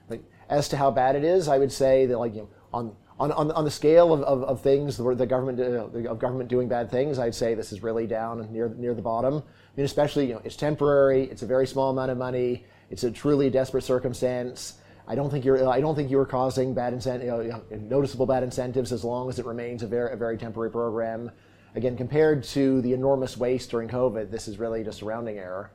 Like, 0.08 0.22
as 0.48 0.68
to 0.70 0.76
how 0.76 0.90
bad 0.90 1.14
it 1.14 1.24
is, 1.24 1.46
I 1.46 1.58
would 1.58 1.70
say 1.70 2.06
that 2.06 2.18
like 2.18 2.34
you 2.34 2.42
know, 2.42 2.48
on 2.72 2.96
on, 3.20 3.32
on, 3.32 3.50
on 3.50 3.64
the 3.64 3.70
scale 3.70 4.12
of, 4.12 4.22
of, 4.22 4.44
of 4.44 4.60
things, 4.60 4.96
the, 4.96 5.14
the 5.14 5.26
government 5.26 5.60
uh, 5.60 6.10
of 6.10 6.18
government 6.18 6.48
doing 6.48 6.68
bad 6.68 6.90
things, 6.90 7.18
I'd 7.18 7.34
say 7.34 7.54
this 7.54 7.72
is 7.72 7.82
really 7.82 8.06
down 8.06 8.52
near 8.52 8.68
near 8.76 8.94
the 8.94 9.02
bottom. 9.02 9.34
I 9.34 9.40
mean, 9.76 9.86
especially 9.86 10.26
you 10.28 10.34
know, 10.34 10.42
it's 10.44 10.56
temporary. 10.56 11.24
It's 11.24 11.42
a 11.42 11.46
very 11.46 11.66
small 11.66 11.90
amount 11.90 12.10
of 12.10 12.18
money. 12.18 12.64
It's 12.90 13.04
a 13.04 13.10
truly 13.10 13.50
desperate 13.50 13.82
circumstance. 13.82 14.74
I 15.06 15.14
don't 15.14 15.30
think 15.30 15.44
you're. 15.44 15.68
I 15.68 15.80
don't 15.80 15.94
think 15.94 16.10
you 16.10 16.18
are 16.18 16.26
causing 16.26 16.74
bad 16.74 16.92
incent, 16.92 17.22
you 17.22 17.28
know, 17.30 17.62
noticeable 17.70 18.26
bad 18.26 18.42
incentives 18.42 18.92
as 18.92 19.04
long 19.04 19.28
as 19.28 19.38
it 19.38 19.46
remains 19.46 19.82
a 19.82 19.86
very, 19.86 20.12
a 20.12 20.16
very 20.16 20.36
temporary 20.36 20.70
program. 20.70 21.30
Again, 21.74 21.96
compared 21.96 22.44
to 22.44 22.80
the 22.82 22.92
enormous 22.92 23.36
waste 23.36 23.70
during 23.70 23.88
COVID, 23.88 24.30
this 24.30 24.48
is 24.48 24.58
really 24.58 24.84
just 24.84 25.02
a 25.02 25.04
rounding 25.04 25.38
error. 25.38 25.70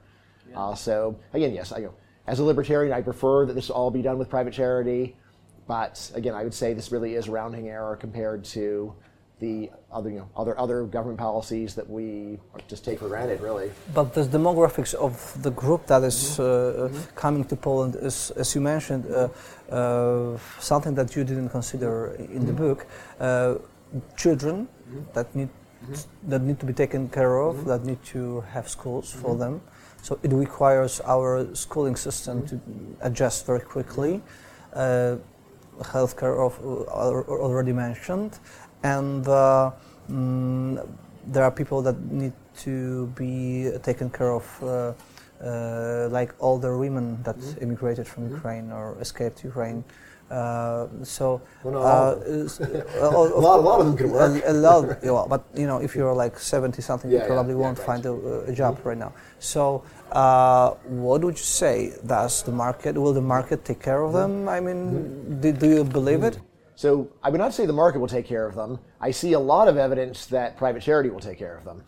Yeah. 0.50 0.60
Uh, 0.60 0.76
so 0.76 1.20
again, 1.34 1.54
yes, 1.54 1.72
I, 1.72 1.78
you 1.80 1.86
know, 1.86 1.94
as 2.28 2.40
a 2.40 2.44
libertarian, 2.44 2.94
I 2.94 3.02
prefer 3.02 3.46
that 3.46 3.54
this 3.54 3.70
all 3.70 3.92
be 3.92 4.02
done 4.02 4.18
with 4.18 4.30
private 4.30 4.54
charity. 4.54 5.16
But 5.68 6.12
again, 6.14 6.34
I 6.34 6.44
would 6.44 6.54
say 6.54 6.74
this 6.74 6.92
really 6.92 7.16
is 7.16 7.30
rounding 7.30 7.70
error 7.70 7.96
compared 7.96 8.44
to 8.46 8.94
the 9.40 9.70
other, 9.92 10.10
you 10.10 10.20
know, 10.20 10.30
other 10.42 10.54
other 10.66 10.80
government 10.96 11.20
policies 11.20 11.76
that 11.76 11.88
we 11.90 12.40
just 12.72 12.86
take 12.86 12.98
for 13.00 13.10
granted, 13.14 13.42
really. 13.42 13.72
But 13.94 14.14
the 14.14 14.24
demographics 14.38 14.94
of 15.08 15.14
the 15.46 15.52
group 15.52 15.82
that 15.88 16.04
is, 16.04 16.18
mm-hmm. 16.18 16.42
uh, 16.42 16.88
mm-hmm. 16.88 17.16
coming 17.16 17.44
to 17.52 17.56
Poland 17.56 17.94
is, 18.10 18.32
as 18.42 18.56
you 18.56 18.62
mentioned, 18.62 19.04
uh, 19.06 19.30
uh, 19.70 20.38
something 20.60 20.94
that 20.96 21.16
you 21.16 21.24
didn't 21.24 21.50
consider 21.50 22.14
in 22.14 22.26
mm-hmm. 22.26 22.46
the 22.46 22.54
book. 22.54 22.80
Uh, 23.20 23.56
children 24.24 24.68
mm-hmm. 24.68 25.04
that 25.16 25.28
need 25.36 25.50
mm-hmm. 25.50 26.30
that 26.32 26.42
need 26.42 26.60
to 26.60 26.66
be 26.66 26.74
taken 26.84 27.10
care 27.10 27.36
of, 27.48 27.56
mm-hmm. 27.56 27.70
that 27.72 27.82
need 27.86 28.02
to 28.16 28.42
have 28.54 28.66
schools 28.78 29.12
for 29.12 29.36
them. 29.36 29.62
So 30.02 30.20
it 30.24 30.32
requires 30.34 31.02
our 31.06 31.30
schooling 31.56 31.96
system 31.96 32.36
to 32.48 32.60
adjust 33.02 33.46
very 33.46 33.66
quickly. 33.76 34.22
Healthcare 35.82 36.38
of, 36.46 36.60
uh, 36.64 37.32
already 37.32 37.74
mentioned, 37.74 38.40
and 38.84 39.28
uh, 39.28 39.72
mm, 40.10 40.88
there 41.28 41.44
are 41.44 41.52
people 41.52 41.82
that 41.82 42.00
need 42.12 42.34
to 42.58 43.08
be 43.16 43.72
taken 43.84 44.10
care 44.10 44.32
of. 44.32 44.64
Uh, 44.64 44.94
uh, 45.44 46.08
like 46.10 46.34
older 46.40 46.78
women 46.78 47.22
that 47.24 47.38
mm-hmm. 47.38 47.64
immigrated 47.64 48.08
from 48.08 48.24
mm-hmm. 48.24 48.36
Ukraine 48.36 48.72
or 48.72 48.98
escaped 49.02 49.44
Ukraine. 49.44 49.84
Uh, 50.34 50.88
so 51.04 51.40
well, 51.64 51.78
uh, 51.78 52.16
a, 52.16 53.10
lot, 53.12 53.60
a 53.62 53.66
lot 53.70 53.80
of 53.80 53.86
them 53.86 53.96
can 53.96 54.10
work. 54.10 54.44
A, 54.44 54.52
a 54.52 55.12
lot, 55.12 55.30
but 55.30 55.46
you 55.54 55.68
know, 55.68 55.78
if 55.78 55.96
you're 55.96 56.12
like 56.12 56.40
70 56.40 56.82
something, 56.82 57.12
yeah, 57.12 57.20
you 57.20 57.28
probably 57.28 57.54
yeah, 57.54 57.60
won't 57.60 57.78
yeah, 57.78 57.86
find 57.86 58.04
a, 58.08 58.14
a 58.50 58.54
job 58.54 58.78
mm-hmm. 58.78 58.90
right 58.90 58.98
now. 58.98 59.14
So 59.38 59.84
uh, 60.12 60.72
what 61.06 61.22
would 61.22 61.38
you 61.38 61.44
say? 61.44 61.94
Does 62.04 62.42
the 62.42 62.52
market, 62.52 62.96
will 62.96 63.14
the 63.14 63.22
market 63.22 63.64
take 63.64 63.80
care 63.80 64.02
of 64.02 64.14
them? 64.14 64.50
I 64.50 64.60
mean, 64.60 65.40
do, 65.40 65.52
do 65.52 65.70
you 65.70 65.84
believe 65.84 66.24
it? 66.24 66.40
So 66.76 67.10
I 67.22 67.30
would 67.30 67.38
not 67.38 67.54
say 67.54 67.68
the 67.68 67.74
market 67.74 68.00
will 68.00 68.08
take 68.08 68.26
care 68.26 68.48
of 68.48 68.56
them. 68.56 68.80
I 69.00 69.12
see 69.12 69.34
a 69.34 69.40
lot 69.40 69.68
of 69.68 69.78
evidence 69.78 70.26
that 70.28 70.58
private 70.58 70.82
charity 70.82 71.12
will 71.12 71.20
take 71.20 71.38
care 71.38 71.56
of 71.56 71.64
them. 71.64 71.84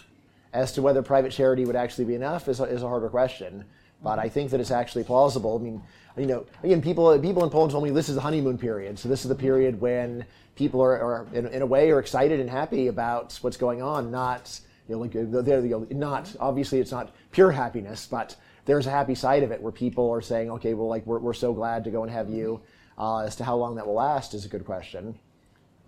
As 0.54 0.72
to 0.74 0.84
whether 0.84 1.02
private 1.02 1.32
charity 1.32 1.66
would 1.66 1.76
actually 1.76 2.06
be 2.06 2.14
enough 2.14 2.48
is 2.48 2.60
a, 2.60 2.66
is 2.66 2.84
a 2.84 2.88
harder 2.88 3.10
question. 3.10 3.66
But 4.04 4.20
I 4.20 4.30
think 4.30 4.52
that 4.52 4.60
it's 4.60 4.72
actually 4.72 5.04
plausible. 5.04 5.58
I 5.58 5.64
mean, 5.64 5.82
you 6.18 6.26
know, 6.26 6.46
again, 6.64 6.82
people 6.82 7.18
people 7.20 7.44
in 7.44 7.50
Poland 7.50 7.72
told 7.72 7.84
me 7.84 7.90
this 7.90 8.10
is 8.10 8.16
the 8.16 8.22
honeymoon 8.22 8.58
period. 8.58 8.98
So 8.98 9.10
this 9.10 9.24
is 9.24 9.30
the 9.30 9.36
period 9.36 9.80
when 9.82 10.26
people 10.56 10.82
are, 10.82 10.94
are 10.94 11.28
in, 11.34 11.48
in, 11.48 11.62
a 11.62 11.66
way, 11.66 11.92
are 11.92 12.00
excited 12.00 12.40
and 12.40 12.50
happy 12.50 12.88
about 12.88 13.38
what's 13.42 13.58
going 13.58 13.82
on, 13.82 14.12
not 14.12 14.60
you 14.88 14.96
know, 14.96 15.02
like 15.02 15.12
they're, 15.12 15.62
they're 15.62 15.80
not 15.92 16.34
obviously 16.40 16.80
it's 16.80 16.92
not 16.92 17.14
pure 17.32 17.52
happiness, 17.52 18.08
but 18.10 18.36
there's 18.66 18.88
a 18.88 18.92
happy 18.92 19.16
side 19.16 19.44
of 19.44 19.52
it 19.52 19.62
where 19.62 19.72
people 19.72 20.10
are 20.10 20.22
saying, 20.22 20.50
okay, 20.52 20.74
well, 20.74 20.88
like 20.88 21.06
we're, 21.06 21.20
we're 21.20 21.34
so 21.34 21.54
glad 21.54 21.84
to 21.84 21.92
go 21.92 22.04
and 22.04 22.12
have 22.12 22.30
you. 22.30 22.62
Uh, 22.98 23.20
as 23.20 23.36
to 23.36 23.44
how 23.44 23.58
long 23.58 23.76
that 23.76 23.86
will 23.86 23.96
last 23.96 24.34
is 24.34 24.46
a 24.46 24.48
good 24.48 24.66
question. 24.66 25.20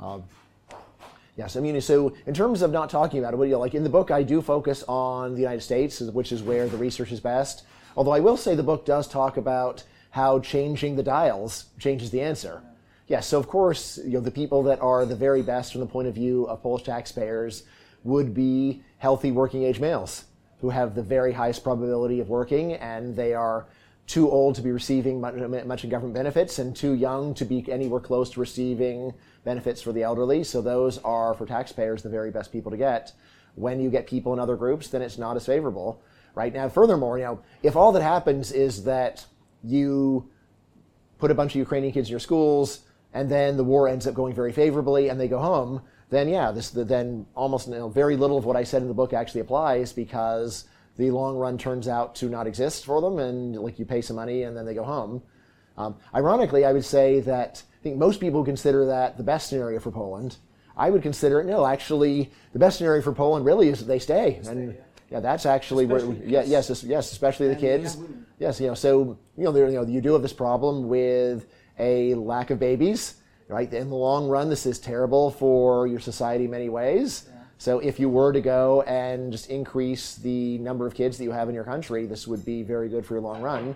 Um, 0.02 0.26
yes, 1.38 1.56
I 1.56 1.62
mean, 1.62 1.80
so 1.80 2.14
in 2.26 2.34
terms 2.34 2.62
of 2.62 2.72
not 2.72 2.90
talking 2.90 3.20
about 3.20 3.34
it, 3.34 3.38
what 3.38 3.48
like 3.48 3.76
in 3.76 3.84
the 3.84 3.90
book, 3.90 4.12
I 4.12 4.24
do 4.24 4.42
focus 4.42 4.84
on 4.90 5.34
the 5.34 5.40
United 5.40 5.62
States, 5.62 6.02
which 6.02 6.34
is 6.34 6.44
where 6.44 6.68
the 6.68 6.76
research 6.76 7.14
is 7.14 7.22
best. 7.22 7.64
Although 7.96 8.12
I 8.12 8.20
will 8.20 8.36
say 8.36 8.56
the 8.56 8.64
book 8.64 8.86
does 8.86 9.08
talk 9.08 9.38
about 9.38 9.84
how 10.18 10.40
changing 10.40 10.96
the 10.96 11.04
dials 11.04 11.66
changes 11.78 12.10
the 12.10 12.20
answer. 12.20 12.64
Yes, 13.06 13.28
so 13.28 13.38
of 13.38 13.48
course, 13.48 14.00
you 14.04 14.14
know, 14.14 14.20
the 14.20 14.32
people 14.32 14.64
that 14.64 14.82
are 14.82 15.06
the 15.06 15.16
very 15.16 15.44
best 15.44 15.72
from 15.72 15.82
the 15.82 15.88
point 15.88 16.08
of 16.08 16.16
view 16.16 16.46
of 16.48 16.64
Polish 16.64 16.82
taxpayers 16.82 17.64
would 18.04 18.34
be 18.34 18.82
healthy 18.98 19.30
working 19.30 19.62
age 19.62 19.80
males 19.80 20.26
who 20.60 20.72
have 20.72 20.96
the 20.96 21.04
very 21.04 21.32
highest 21.32 21.64
probability 21.64 22.20
of 22.20 22.30
working 22.30 22.74
and 22.74 23.16
they 23.16 23.36
are 23.36 23.68
too 24.08 24.28
old 24.32 24.56
to 24.56 24.62
be 24.64 24.72
receiving 24.72 25.22
much 25.22 25.84
in 25.84 25.90
government 25.92 26.16
benefits 26.16 26.58
and 26.58 26.76
too 26.76 26.94
young 26.94 27.36
to 27.36 27.46
be 27.46 27.64
anywhere 27.72 28.00
close 28.00 28.32
to 28.32 28.40
receiving 28.40 29.14
benefits 29.44 29.84
for 29.84 29.92
the 29.92 30.02
elderly. 30.02 30.44
So 30.44 30.64
those 30.64 30.98
are, 31.04 31.36
for 31.36 31.46
taxpayers, 31.46 32.02
the 32.02 32.10
very 32.10 32.32
best 32.32 32.52
people 32.52 32.72
to 32.72 32.78
get. 32.78 33.14
When 33.54 33.80
you 33.80 33.92
get 33.92 34.08
people 34.08 34.34
in 34.34 34.40
other 34.40 34.56
groups, 34.56 34.88
then 34.88 35.04
it's 35.04 35.20
not 35.20 35.36
as 35.36 35.46
favorable. 35.46 36.02
Right 36.34 36.54
now, 36.54 36.70
furthermore, 36.70 37.20
you 37.20 37.26
know, 37.26 37.40
if 37.62 37.76
all 37.76 37.92
that 37.92 38.02
happens 38.02 38.52
is 38.52 38.84
that 38.86 39.24
you 39.68 40.30
put 41.18 41.32
a 41.32 41.36
bunch 41.36 41.52
of 41.52 41.58
Ukrainian 41.58 41.94
kids 41.94 42.10
in 42.10 42.12
your 42.12 42.20
schools 42.20 42.82
and 43.14 43.30
then 43.30 43.58
the 43.58 43.64
war 43.64 43.88
ends 43.88 44.06
up 44.08 44.14
going 44.14 44.34
very 44.34 44.52
favorably 44.52 45.10
and 45.10 45.20
they 45.20 45.28
go 45.28 45.40
home, 45.40 45.82
then 46.10 46.30
yeah, 46.30 46.52
this 46.52 46.70
then 46.70 47.26
almost 47.36 47.68
you 47.68 47.76
know, 47.76 47.90
very 47.90 48.16
little 48.16 48.38
of 48.38 48.46
what 48.46 48.56
I 48.56 48.64
said 48.64 48.82
in 48.82 48.88
the 48.88 48.94
book 48.94 49.14
actually 49.14 49.42
applies 49.42 49.92
because 49.92 50.66
the 50.98 51.12
long 51.12 51.38
run 51.38 51.58
turns 51.58 51.88
out 51.88 52.16
to 52.16 52.30
not 52.30 52.48
exist 52.48 52.86
for 52.86 53.02
them, 53.02 53.20
and 53.20 53.56
like 53.56 53.78
you 53.80 53.86
pay 53.86 54.02
some 54.02 54.16
money 54.16 54.44
and 54.44 54.56
then 54.56 54.66
they 54.66 54.74
go 54.74 54.84
home. 54.84 55.22
Um, 55.78 55.96
ironically, 56.14 56.66
I 56.66 56.74
would 56.74 56.86
say 56.86 57.20
that 57.22 57.64
I 57.80 57.84
think 57.84 57.98
most 57.98 58.20
people 58.20 58.44
consider 58.44 58.86
that 58.86 59.18
the 59.18 59.24
best 59.24 59.50
scenario 59.50 59.80
for 59.80 59.92
Poland. 59.92 60.38
I 60.76 60.90
would 60.90 61.02
consider 61.02 61.40
it 61.40 61.46
no, 61.46 61.66
actually, 61.66 62.32
the 62.54 62.60
best 62.60 62.78
scenario 62.78 63.02
for 63.02 63.14
Poland 63.14 63.46
really 63.46 63.70
is 63.70 63.80
that 63.80 63.86
they 63.86 64.00
stay, 64.00 64.40
stay 64.42 64.52
and 64.52 64.78
yeah. 65.10 65.20
that's 65.20 65.46
actually 65.46 65.86
especially 65.86 66.16
where 66.16 66.28
yeah, 66.28 66.44
yes, 66.44 66.84
yes, 66.84 67.12
especially 67.12 67.48
the 67.48 67.56
kids. 67.56 67.98
Yes, 68.40 68.60
you 68.60 68.68
know, 68.68 68.76
so 68.76 69.18
you 69.38 69.44
know, 69.46 69.52
there, 69.52 69.68
you 69.68 69.76
know, 69.76 69.86
you 69.86 70.02
do 70.02 70.14
have 70.14 70.22
this 70.22 70.34
problem 70.34 70.88
with 70.88 71.48
a 71.80 72.14
lack 72.16 72.50
of 72.50 72.60
babies 72.60 73.16
right? 73.48 73.72
In 73.74 73.90
the 73.90 73.96
long 73.96 74.28
run, 74.28 74.50
this 74.50 74.66
is 74.66 74.80
terrible 74.80 75.32
for 75.32 75.88
your 75.88 76.00
society 76.00 76.46
in 76.46 76.52
many 76.52 76.70
ways. 76.70 77.28
Yeah. 77.28 77.44
So 77.58 77.80
if 77.80 78.00
you 78.00 78.10
were 78.10 78.34
to 78.34 78.42
go 78.42 78.82
and 78.84 79.32
just 79.32 79.50
increase 79.50 80.16
the 80.16 80.58
number 80.60 80.86
of 80.86 80.94
kids 80.94 81.18
that 81.18 81.24
you 81.24 81.32
have 81.32 81.50
in 81.50 81.56
your 81.56 81.64
country, 81.64 82.06
this 82.06 82.28
would 82.28 82.46
be 82.46 82.62
very 82.62 82.90
good 82.90 83.06
for 83.06 83.16
your 83.16 83.22
long 83.22 83.42
run. 83.42 83.76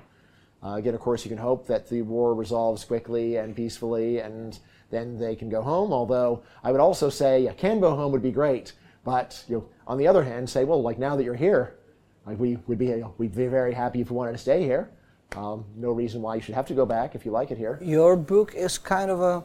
Uh, 0.64 0.76
again, 0.76 0.94
of 0.94 1.00
course, 1.00 1.26
you 1.26 1.30
can 1.30 1.40
hope 1.40 1.66
that 1.68 1.90
the 1.90 2.04
war 2.04 2.36
resolves 2.36 2.86
quickly 2.86 3.38
and 3.38 3.56
peacefully, 3.56 4.20
and 4.20 4.60
then 4.92 5.18
they 5.18 5.36
can 5.36 5.50
go 5.50 5.62
home. 5.62 5.92
Although 5.92 6.44
I 6.64 6.72
would 6.72 6.82
also 6.82 7.10
say, 7.10 7.46
yeah, 7.46 7.54
can 7.54 7.80
go 7.80 7.96
home 7.96 8.12
would 8.12 8.22
be 8.22 8.32
great. 8.32 8.74
But 9.04 9.44
you 9.48 9.58
know, 9.58 9.70
on 9.88 9.98
the 9.98 10.08
other 10.08 10.24
hand, 10.24 10.50
say, 10.50 10.64
well, 10.64 10.82
like 10.82 11.00
now 11.00 11.16
that 11.16 11.24
you're 11.24 11.36
here, 11.36 11.78
like 12.26 12.40
we 12.40 12.58
would 12.68 12.78
be, 12.78 12.88
you 12.88 12.98
know, 12.98 13.14
we'd 13.18 13.36
be 13.36 13.48
very 13.48 13.74
happy 13.74 14.02
if 14.02 14.10
you 14.10 14.16
wanted 14.16 14.34
to 14.34 14.38
stay 14.38 14.62
here. 14.62 14.92
Um, 15.36 15.66
no 15.76 15.92
reason 15.92 16.22
why 16.22 16.36
you 16.36 16.42
should 16.42 16.56
have 16.56 16.68
to 16.68 16.74
go 16.74 16.86
back 16.86 17.16
if 17.16 17.26
you 17.26 17.32
like 17.32 17.52
it 17.52 17.58
here. 17.58 17.80
Your 17.82 18.16
book 18.16 18.54
is 18.54 18.78
kind 18.78 19.10
of 19.10 19.22
a 19.22 19.44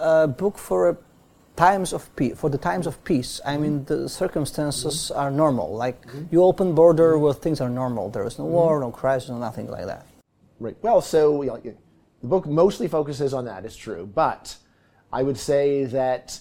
a 0.00 0.26
book 0.26 0.58
for 0.58 0.98
times 1.56 1.92
of 1.92 2.14
peace, 2.16 2.36
for 2.38 2.50
the 2.50 2.58
times 2.58 2.86
of 2.86 3.02
peace. 3.04 3.40
I 3.44 3.56
mean, 3.56 3.84
the 3.84 4.08
circumstances 4.08 5.10
mm-hmm. 5.10 5.18
are 5.18 5.30
normal. 5.30 5.74
Like 5.74 6.04
mm-hmm. 6.06 6.24
you 6.30 6.42
open 6.42 6.74
border 6.74 7.12
mm-hmm. 7.12 7.22
where 7.22 7.34
things 7.34 7.60
are 7.60 7.70
normal. 7.70 8.10
There 8.10 8.26
is 8.26 8.38
no 8.38 8.44
war, 8.44 8.80
no 8.80 8.90
crisis, 8.90 9.30
no 9.30 9.38
nothing 9.38 9.68
like 9.68 9.86
that. 9.86 10.06
Right. 10.60 10.76
Well, 10.82 11.00
so 11.00 11.42
you 11.42 11.48
know, 11.48 11.60
the 12.22 12.28
book 12.28 12.46
mostly 12.46 12.88
focuses 12.88 13.34
on 13.34 13.44
that. 13.44 13.64
It's 13.64 13.76
true, 13.76 14.06
but 14.06 14.56
I 15.12 15.22
would 15.22 15.36
say 15.36 15.84
that 15.84 16.40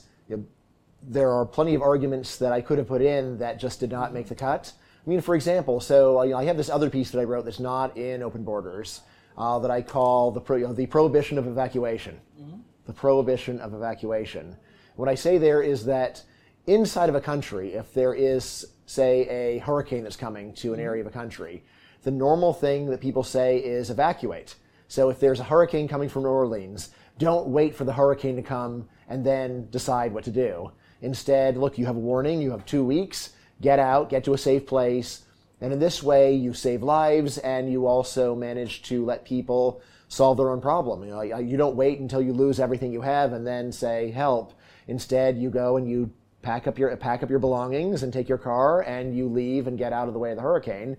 there 1.07 1.31
are 1.31 1.45
plenty 1.45 1.75
of 1.75 1.81
arguments 1.81 2.37
that 2.37 2.51
I 2.51 2.61
could 2.61 2.77
have 2.77 2.87
put 2.87 3.01
in 3.01 3.37
that 3.39 3.59
just 3.59 3.79
did 3.79 3.91
not 3.91 4.13
make 4.13 4.27
the 4.27 4.35
cut. 4.35 4.73
I 5.05 5.09
mean, 5.09 5.21
for 5.21 5.35
example, 5.35 5.79
so 5.79 6.21
you 6.23 6.31
know, 6.31 6.37
I 6.37 6.45
have 6.45 6.57
this 6.57 6.69
other 6.69 6.89
piece 6.89 7.11
that 7.11 7.19
I 7.19 7.23
wrote 7.25 7.45
that's 7.45 7.59
not 7.59 7.97
in 7.97 8.23
Open 8.23 8.43
Borders 8.43 9.01
uh, 9.37 9.59
that 9.59 9.71
I 9.71 9.81
call 9.81 10.31
the, 10.31 10.39
pro, 10.39 10.57
you 10.57 10.67
know, 10.67 10.73
the 10.73 10.85
prohibition 10.85 11.37
of 11.37 11.47
evacuation. 11.47 12.19
Mm-hmm. 12.39 12.57
The 12.85 12.93
prohibition 12.93 13.59
of 13.59 13.73
evacuation. 13.73 14.55
What 14.95 15.09
I 15.09 15.15
say 15.15 15.37
there 15.37 15.61
is 15.61 15.85
that 15.85 16.23
inside 16.67 17.09
of 17.09 17.15
a 17.15 17.21
country, 17.21 17.73
if 17.73 17.93
there 17.93 18.13
is, 18.13 18.65
say, 18.85 19.27
a 19.27 19.59
hurricane 19.59 20.03
that's 20.03 20.15
coming 20.15 20.53
to 20.55 20.73
an 20.73 20.79
area 20.79 21.01
of 21.01 21.07
a 21.07 21.11
country, 21.11 21.63
the 22.03 22.11
normal 22.11 22.53
thing 22.53 22.89
that 22.89 23.01
people 23.01 23.23
say 23.23 23.57
is 23.57 23.89
evacuate. 23.89 24.55
So 24.87 25.09
if 25.09 25.19
there's 25.19 25.39
a 25.39 25.45
hurricane 25.45 25.87
coming 25.87 26.09
from 26.09 26.23
New 26.23 26.29
Orleans, 26.29 26.89
don't 27.17 27.47
wait 27.47 27.75
for 27.75 27.85
the 27.85 27.93
hurricane 27.93 28.35
to 28.35 28.41
come 28.41 28.87
and 29.07 29.25
then 29.25 29.69
decide 29.69 30.13
what 30.13 30.23
to 30.25 30.31
do. 30.31 30.71
Instead, 31.03 31.57
look, 31.57 31.77
you 31.77 31.85
have 31.85 31.97
a 31.97 31.99
warning, 31.99 32.41
you 32.41 32.49
have 32.51 32.65
two 32.65 32.83
weeks, 32.83 33.33
get 33.61 33.77
out, 33.77 34.09
get 34.09 34.23
to 34.23 34.33
a 34.33 34.37
safe 34.37 34.65
place. 34.65 35.25
And 35.61 35.71
in 35.71 35.79
this 35.79 36.01
way, 36.01 36.33
you 36.33 36.53
save 36.53 36.81
lives 36.81 37.37
and 37.37 37.71
you 37.71 37.85
also 37.85 38.33
manage 38.33 38.83
to 38.83 39.05
let 39.05 39.25
people 39.25 39.81
solve 40.07 40.37
their 40.37 40.49
own 40.49 40.61
problem. 40.61 41.03
You, 41.03 41.09
know, 41.09 41.21
you 41.21 41.57
don't 41.57 41.75
wait 41.75 41.99
until 41.99 42.21
you 42.21 42.31
lose 42.31 42.59
everything 42.59 42.93
you 42.93 43.01
have 43.01 43.33
and 43.33 43.45
then 43.45 43.71
say, 43.71 44.11
help. 44.11 44.53
Instead, 44.87 45.37
you 45.37 45.49
go 45.49 45.75
and 45.75 45.89
you 45.89 46.09
pack 46.41 46.67
up 46.67 46.77
your 46.77 46.95
pack 46.97 47.23
up 47.23 47.29
your 47.29 47.39
belongings 47.39 48.03
and 48.03 48.11
take 48.11 48.29
your 48.29 48.37
car 48.37 48.81
and 48.81 49.15
you 49.15 49.27
leave 49.27 49.67
and 49.67 49.77
get 49.77 49.93
out 49.93 50.07
of 50.07 50.13
the 50.13 50.19
way 50.19 50.31
of 50.31 50.37
the 50.37 50.41
hurricane. 50.41 50.95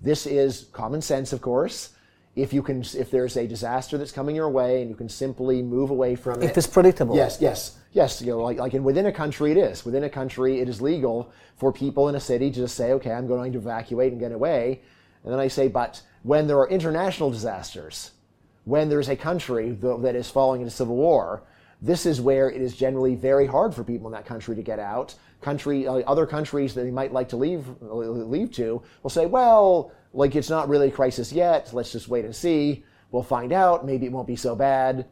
This 0.00 0.26
is 0.26 0.66
common 0.72 1.02
sense, 1.02 1.32
of 1.32 1.40
course, 1.40 1.90
if 2.36 2.52
you 2.52 2.62
can 2.62 2.82
if 2.82 3.10
there's 3.10 3.36
a 3.36 3.46
disaster 3.46 3.98
that's 3.98 4.12
coming 4.12 4.36
your 4.36 4.50
way 4.50 4.80
and 4.80 4.90
you 4.90 4.96
can 4.96 5.08
simply 5.08 5.62
move 5.62 5.90
away 5.90 6.14
from 6.14 6.34
if 6.34 6.42
it. 6.42 6.50
If 6.50 6.58
it's 6.58 6.66
predictable. 6.66 7.16
Yes, 7.16 7.38
yes, 7.40 7.78
yes. 7.94 8.20
You 8.20 8.32
know, 8.32 8.42
like 8.42 8.58
like 8.58 8.74
in 8.74 8.84
within 8.84 9.06
a 9.06 9.12
country, 9.12 9.50
it 9.50 9.56
is 9.56 9.84
within 9.86 10.04
a 10.04 10.10
country, 10.10 10.60
it 10.60 10.68
is 10.68 10.82
legal 10.82 11.32
for 11.56 11.72
people 11.72 12.10
in 12.10 12.14
a 12.14 12.20
city 12.20 12.50
to 12.50 12.56
just 12.56 12.76
say, 12.76 12.92
okay, 12.92 13.10
I'm 13.10 13.26
going 13.26 13.52
to 13.52 13.58
evacuate 13.58 14.12
and 14.12 14.20
get 14.20 14.32
away. 14.32 14.82
And 15.22 15.32
then 15.32 15.40
I 15.40 15.48
say, 15.48 15.68
but 15.68 16.02
when 16.22 16.46
there 16.46 16.58
are 16.58 16.68
international 16.68 17.30
disasters, 17.30 18.10
when 18.64 18.88
there's 18.88 19.08
a 19.08 19.16
country 19.16 19.72
that 19.80 20.14
is 20.14 20.30
falling 20.30 20.60
into 20.60 20.70
civil 20.70 20.96
war, 20.96 21.44
this 21.80 22.06
is 22.06 22.20
where 22.20 22.50
it 22.50 22.60
is 22.60 22.76
generally 22.76 23.14
very 23.14 23.46
hard 23.46 23.74
for 23.74 23.84
people 23.84 24.06
in 24.06 24.12
that 24.12 24.26
country 24.26 24.54
to 24.56 24.62
get 24.62 24.78
out. 24.78 25.14
Country, 25.40 25.86
uh, 25.86 25.96
other 26.06 26.26
countries 26.26 26.74
that 26.74 26.84
they 26.84 26.90
might 26.90 27.12
like 27.12 27.28
to 27.28 27.36
leave 27.36 27.66
leave 27.80 28.50
to 28.52 28.82
will 29.02 29.10
say, 29.10 29.26
well, 29.26 29.92
like 30.14 30.34
it's 30.34 30.48
not 30.48 30.68
really 30.68 30.88
a 30.88 30.90
crisis 30.90 31.32
yet. 31.32 31.70
Let's 31.72 31.92
just 31.92 32.08
wait 32.08 32.24
and 32.24 32.34
see. 32.34 32.84
We'll 33.10 33.22
find 33.22 33.52
out. 33.52 33.84
Maybe 33.84 34.06
it 34.06 34.12
won't 34.12 34.26
be 34.26 34.36
so 34.36 34.56
bad. 34.56 35.06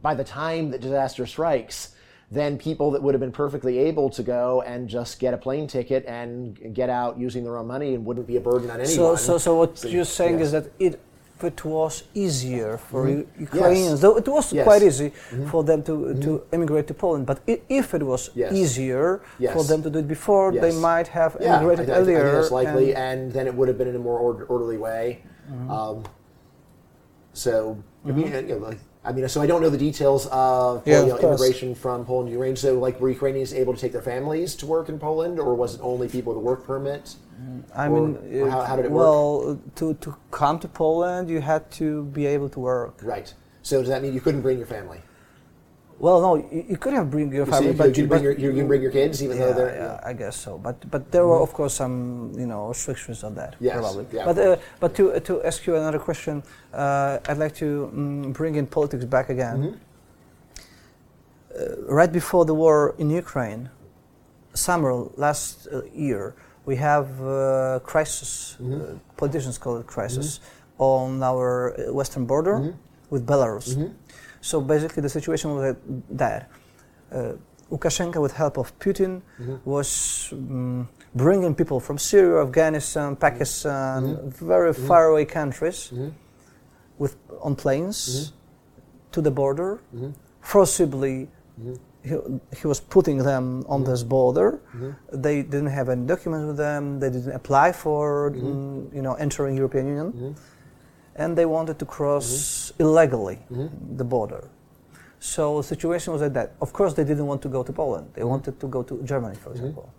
By 0.00 0.14
the 0.14 0.24
time 0.24 0.70
that 0.70 0.80
disaster 0.80 1.26
strikes, 1.26 1.94
then 2.30 2.56
people 2.56 2.92
that 2.92 3.02
would 3.02 3.12
have 3.12 3.20
been 3.20 3.32
perfectly 3.32 3.78
able 3.78 4.08
to 4.10 4.22
go 4.22 4.62
and 4.62 4.88
just 4.88 5.18
get 5.18 5.34
a 5.34 5.36
plane 5.36 5.66
ticket 5.66 6.04
and 6.06 6.74
get 6.74 6.88
out 6.88 7.18
using 7.18 7.42
their 7.42 7.56
own 7.56 7.66
money 7.66 7.94
and 7.94 8.04
wouldn't 8.04 8.26
be 8.26 8.36
a 8.36 8.40
burden 8.40 8.70
on 8.70 8.80
anyone. 8.80 9.16
So, 9.16 9.16
so, 9.16 9.38
so 9.38 9.56
what 9.56 9.78
so, 9.78 9.88
you're 9.88 10.04
saying 10.04 10.38
yes. 10.38 10.46
is 10.46 10.52
that 10.52 10.72
it 10.78 11.00
it 11.42 11.64
was 11.64 12.04
easier 12.14 12.76
for 12.76 13.06
mm-hmm. 13.06 13.40
Ukrainians, 13.40 13.92
yes. 13.92 14.00
though 14.00 14.16
it 14.16 14.28
was 14.28 14.52
yes. 14.52 14.64
quite 14.64 14.82
easy 14.82 15.10
mm-hmm. 15.10 15.48
for 15.48 15.64
them 15.64 15.82
to, 15.84 15.92
mm-hmm. 15.92 16.20
to 16.20 16.42
immigrate 16.52 16.86
to 16.88 16.94
Poland. 16.94 17.26
But 17.26 17.40
if 17.46 17.94
it 17.94 18.02
was 18.02 18.30
yes. 18.34 18.52
easier 18.52 19.22
for 19.52 19.64
them 19.64 19.82
to 19.82 19.90
do 19.90 20.00
it 20.00 20.08
before, 20.08 20.52
they 20.52 20.72
might 20.72 21.08
have 21.08 21.36
yeah, 21.40 21.56
immigrated 21.56 21.88
I, 21.90 21.94
earlier. 21.94 22.28
I 22.28 22.32
that's 22.32 22.50
likely, 22.50 22.94
and, 22.94 23.20
and, 23.22 23.32
then 23.32 23.46
it 23.46 23.54
would 23.54 23.68
have 23.68 23.78
been 23.78 23.88
in 23.88 23.96
a 23.96 23.98
more 23.98 24.18
orderly 24.18 24.76
way. 24.76 25.22
Mm-hmm. 25.50 25.70
Um, 25.70 26.04
so, 27.32 27.82
I 28.04 28.08
mean, 28.08 28.26
mm-hmm. 28.26 28.48
you 28.48 28.58
know, 28.58 28.66
like, 28.66 28.78
I 29.02 29.12
mean, 29.12 29.26
so 29.28 29.40
I 29.40 29.46
don't 29.46 29.62
know 29.62 29.70
the 29.70 29.78
details 29.78 30.26
of, 30.26 30.86
yeah, 30.86 31.00
you 31.00 31.08
know, 31.08 31.18
immigration 31.18 31.74
from 31.74 32.04
Poland 32.04 32.28
to 32.28 32.32
Ukraine. 32.32 32.54
So, 32.54 32.78
like, 32.78 33.00
were 33.00 33.08
Ukrainians 33.08 33.54
able 33.54 33.72
to 33.74 33.80
take 33.80 33.92
their 33.92 34.02
families 34.02 34.54
to 34.56 34.66
work 34.66 34.90
in 34.90 34.98
Poland, 34.98 35.40
or 35.40 35.54
was 35.54 35.76
it 35.76 35.80
only 35.82 36.06
people 36.06 36.34
with 36.34 36.42
a 36.42 36.44
work 36.44 36.66
permit? 36.66 37.16
I 37.74 37.86
or, 37.86 37.90
mean, 37.90 38.50
how, 38.50 38.60
how, 38.62 38.76
did 38.76 38.84
it 38.84 38.90
well, 38.90 39.38
work? 39.38 39.46
Well, 39.46 39.62
to, 39.76 39.94
to 39.94 40.16
come 40.30 40.58
to 40.58 40.68
Poland, 40.68 41.30
you 41.30 41.40
had 41.40 41.70
to 41.72 42.04
be 42.04 42.26
able 42.26 42.50
to 42.50 42.60
work. 42.60 43.00
Right. 43.02 43.32
So, 43.62 43.80
does 43.80 43.88
that 43.88 44.02
mean 44.02 44.12
you 44.12 44.20
couldn't 44.20 44.42
bring 44.42 44.58
your 44.58 44.66
family? 44.66 45.00
Well, 46.00 46.22
no, 46.22 46.36
you, 46.36 46.64
you 46.70 46.76
could 46.78 46.94
have 46.94 47.10
bring 47.10 47.30
your 47.30 47.44
family, 47.44 47.68
you 47.68 47.72
but 47.74 47.94
you, 47.94 48.06
bring 48.06 48.22
your, 48.22 48.32
you 48.32 48.52
can 48.54 48.66
bring 48.66 48.80
your 48.80 48.90
kids, 48.90 49.22
even 49.22 49.36
yeah, 49.36 49.44
though 49.44 49.52
they're. 49.52 49.76
Yeah, 49.76 50.00
I 50.10 50.14
guess 50.14 50.34
so. 50.34 50.56
But 50.56 50.90
but 50.90 51.12
there 51.12 51.22
mm-hmm. 51.22 51.30
were 51.30 51.42
of 51.42 51.52
course 51.52 51.74
some 51.74 52.32
you 52.38 52.46
know 52.46 52.68
restrictions 52.68 53.22
on 53.22 53.34
that. 53.34 53.56
Yes, 53.60 53.76
probably. 53.76 54.06
Yeah, 54.10 54.24
but 54.24 54.38
uh, 54.38 54.56
but 54.80 54.94
to 54.94 55.20
to 55.20 55.42
ask 55.44 55.66
you 55.66 55.76
another 55.76 55.98
question, 55.98 56.42
uh, 56.72 57.18
I'd 57.28 57.36
like 57.36 57.54
to 57.56 57.90
um, 57.92 58.32
bring 58.32 58.54
in 58.54 58.66
politics 58.66 59.04
back 59.04 59.28
again. 59.28 59.58
Mm-hmm. 59.58 59.76
Uh, 61.52 61.94
right 61.94 62.12
before 62.12 62.46
the 62.46 62.54
war 62.54 62.94
in 62.96 63.10
Ukraine, 63.10 63.68
summer 64.54 64.92
last 65.16 65.68
uh, 65.70 65.82
year, 65.92 66.34
we 66.64 66.76
have 66.76 67.08
uh, 67.20 67.80
crisis. 67.84 68.56
Uh, 68.58 68.62
mm-hmm. 68.62 68.98
politicians 69.18 69.58
call 69.58 69.76
it 69.76 69.86
crisis 69.86 70.38
mm-hmm. 70.38 70.82
on 70.82 71.22
our 71.22 71.74
western 71.92 72.24
border 72.24 72.56
mm-hmm. 72.56 72.76
with 73.10 73.26
Belarus. 73.26 73.76
Mm-hmm. 74.40 74.46
So 74.46 74.60
basically, 74.60 75.02
the 75.02 75.08
situation 75.08 75.54
was 75.54 75.76
that 76.10 76.50
uh, 77.12 77.32
Lukashenko, 77.70 78.20
with 78.20 78.32
help 78.32 78.56
of 78.58 78.76
Putin, 78.78 79.22
mm-hmm. 79.38 79.56
was 79.64 80.30
um, 80.32 80.88
bringing 81.14 81.54
people 81.54 81.80
from 81.80 81.98
Syria, 81.98 82.42
Afghanistan, 82.42 83.12
mm-hmm. 83.12 83.20
Pakistan, 83.20 84.02
mm-hmm. 84.02 84.46
very 84.46 84.72
mm-hmm. 84.72 84.88
far 84.88 85.08
away 85.08 85.24
countries, 85.24 85.90
mm-hmm. 85.92 86.08
with 86.98 87.16
on 87.40 87.54
planes 87.54 87.98
mm-hmm. 87.98 89.10
to 89.12 89.20
the 89.20 89.30
border, 89.30 89.80
forcibly. 90.40 91.28
He, 92.02 92.16
he, 92.58 92.66
was 92.66 92.80
putting 92.80 93.18
them 93.18 93.62
on 93.68 93.84
this 93.84 94.02
border. 94.02 94.58
They 95.12 95.42
didn't 95.42 95.66
have 95.66 95.90
any 95.90 96.06
documents 96.06 96.46
with 96.46 96.56
them. 96.56 96.98
They 96.98 97.10
didn't 97.10 97.32
apply 97.32 97.72
for, 97.72 98.30
mm, 98.30 98.94
you 98.94 99.02
know, 99.02 99.12
entering 99.16 99.54
European 99.54 99.86
Union 99.86 100.34
and 101.16 101.36
they 101.36 101.46
wanted 101.46 101.78
to 101.78 101.84
cross 101.84 102.26
mm-hmm. 102.26 102.82
illegally 102.82 103.38
mm-hmm. 103.50 103.96
the 103.96 104.04
border. 104.04 104.48
So 105.18 105.58
the 105.58 105.68
situation 105.68 106.12
was 106.12 106.22
like 106.22 106.32
that. 106.32 106.54
Of 106.60 106.72
course, 106.72 106.94
they 106.94 107.04
didn't 107.04 107.26
want 107.26 107.42
to 107.42 107.48
go 107.48 107.62
to 107.62 107.72
Poland. 107.72 108.10
They 108.14 108.22
mm-hmm. 108.22 108.30
wanted 108.30 108.58
to 108.60 108.66
go 108.66 108.82
to 108.82 109.02
Germany, 109.02 109.36
for 109.36 109.50
mm-hmm. 109.50 109.58
example. 109.58 109.92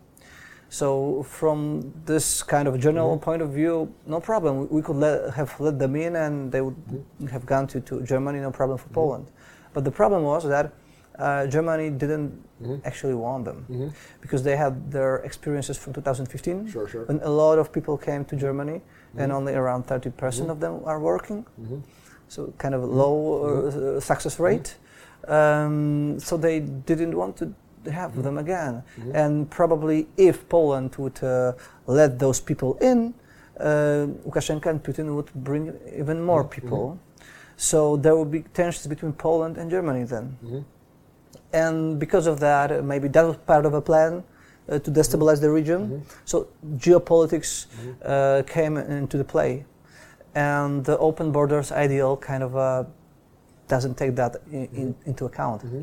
So 0.69 1.23
from 1.23 1.93
this 2.05 2.41
kind 2.43 2.67
of 2.67 2.79
general 2.79 3.11
mm-hmm. 3.11 3.23
point 3.23 3.41
of 3.41 3.49
view, 3.51 3.93
no 4.07 4.19
problem. 4.19 4.69
We 4.69 4.81
could 4.81 4.95
let, 4.95 5.33
have 5.33 5.53
let 5.59 5.77
them 5.77 5.95
in, 5.95 6.15
and 6.15 6.51
they 6.51 6.61
would 6.61 6.75
mm-hmm. 6.75 7.27
have 7.27 7.45
gone 7.45 7.67
to, 7.67 7.81
to 7.81 8.01
Germany, 8.03 8.39
no 8.39 8.51
problem 8.51 8.77
for 8.77 8.89
Poland. 8.89 9.27
But 9.73 9.83
the 9.83 9.91
problem 9.91 10.23
was 10.23 10.47
that 10.47 10.73
uh, 11.19 11.45
Germany 11.47 11.89
didn't 11.89 12.31
mm-hmm. 12.61 12.75
actually 12.85 13.13
want 13.13 13.45
them 13.45 13.65
mm-hmm. 13.69 13.87
because 14.21 14.43
they 14.43 14.55
had 14.55 14.91
their 14.91 15.17
experiences 15.17 15.77
from 15.77 15.93
2015 15.93 16.67
sure, 16.69 16.87
sure. 16.87 17.05
when 17.05 17.19
a 17.21 17.29
lot 17.29 17.59
of 17.59 17.71
people 17.71 17.97
came 17.97 18.25
to 18.25 18.35
Germany 18.35 18.77
mm-hmm. 18.79 19.00
And 19.17 19.31
only 19.31 19.53
around 19.53 19.87
30% 19.87 20.49
of 20.49 20.59
them 20.59 20.81
are 20.85 20.99
working. 20.99 21.45
Mm-hmm. 21.59 21.79
So 22.27 22.53
kind 22.57 22.73
of 22.73 22.83
low 22.83 23.17
uh, 23.43 23.99
success 23.99 24.39
rate. 24.39 24.75
Um, 25.27 26.19
so 26.19 26.37
they 26.37 26.59
didn't 26.59 27.15
want 27.15 27.37
to 27.37 27.53
have 27.91 28.21
them 28.23 28.37
again. 28.37 28.83
And 29.13 29.49
probably 29.49 30.07
if 30.17 30.47
Poland 30.49 30.95
would 30.97 31.21
uh, 31.23 31.53
let 31.87 32.19
those 32.19 32.39
people 32.39 32.77
in, 32.79 33.13
uh, 33.59 34.07
Lukashenko 34.25 34.67
and 34.67 34.83
Putin 34.83 35.15
would 35.15 35.31
bring 35.33 35.77
even 35.95 36.21
more 36.21 36.43
people. 36.43 36.99
So 37.57 37.97
there 37.97 38.15
would 38.15 38.31
be 38.31 38.41
tensions 38.53 38.87
between 38.87 39.13
Poland 39.13 39.57
and 39.57 39.69
Germany 39.69 40.03
then. 40.03 40.37
Mm-hmm. 40.43 40.59
And 41.53 41.99
because 41.99 42.27
of 42.27 42.39
that, 42.39 42.83
maybe 42.83 43.07
that 43.09 43.23
was 43.23 43.37
part 43.37 43.65
of 43.65 43.73
a 43.73 43.81
plan 43.81 44.23
uh, 44.69 44.79
to 44.79 44.91
destabilize 44.91 45.41
the 45.41 45.49
region. 45.49 45.81
Mm-hmm. 45.81 46.03
So 46.25 46.47
geopolitics 46.75 47.67
mm-hmm. 47.67 47.91
uh, 48.03 48.43
came 48.43 48.77
into 48.77 49.17
the 49.17 49.23
play, 49.23 49.65
and 50.35 50.83
the 50.85 50.97
open 50.97 51.31
borders 51.31 51.71
ideal 51.71 52.17
kind 52.17 52.43
of 52.43 52.55
uh, 52.55 52.83
doesn't 53.67 53.97
take 53.97 54.15
that 54.15 54.37
in, 54.51 54.67
in, 54.73 54.95
into 55.05 55.25
account. 55.25 55.63
Mm-hmm. 55.63 55.81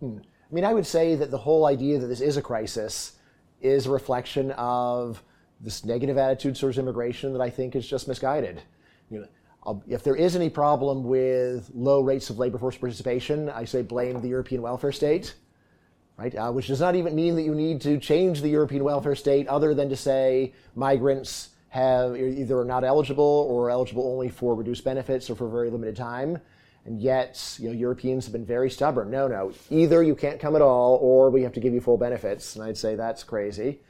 Hmm. 0.00 0.18
I 0.50 0.54
mean, 0.54 0.64
I 0.64 0.72
would 0.74 0.86
say 0.86 1.14
that 1.14 1.30
the 1.30 1.38
whole 1.38 1.66
idea 1.66 1.98
that 1.98 2.08
this 2.08 2.20
is 2.20 2.36
a 2.36 2.42
crisis 2.42 3.18
is 3.60 3.86
a 3.86 3.90
reflection 3.90 4.50
of 4.52 5.22
this 5.60 5.84
negative 5.84 6.16
attitude 6.18 6.56
towards 6.56 6.78
immigration 6.78 7.32
that 7.32 7.42
I 7.42 7.50
think 7.50 7.76
is 7.76 7.86
just 7.86 8.08
misguided. 8.08 8.62
You 9.10 9.20
know, 9.20 9.82
if 9.88 10.02
there 10.02 10.16
is 10.16 10.34
any 10.36 10.48
problem 10.48 11.04
with 11.04 11.70
low 11.74 12.00
rates 12.00 12.30
of 12.30 12.38
labor 12.38 12.58
force 12.58 12.76
participation, 12.76 13.50
I 13.50 13.64
say 13.64 13.82
blame 13.82 14.20
the 14.20 14.28
European 14.28 14.62
welfare 14.62 14.92
state, 14.92 15.34
right? 16.20 16.34
Uh, 16.36 16.52
which 16.52 16.66
does 16.66 16.80
not 16.80 16.94
even 16.94 17.14
mean 17.14 17.34
that 17.34 17.42
you 17.42 17.54
need 17.54 17.80
to 17.80 17.98
change 17.98 18.42
the 18.42 18.48
European 18.48 18.84
welfare 18.84 19.14
state 19.14 19.48
other 19.48 19.74
than 19.74 19.88
to 19.88 19.96
say 19.96 20.52
migrants 20.74 21.48
have 21.70 22.14
either 22.14 22.58
are 22.58 22.64
not 22.64 22.84
eligible 22.84 23.46
or 23.48 23.70
eligible 23.70 24.06
only 24.06 24.28
for 24.28 24.54
reduced 24.54 24.84
benefits 24.84 25.30
or 25.30 25.34
for 25.34 25.48
very 25.48 25.70
limited 25.70 25.96
time. 25.96 26.38
And 26.84 27.00
yet, 27.00 27.56
you 27.58 27.68
know, 27.68 27.74
Europeans 27.74 28.26
have 28.26 28.32
been 28.32 28.44
very 28.44 28.68
stubborn. 28.68 29.10
No, 29.10 29.28
no, 29.28 29.52
either 29.70 30.02
you 30.02 30.14
can't 30.14 30.38
come 30.38 30.56
at 30.56 30.62
all 30.62 30.98
or 31.00 31.30
we 31.30 31.42
have 31.42 31.54
to 31.54 31.60
give 31.60 31.72
you 31.72 31.80
full 31.80 31.96
benefits. 31.96 32.54
And 32.54 32.64
I'd 32.64 32.76
say 32.76 32.96
that's 32.96 33.24
crazy. 33.24 33.80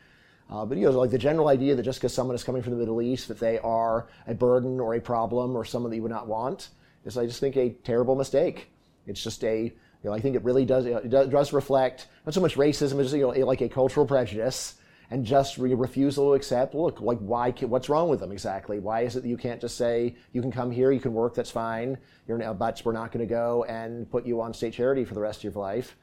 Uh, 0.49 0.65
but 0.65 0.79
you 0.79 0.85
know, 0.85 0.93
like 0.93 1.11
the 1.11 1.19
general 1.19 1.49
idea 1.49 1.75
that 1.75 1.83
just 1.83 1.99
because 1.99 2.15
someone 2.15 2.37
is 2.37 2.45
coming 2.45 2.63
from 2.63 2.73
the 2.73 2.79
Middle 2.79 3.03
East, 3.03 3.27
that 3.27 3.41
they 3.41 3.59
are 3.59 4.07
a 4.29 4.35
burden 4.35 4.79
or 4.79 4.95
a 4.95 5.01
problem 5.01 5.57
or 5.57 5.65
someone 5.65 5.91
that 5.91 5.97
you 5.97 6.03
would 6.03 6.13
not 6.13 6.29
want, 6.29 6.69
is 7.05 7.19
I 7.19 7.27
just 7.27 7.41
think 7.41 7.57
a 7.57 7.71
terrible 7.71 8.15
mistake. 8.15 8.71
It's 9.07 9.23
just 9.23 9.43
a, 9.43 9.73
you 10.03 10.11
know, 10.11 10.17
I 10.17 10.21
think 10.21 10.37
it 10.37 10.45
really 10.45 10.65
does, 10.65 10.87
it 10.87 11.11
does 11.11 11.53
reflect 11.53 12.07
not 12.25 12.35
so 12.35 12.41
much 12.41 12.57
racism 12.57 13.01
as 13.01 13.13
you 13.13 13.21
know, 13.21 13.47
like 13.47 13.61
a 13.61 13.69
cultural 13.69 14.07
prejudice, 14.07 14.77
and 15.11 15.27
just 15.27 15.59
re- 15.59 15.75
refusal 15.75 16.31
to 16.31 16.35
accept. 16.35 16.75
Look, 16.75 17.01
like 17.01 17.19
why? 17.19 17.51
What's 17.51 17.89
wrong 17.89 18.09
with 18.09 18.21
them 18.21 18.33
exactly? 18.33 18.79
Why 18.79 19.03
is 19.03 19.17
it 19.17 19.23
that 19.23 19.29
you 19.29 19.37
can't 19.37 19.61
just 19.61 19.77
say 19.77 20.15
you 20.33 20.41
can 20.41 20.53
come 20.53 20.71
here, 20.71 20.93
you 20.93 21.01
can 21.01 21.13
work, 21.13 21.35
that's 21.35 21.51
fine. 21.51 21.99
You're 22.29 22.39
now, 22.39 22.55
but 22.55 22.81
we're 22.85 22.93
not 22.93 23.13
going 23.13 23.27
to 23.27 23.33
go 23.33 23.65
and 23.65 24.11
put 24.11 24.25
you 24.25 24.41
on 24.41 24.55
state 24.55 24.75
charity 24.75 25.05
for 25.05 25.15
the 25.15 25.21
rest 25.21 25.41
of 25.41 25.45
your 25.45 25.63
life. 25.63 25.97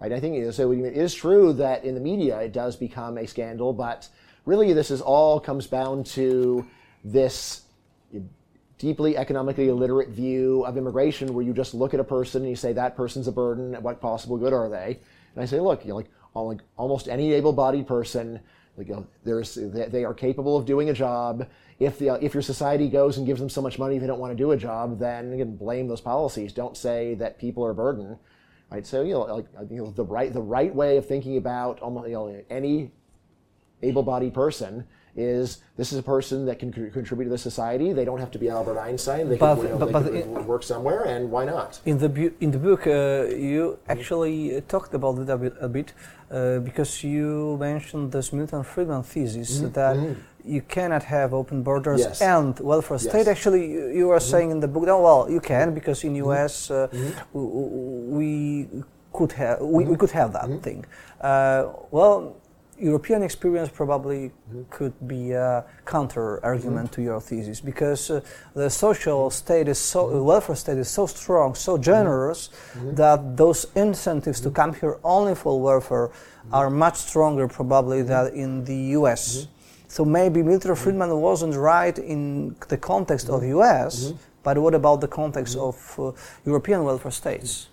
Right? 0.00 0.12
I 0.12 0.20
think 0.20 0.52
so. 0.52 0.72
It 0.72 0.96
is 0.96 1.14
true 1.14 1.52
that 1.54 1.84
in 1.84 1.94
the 1.94 2.00
media 2.00 2.38
it 2.40 2.52
does 2.52 2.76
become 2.76 3.18
a 3.18 3.26
scandal, 3.26 3.72
but 3.72 4.08
really 4.44 4.72
this 4.72 4.90
is 4.90 5.00
all 5.00 5.38
comes 5.38 5.66
down 5.66 6.04
to 6.04 6.66
this 7.04 7.62
deeply 8.78 9.16
economically 9.16 9.68
illiterate 9.68 10.10
view 10.10 10.64
of 10.64 10.76
immigration 10.76 11.32
where 11.32 11.44
you 11.44 11.52
just 11.52 11.74
look 11.74 11.94
at 11.94 12.00
a 12.00 12.04
person 12.04 12.42
and 12.42 12.50
you 12.50 12.56
say 12.56 12.72
that 12.72 12.96
person's 12.96 13.26
a 13.26 13.32
burden 13.32 13.74
what 13.82 14.00
possible 14.00 14.36
good 14.36 14.52
are 14.52 14.68
they 14.68 14.98
and 15.34 15.42
i 15.42 15.46
say 15.46 15.60
look 15.60 15.82
you 15.84 15.90
know, 15.90 15.96
like 15.96 16.10
like 16.44 16.60
almost 16.76 17.08
any 17.08 17.32
able-bodied 17.32 17.86
person. 17.86 18.40
Like, 18.76 18.88
you 18.88 18.94
know, 18.94 19.06
there's, 19.24 19.54
they 19.54 20.04
are 20.04 20.12
capable 20.12 20.56
of 20.56 20.66
doing 20.66 20.90
a 20.90 20.92
job. 20.92 21.48
If, 21.78 21.98
the, 21.98 22.22
if 22.22 22.34
your 22.34 22.42
society 22.42 22.88
goes 22.88 23.16
and 23.16 23.26
gives 23.26 23.40
them 23.40 23.48
so 23.48 23.62
much 23.62 23.78
money 23.78 23.98
they 23.98 24.06
don't 24.06 24.18
want 24.18 24.32
to 24.32 24.36
do 24.36 24.50
a 24.50 24.56
job, 24.56 24.98
then 24.98 25.32
you 25.32 25.38
can 25.38 25.56
blame 25.56 25.88
those 25.88 26.00
policies. 26.00 26.52
Don't 26.52 26.76
say 26.76 27.14
that 27.14 27.38
people 27.38 27.64
are 27.64 27.70
a 27.70 27.74
burden. 27.74 28.18
Right? 28.70 28.86
So 28.86 29.02
you 29.02 29.14
know, 29.14 29.20
like, 29.20 29.46
you 29.70 29.76
know, 29.76 29.90
the 29.90 30.04
right 30.04 30.32
the 30.32 30.42
right 30.42 30.74
way 30.74 30.96
of 30.96 31.06
thinking 31.06 31.36
about 31.36 31.80
almost 31.80 32.08
you 32.08 32.14
know, 32.14 32.44
any 32.50 32.90
able-bodied 33.82 34.34
person 34.34 34.84
is 35.16 35.62
this 35.76 35.92
is 35.92 35.98
a 35.98 36.02
person 36.02 36.44
that 36.46 36.58
can 36.58 36.70
contribute 36.72 37.24
to 37.24 37.30
the 37.30 37.38
society. 37.38 37.92
They 37.92 38.04
don't 38.04 38.20
have 38.20 38.30
to 38.32 38.38
be 38.38 38.48
Albert 38.48 38.78
Einstein. 38.78 39.28
They 39.28 39.36
but, 39.36 39.56
can, 39.56 39.64
you 39.64 39.70
know, 39.70 39.78
but, 39.78 40.00
they 40.04 40.22
but 40.22 40.34
can 40.34 40.46
work 40.46 40.62
somewhere, 40.62 41.04
and 41.04 41.30
why 41.30 41.44
not? 41.46 41.80
In 41.84 41.98
the 41.98 42.08
bu- 42.08 42.34
in 42.40 42.50
the 42.50 42.58
book, 42.58 42.86
uh, 42.86 43.34
you 43.34 43.78
actually 43.88 44.60
talked 44.68 44.94
about 44.94 45.18
it 45.18 45.28
a 45.28 45.38
bit, 45.38 45.54
a 45.60 45.68
bit 45.68 45.92
uh, 46.30 46.58
because 46.58 47.02
you 47.02 47.56
mentioned 47.58 48.12
this 48.12 48.32
Milton 48.32 48.62
Friedman 48.62 49.02
thesis 49.02 49.58
mm-hmm. 49.58 49.72
that. 49.72 49.96
Mm-hmm. 49.96 50.20
You 50.48 50.62
cannot 50.62 51.02
have 51.02 51.34
open 51.34 51.64
borders 51.64 51.98
yes. 51.98 52.22
and 52.22 52.56
welfare 52.60 52.98
state. 52.98 53.26
Yes. 53.26 53.26
Actually, 53.26 53.68
you, 53.68 53.88
you 53.88 54.10
are 54.10 54.20
mm-hmm. 54.20 54.30
saying 54.30 54.50
in 54.52 54.60
the 54.60 54.68
book, 54.68 54.86
oh, 54.86 55.02
well, 55.02 55.28
you 55.28 55.40
can 55.40 55.74
because 55.74 56.04
in 56.04 56.14
U.S. 56.14 56.70
Uh, 56.70 56.86
mm-hmm. 56.92 58.16
we 58.16 58.68
could 59.12 59.32
have 59.32 59.60
we, 59.60 59.66
we 59.66 59.84
mm-hmm. 59.84 59.94
could 59.96 60.12
have 60.12 60.32
that 60.34 60.44
mm-hmm. 60.44 60.58
thing. 60.58 60.84
Uh, 61.20 61.72
well, 61.90 62.36
European 62.78 63.22
experience 63.22 63.70
probably 63.70 64.28
mm-hmm. 64.28 64.62
could 64.70 64.94
be 65.08 65.32
a 65.32 65.64
counter 65.86 66.44
argument 66.44 66.90
mm-hmm. 66.90 67.02
to 67.02 67.02
your 67.02 67.20
thesis 67.20 67.60
because 67.60 68.10
uh, 68.10 68.20
the 68.54 68.68
social 68.68 69.30
state 69.30 69.68
is 69.68 69.78
so 69.78 70.06
mm-hmm. 70.06 70.24
welfare 70.24 70.56
state 70.56 70.78
is 70.78 70.88
so 70.88 71.06
strong, 71.06 71.54
so 71.54 71.74
mm-hmm. 71.74 71.82
generous 71.82 72.48
mm-hmm. 72.48 72.94
that 72.94 73.36
those 73.36 73.66
incentives 73.74 74.40
to 74.40 74.48
mm-hmm. 74.48 74.56
come 74.56 74.74
here 74.74 74.98
only 75.04 75.34
for 75.34 75.60
welfare 75.60 76.10
are 76.52 76.70
much 76.70 76.96
stronger 76.96 77.48
probably 77.48 78.02
than 78.02 78.32
in 78.34 78.64
the 78.64 78.76
U.S. 78.98 79.48
So 79.88 80.04
maybe 80.04 80.42
Milton 80.42 80.74
Friedman 80.74 81.20
wasn't 81.20 81.54
right 81.54 81.96
in 81.98 82.54
the 82.68 82.76
context 82.76 83.28
of 83.28 83.42
U.S., 83.42 84.12
but 84.42 84.58
what 84.58 84.74
about 84.74 85.00
the 85.00 85.08
context 85.08 85.56
of 85.56 85.74
uh, 85.98 86.12
European 86.44 86.84
welfare 86.84 87.10
states? 87.10 87.68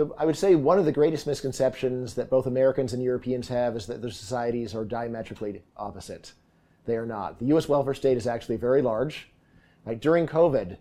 So 0.00 0.14
I 0.16 0.24
would 0.24 0.38
say 0.38 0.54
one 0.54 0.78
of 0.78 0.86
the 0.86 0.92
greatest 0.92 1.26
misconceptions 1.26 2.14
that 2.14 2.30
both 2.30 2.46
Americans 2.46 2.94
and 2.94 3.02
Europeans 3.02 3.48
have 3.48 3.76
is 3.76 3.84
that 3.84 4.00
their 4.00 4.10
societies 4.10 4.74
are 4.74 4.82
diametrically 4.82 5.60
opposite. 5.76 6.32
They 6.86 6.96
are 6.96 7.04
not. 7.04 7.38
The 7.38 7.44
U.S. 7.48 7.68
welfare 7.68 7.92
state 7.92 8.16
is 8.16 8.26
actually 8.26 8.56
very 8.56 8.80
large. 8.80 9.28
Like 9.84 10.00
during 10.00 10.26
COVID, 10.26 10.78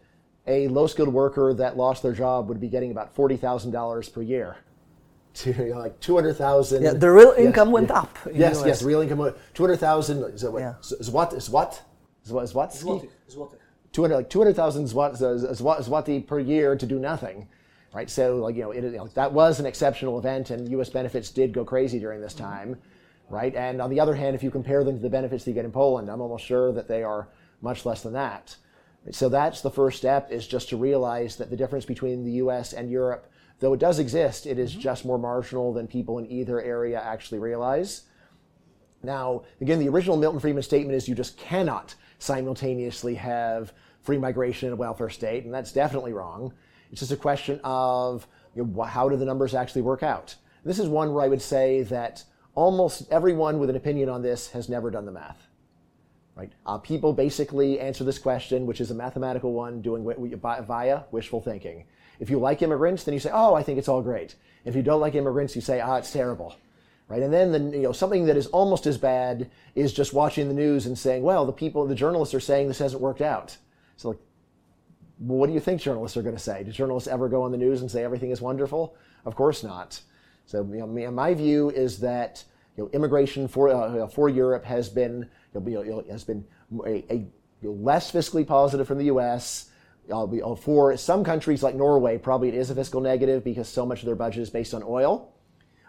a 0.48 0.70
low-skilled 0.70 1.12
worker 1.12 1.54
that 1.54 1.76
lost 1.76 2.02
their 2.02 2.14
job 2.14 2.48
would 2.48 2.62
be 2.62 2.70
getting 2.70 2.92
about 2.92 3.14
forty 3.14 3.36
thousand 3.36 3.72
dollars 3.72 4.08
per 4.08 4.22
year. 4.22 4.56
To 5.34 5.52
you 5.52 5.74
know, 5.74 5.80
like 5.80 6.00
two 6.00 6.16
hundred 6.16 6.36
thousand. 6.36 6.84
Yeah, 6.84 6.94
the 6.94 7.12
real 7.12 7.34
income 7.38 7.68
yes, 7.68 7.74
went 7.74 7.90
yeah. 7.90 8.00
up. 8.00 8.18
yes, 8.34 8.64
yes, 8.66 8.84
real 8.84 9.02
income. 9.02 9.18
went 9.18 9.36
Two 9.54 9.64
hundred 9.64 9.82
thousand. 9.82 10.24
Is 10.34 10.46
what? 10.46 10.62
Yeah. 10.62 10.76
Is 10.80 11.12
what? 11.12 11.34
Is 11.34 11.50
what? 11.50 11.82
Is 12.24 12.32
what? 12.32 12.44
Is 13.28 13.36
what? 13.36 13.52
Two 13.92 14.04
hundred 14.04 14.16
like 14.16 14.30
two 14.30 14.40
hundred 14.40 14.56
thousand 14.56 14.86
zloty 14.86 16.26
per 16.26 16.40
year 16.40 16.78
to 16.78 16.86
do 16.86 16.98
nothing 17.00 17.50
right? 17.94 18.10
So, 18.10 18.38
like 18.38 18.56
you 18.56 18.64
know, 18.64 18.72
it, 18.72 18.84
you 18.84 18.92
know, 18.92 19.08
that 19.14 19.32
was 19.32 19.60
an 19.60 19.66
exceptional 19.66 20.20
event, 20.20 20.52
and 20.52 20.70
U.S. 20.72 20.90
benefits 20.90 21.32
did 21.32 21.54
go 21.54 21.66
crazy 21.66 22.00
during 22.00 22.22
this 22.22 22.34
time, 22.34 22.78
right? 23.30 23.56
And 23.56 23.82
on 23.82 23.90
the 23.90 24.00
other 24.00 24.16
hand, 24.16 24.36
if 24.36 24.44
you 24.44 24.52
compare 24.52 24.84
them 24.84 24.96
to 24.96 25.02
the 25.02 25.10
benefits 25.10 25.48
you 25.48 25.54
get 25.54 25.66
in 25.66 25.72
Poland, 25.72 26.10
I'm 26.10 26.22
almost 26.22 26.46
sure 26.46 26.72
that 26.72 26.88
they 26.88 27.04
are 27.04 27.30
much 27.62 27.86
less 27.86 28.02
than 28.02 28.14
that. 28.14 28.56
So 29.12 29.30
that's 29.30 29.62
the 29.62 29.72
first 29.72 29.98
step: 29.98 30.32
is 30.32 30.48
just 30.48 30.70
to 30.70 30.78
realize 30.78 31.36
that 31.38 31.50
the 31.50 31.58
difference 31.58 31.86
between 31.86 32.24
the 32.24 32.34
U.S. 32.34 32.74
and 32.74 32.92
Europe, 32.92 33.32
though 33.60 33.74
it 33.74 33.80
does 33.80 34.00
exist, 34.00 34.46
it 34.46 34.60
is 34.60 34.72
mm-hmm. 34.72 34.82
just 34.82 35.06
more 35.06 35.18
marginal 35.18 35.74
than 35.74 35.88
people 35.88 36.20
in 36.20 36.32
either 36.32 36.62
area 36.62 37.02
actually 37.02 37.40
realize. 37.40 38.04
Now, 39.02 39.44
again, 39.62 39.80
the 39.80 39.88
original 39.88 40.18
Milton 40.18 40.42
Friedman 40.42 40.64
statement 40.64 40.96
is 40.96 41.08
you 41.08 41.16
just 41.16 41.38
cannot 41.38 41.96
simultaneously 42.20 43.16
have 43.16 43.74
free 44.02 44.18
migration 44.18 44.68
in 44.68 44.74
a 44.74 44.76
welfare 44.76 45.10
state, 45.10 45.46
and 45.46 45.54
that's 45.54 45.72
definitely 45.72 46.14
wrong. 46.14 46.54
It's 46.92 47.00
just 47.00 47.12
a 47.12 47.18
question 47.18 47.60
of 47.64 48.28
you 48.56 48.66
know, 48.66 48.84
how 48.84 49.10
do 49.10 49.16
the 49.16 49.26
numbers 49.26 49.54
actually 49.54 49.82
work 49.84 50.04
out. 50.04 50.36
This 50.66 50.80
is 50.80 50.88
one 50.88 51.14
where 51.14 51.24
I 51.24 51.28
would 51.28 51.42
say 51.42 51.84
that 51.84 52.24
almost 52.56 53.10
everyone 53.12 53.60
with 53.60 53.70
an 53.70 53.76
opinion 53.76 54.10
on 54.10 54.22
this 54.22 54.52
has 54.52 54.70
never 54.70 54.92
done 54.92 55.06
the 55.06 55.12
math. 55.12 55.48
Right? 56.36 56.52
Uh, 56.66 56.78
people 56.78 57.14
basically 57.14 57.80
answer 57.80 58.04
this 58.04 58.18
question, 58.18 58.66
which 58.66 58.80
is 58.80 58.92
a 58.92 58.96
mathematical 58.96 59.54
one, 59.54 59.82
doing 59.82 60.04
via 60.06 61.04
wishful 61.12 61.42
thinking. 61.42 61.86
If 62.20 62.30
you 62.30 62.40
like 62.40 62.62
immigrants, 62.62 63.04
then 63.04 63.14
you 63.14 63.20
say, 63.20 63.32
"Oh, 63.34 63.54
I 63.54 63.64
think 63.64 63.78
it's 63.78 63.88
all 63.88 64.02
great." 64.02 64.36
If 64.64 64.76
you 64.76 64.82
don't 64.82 65.02
like 65.02 65.16
immigrants, 65.16 65.56
you 65.56 65.62
say, 65.62 65.82
"Ah, 65.82 65.98
it's 65.98 66.12
terrible." 66.12 66.56
Right? 67.08 67.22
And 67.22 67.34
then 67.34 67.52
the, 67.52 67.78
you 67.78 67.84
know 67.84 67.92
something 67.92 68.26
that 68.26 68.38
is 68.38 68.48
almost 68.48 68.88
as 68.88 68.98
bad 68.98 69.50
is 69.76 69.92
just 69.92 70.14
watching 70.14 70.48
the 70.48 70.54
news 70.54 70.86
and 70.86 70.98
saying, 70.98 71.24
"Well, 71.24 71.46
the 71.46 71.52
people, 71.52 71.86
the 71.86 71.96
journalists 71.96 72.34
are 72.34 72.40
saying 72.40 72.68
this 72.68 72.80
hasn't 72.80 73.02
worked 73.02 73.22
out." 73.22 73.58
So 73.98 74.10
like 74.10 74.20
what 75.20 75.48
do 75.48 75.54
you 75.54 75.60
think 75.60 75.82
journalists 75.82 76.18
are 76.18 76.22
going 76.22 76.36
to 76.36 76.42
say? 76.42 76.64
Do 76.64 76.72
journalists 76.72 77.08
ever 77.08 77.30
go 77.30 77.44
on 77.44 77.52
the 77.52 77.58
news 77.58 77.82
and 77.82 77.92
say 77.92 78.04
everything 78.04 78.32
is 78.32 78.42
wonderful? 78.42 78.96
Of 79.26 79.36
course 79.36 79.64
not. 79.64 80.02
So 80.46 80.64
you 80.64 80.80
know, 80.80 81.12
my 81.12 81.34
view 81.34 81.70
is 81.70 82.00
that 82.00 82.44
you 82.76 82.84
know, 82.84 82.90
immigration 82.94 83.48
for 83.48 83.70
uh, 83.70 84.08
for 84.08 84.30
Europe 84.30 84.66
has 84.66 84.90
been 84.90 85.30
you 85.54 85.84
know, 85.86 86.04
has 86.10 86.24
been 86.24 86.46
a, 86.86 87.06
a 87.14 87.28
less 87.62 88.12
fiscally 88.12 88.48
positive 88.48 88.88
from 88.88 88.98
the 88.98 89.06
U.S. 89.06 89.70
Uh, 90.10 90.56
for 90.56 90.96
some 90.96 91.24
countries 91.24 91.62
like 91.62 91.76
Norway, 91.76 92.18
probably 92.18 92.48
it 92.48 92.56
is 92.56 92.70
a 92.70 92.76
fiscal 92.76 93.02
negative 93.02 93.44
because 93.44 93.68
so 93.68 93.86
much 93.86 94.00
of 94.00 94.06
their 94.06 94.16
budget 94.16 94.42
is 94.42 94.50
based 94.50 94.74
on 94.74 94.82
oil. 94.84 95.34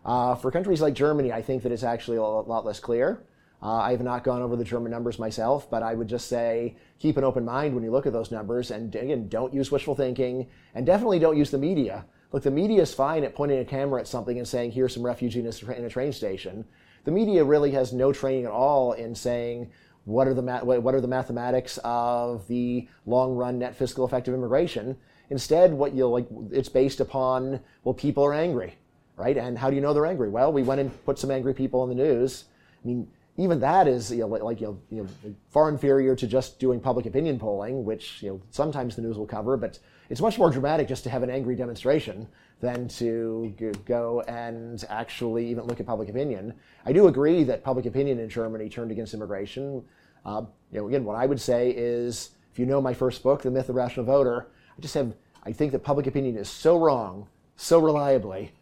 Uh, 0.04 0.34
for 0.34 0.50
countries 0.50 0.80
like 0.80 0.94
Germany, 0.94 1.32
I 1.32 1.42
think 1.42 1.62
that 1.62 1.72
it's 1.72 1.84
actually 1.84 2.16
a 2.16 2.22
lot 2.22 2.64
less 2.64 2.80
clear. 2.80 3.24
Uh, 3.62 3.76
I 3.76 3.90
have 3.90 4.00
not 4.00 4.24
gone 4.24 4.40
over 4.40 4.56
the 4.56 4.64
German 4.64 4.90
numbers 4.90 5.18
myself, 5.18 5.70
but 5.70 5.82
I 5.82 5.94
would 5.94 6.08
just 6.08 6.28
say 6.28 6.76
keep 6.98 7.16
an 7.16 7.24
open 7.24 7.44
mind 7.44 7.74
when 7.74 7.84
you 7.84 7.90
look 7.90 8.06
at 8.06 8.12
those 8.12 8.30
numbers. 8.30 8.70
And 8.70 8.94
again, 8.94 9.28
don't 9.28 9.52
use 9.52 9.70
wishful 9.70 9.94
thinking 9.94 10.48
and 10.74 10.86
definitely 10.86 11.18
don't 11.18 11.36
use 11.36 11.50
the 11.50 11.58
media. 11.58 12.06
Look, 12.32 12.42
the 12.42 12.50
media 12.50 12.80
is 12.80 12.94
fine 12.94 13.24
at 13.24 13.34
pointing 13.34 13.58
a 13.58 13.64
camera 13.64 14.00
at 14.00 14.08
something 14.08 14.38
and 14.38 14.46
saying, 14.48 14.72
here's 14.72 14.94
some 14.94 15.04
refugees 15.04 15.62
in 15.62 15.84
a 15.84 15.90
train 15.90 16.12
station. 16.12 16.64
The 17.04 17.10
media 17.10 17.44
really 17.44 17.72
has 17.72 17.92
no 17.92 18.12
training 18.12 18.44
at 18.44 18.52
all 18.52 18.92
in 18.92 19.14
saying, 19.14 19.70
what 20.04 20.26
are 20.26 20.34
the, 20.34 20.42
ma- 20.42 20.62
what 20.62 20.94
are 20.94 21.00
the 21.00 21.08
mathematics 21.08 21.78
of 21.84 22.46
the 22.48 22.88
long 23.04 23.34
run 23.34 23.58
net 23.58 23.76
fiscal 23.76 24.04
effect 24.04 24.28
of 24.28 24.34
immigration? 24.34 24.96
Instead, 25.28 25.72
what 25.72 25.92
you 25.92 26.06
like, 26.06 26.26
it's 26.50 26.68
based 26.68 27.00
upon, 27.00 27.60
well, 27.84 27.94
people 27.94 28.24
are 28.24 28.32
angry, 28.32 28.76
right? 29.16 29.36
And 29.36 29.58
how 29.58 29.68
do 29.68 29.76
you 29.76 29.82
know 29.82 29.92
they're 29.92 30.06
angry? 30.06 30.28
Well, 30.28 30.52
we 30.52 30.62
went 30.62 30.80
and 30.80 31.04
put 31.04 31.18
some 31.18 31.30
angry 31.30 31.52
people 31.52 31.82
in 31.82 31.88
the 31.88 32.02
news. 32.02 32.44
I 32.82 32.88
mean, 32.88 33.08
even 33.40 33.60
that 33.60 33.88
is 33.88 34.10
you 34.10 34.18
know, 34.18 34.26
like 34.26 34.60
you 34.60 34.66
know, 34.66 34.78
you 34.90 35.02
know, 35.02 35.34
far 35.48 35.68
inferior 35.68 36.14
to 36.16 36.26
just 36.26 36.58
doing 36.58 36.80
public 36.80 37.06
opinion 37.06 37.38
polling, 37.38 37.84
which 37.84 38.22
you 38.22 38.30
know 38.30 38.40
sometimes 38.50 38.96
the 38.96 39.02
news 39.02 39.16
will 39.16 39.26
cover. 39.26 39.56
But 39.56 39.78
it's 40.08 40.20
much 40.20 40.38
more 40.38 40.50
dramatic 40.50 40.88
just 40.88 41.04
to 41.04 41.10
have 41.10 41.22
an 41.22 41.30
angry 41.30 41.56
demonstration 41.56 42.28
than 42.60 42.88
to 42.88 43.54
go 43.86 44.20
and 44.28 44.84
actually 44.90 45.46
even 45.46 45.64
look 45.64 45.80
at 45.80 45.86
public 45.86 46.10
opinion. 46.10 46.52
I 46.84 46.92
do 46.92 47.06
agree 47.06 47.42
that 47.44 47.64
public 47.64 47.86
opinion 47.86 48.18
in 48.18 48.28
Germany 48.28 48.68
turned 48.68 48.90
against 48.90 49.14
immigration. 49.14 49.82
Uh, 50.26 50.42
you 50.70 50.80
know, 50.80 50.88
again, 50.88 51.04
what 51.04 51.16
I 51.16 51.24
would 51.24 51.40
say 51.40 51.70
is, 51.70 52.30
if 52.52 52.58
you 52.58 52.66
know 52.66 52.82
my 52.82 52.92
first 52.92 53.22
book, 53.22 53.42
The 53.42 53.50
Myth 53.50 53.62
of 53.62 53.66
the 53.68 53.72
Rational 53.74 54.04
Voter, 54.04 54.48
I 54.76 54.80
just 54.82 54.94
have 54.94 55.14
I 55.42 55.52
think 55.52 55.72
that 55.72 55.78
public 55.82 56.06
opinion 56.06 56.36
is 56.36 56.50
so 56.50 56.78
wrong, 56.78 57.26
so 57.56 57.78
reliably 57.78 58.52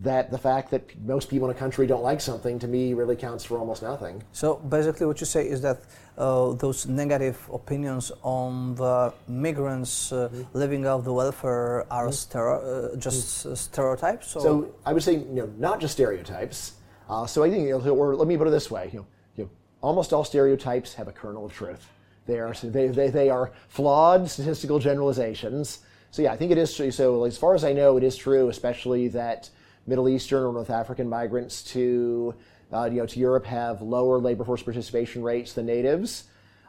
that 0.00 0.30
the 0.30 0.38
fact 0.38 0.70
that 0.70 0.84
most 1.04 1.28
people 1.28 1.50
in 1.50 1.56
a 1.56 1.58
country 1.58 1.86
don't 1.86 2.02
like 2.02 2.20
something 2.20 2.58
to 2.60 2.68
me 2.68 2.94
really 2.94 3.16
counts 3.16 3.44
for 3.44 3.58
almost 3.58 3.82
nothing. 3.82 4.22
So 4.32 4.56
basically, 4.56 5.06
what 5.06 5.20
you 5.20 5.26
say 5.26 5.48
is 5.48 5.60
that 5.62 5.80
uh, 6.16 6.52
those 6.52 6.86
negative 6.86 7.38
opinions 7.52 8.12
on 8.22 8.76
the 8.76 9.12
migrants 9.26 10.12
uh, 10.12 10.28
mm-hmm. 10.28 10.58
living 10.58 10.86
off 10.86 11.04
the 11.04 11.12
welfare 11.12 11.84
are 11.92 12.08
mm-hmm. 12.08 12.38
stero- 12.38 12.94
uh, 12.94 12.96
just 12.96 13.46
mm-hmm. 13.46 13.54
stereotypes. 13.54 14.36
Or? 14.36 14.40
So 14.40 14.74
I 14.86 14.92
would 14.92 15.02
say, 15.02 15.14
you 15.14 15.26
know, 15.40 15.50
not 15.58 15.80
just 15.80 15.94
stereotypes. 15.94 16.74
Uh, 17.08 17.26
so 17.26 17.42
I 17.42 17.50
think, 17.50 17.68
or 17.86 18.14
let 18.14 18.28
me 18.28 18.36
put 18.36 18.46
it 18.46 18.50
this 18.50 18.70
way: 18.70 18.90
you 18.92 19.00
know, 19.00 19.06
you 19.36 19.44
know, 19.44 19.50
almost 19.80 20.12
all 20.12 20.24
stereotypes 20.24 20.94
have 20.94 21.08
a 21.08 21.12
kernel 21.12 21.46
of 21.46 21.52
truth. 21.52 21.88
They 22.26 22.38
are 22.38 22.52
they, 22.62 22.88
they, 22.88 23.08
they 23.10 23.30
are 23.30 23.52
flawed 23.68 24.30
statistical 24.30 24.78
generalizations. 24.78 25.80
So 26.10 26.22
yeah, 26.22 26.32
I 26.32 26.36
think 26.36 26.52
it 26.52 26.58
is 26.58 26.74
true. 26.74 26.90
So 26.90 27.24
as 27.24 27.36
far 27.36 27.54
as 27.54 27.64
I 27.64 27.72
know, 27.72 27.96
it 27.96 28.04
is 28.04 28.16
true, 28.16 28.48
especially 28.48 29.08
that 29.08 29.50
Middle 29.88 30.08
Eastern 30.08 30.44
or 30.44 30.52
North 30.52 30.70
African 30.70 31.08
migrants 31.08 31.62
to 31.72 32.34
uh, 32.72 32.84
you 32.84 32.98
know, 32.98 33.06
to 33.06 33.18
Europe 33.18 33.46
have 33.46 33.80
lower 33.82 34.18
labor 34.18 34.44
force 34.44 34.62
participation 34.62 35.22
rates 35.22 35.52
than 35.52 35.66
natives. 35.66 36.24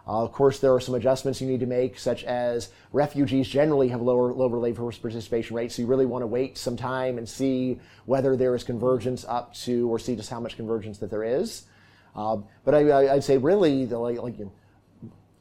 Uh, 0.08 0.24
of 0.24 0.32
course, 0.32 0.60
there 0.60 0.74
are 0.74 0.80
some 0.80 0.96
adjustments 0.96 1.40
you 1.40 1.48
need 1.48 1.60
to 1.60 1.66
make, 1.66 2.00
such 2.00 2.24
as 2.24 2.70
refugees 2.94 3.48
generally 3.48 3.90
have 3.90 4.02
lower, 4.02 4.34
lower 4.34 4.58
labor 4.58 4.78
force 4.78 4.98
participation 4.98 5.56
rates. 5.56 5.76
So 5.76 5.82
you 5.82 5.88
really 5.88 6.06
want 6.06 6.24
to 6.24 6.28
wait 6.28 6.58
some 6.58 6.76
time 6.76 7.18
and 7.18 7.28
see 7.30 7.80
whether 8.06 8.36
there 8.36 8.56
is 8.56 8.64
convergence 8.64 9.26
up 9.28 9.54
to, 9.66 9.88
or 9.90 10.00
see 10.00 10.16
just 10.16 10.30
how 10.30 10.40
much 10.40 10.56
convergence 10.56 10.98
that 11.00 11.12
there 11.12 11.24
is. 11.24 11.66
Uh, 12.16 12.38
but 12.64 12.74
I, 12.74 13.14
would 13.14 13.24
say 13.24 13.38
really, 13.38 13.86
the, 13.86 14.00
like, 14.00 14.20
like 14.20 14.36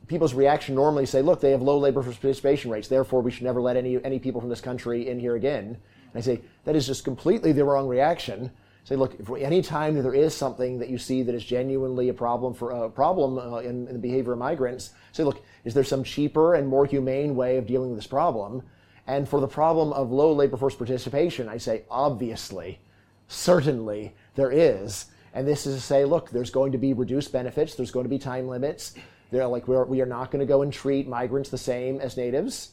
people's 0.06 0.34
reaction 0.34 0.74
normally 0.74 1.06
say, 1.06 1.22
look, 1.22 1.40
they 1.40 1.52
have 1.52 1.62
low 1.62 1.78
labor 1.78 2.02
force 2.02 2.16
participation 2.16 2.70
rates, 2.70 2.88
therefore 2.88 3.22
we 3.22 3.30
should 3.30 3.44
never 3.44 3.62
let 3.62 3.76
any, 3.76 4.02
any 4.04 4.18
people 4.18 4.40
from 4.40 4.50
this 4.50 4.60
country 4.60 5.08
in 5.08 5.18
here 5.18 5.36
again. 5.36 5.78
I 6.18 6.20
say, 6.20 6.40
that 6.64 6.76
is 6.76 6.86
just 6.86 7.04
completely 7.04 7.52
the 7.52 7.64
wrong 7.64 7.88
reaction 7.88 8.50
say, 8.88 8.96
look, 8.96 9.20
if 9.20 9.30
any 9.30 9.60
time 9.60 9.94
that 9.94 10.02
there 10.02 10.14
is 10.14 10.32
something 10.32 10.78
that 10.78 10.88
you 10.88 10.96
see 10.96 11.22
that 11.22 11.34
is 11.34 11.44
genuinely 11.44 12.08
a 12.08 12.14
problem 12.14 12.54
for 12.54 12.70
a 12.70 12.88
problem 12.88 13.36
uh, 13.36 13.58
in, 13.58 13.86
in, 13.86 13.92
the 13.92 13.98
behavior 13.98 14.32
of 14.32 14.38
migrants, 14.38 14.92
say, 15.12 15.24
look, 15.24 15.44
is 15.64 15.74
there 15.74 15.84
some 15.84 16.02
cheaper 16.02 16.54
and 16.54 16.66
more 16.66 16.86
humane 16.86 17.36
way 17.36 17.58
of 17.58 17.66
dealing 17.66 17.90
with 17.90 17.98
this 17.98 18.06
problem? 18.06 18.62
And 19.06 19.28
for 19.28 19.42
the 19.42 19.48
problem 19.48 19.92
of 19.92 20.10
low 20.10 20.32
labor 20.32 20.56
force 20.56 20.74
participation, 20.74 21.50
I 21.50 21.58
say, 21.58 21.82
obviously, 21.90 22.78
certainly 23.26 24.14
there 24.36 24.50
is. 24.50 25.06
And 25.34 25.46
this 25.46 25.66
is 25.66 25.74
to 25.76 25.82
say, 25.82 26.06
look, 26.06 26.30
there's 26.30 26.50
going 26.50 26.72
to 26.72 26.78
be 26.78 26.94
reduced 26.94 27.30
benefits, 27.30 27.74
there's 27.74 27.90
going 27.90 28.04
to 28.04 28.10
be 28.10 28.18
time 28.18 28.48
limits. 28.48 28.94
They're 29.30 29.46
like 29.46 29.68
we're, 29.68 29.84
we 29.84 30.00
are 30.00 30.06
not 30.06 30.30
going 30.30 30.40
to 30.40 30.46
go 30.46 30.62
and 30.62 30.72
treat 30.72 31.06
migrants 31.06 31.50
the 31.50 31.58
same 31.58 32.00
as 32.00 32.16
natives, 32.16 32.70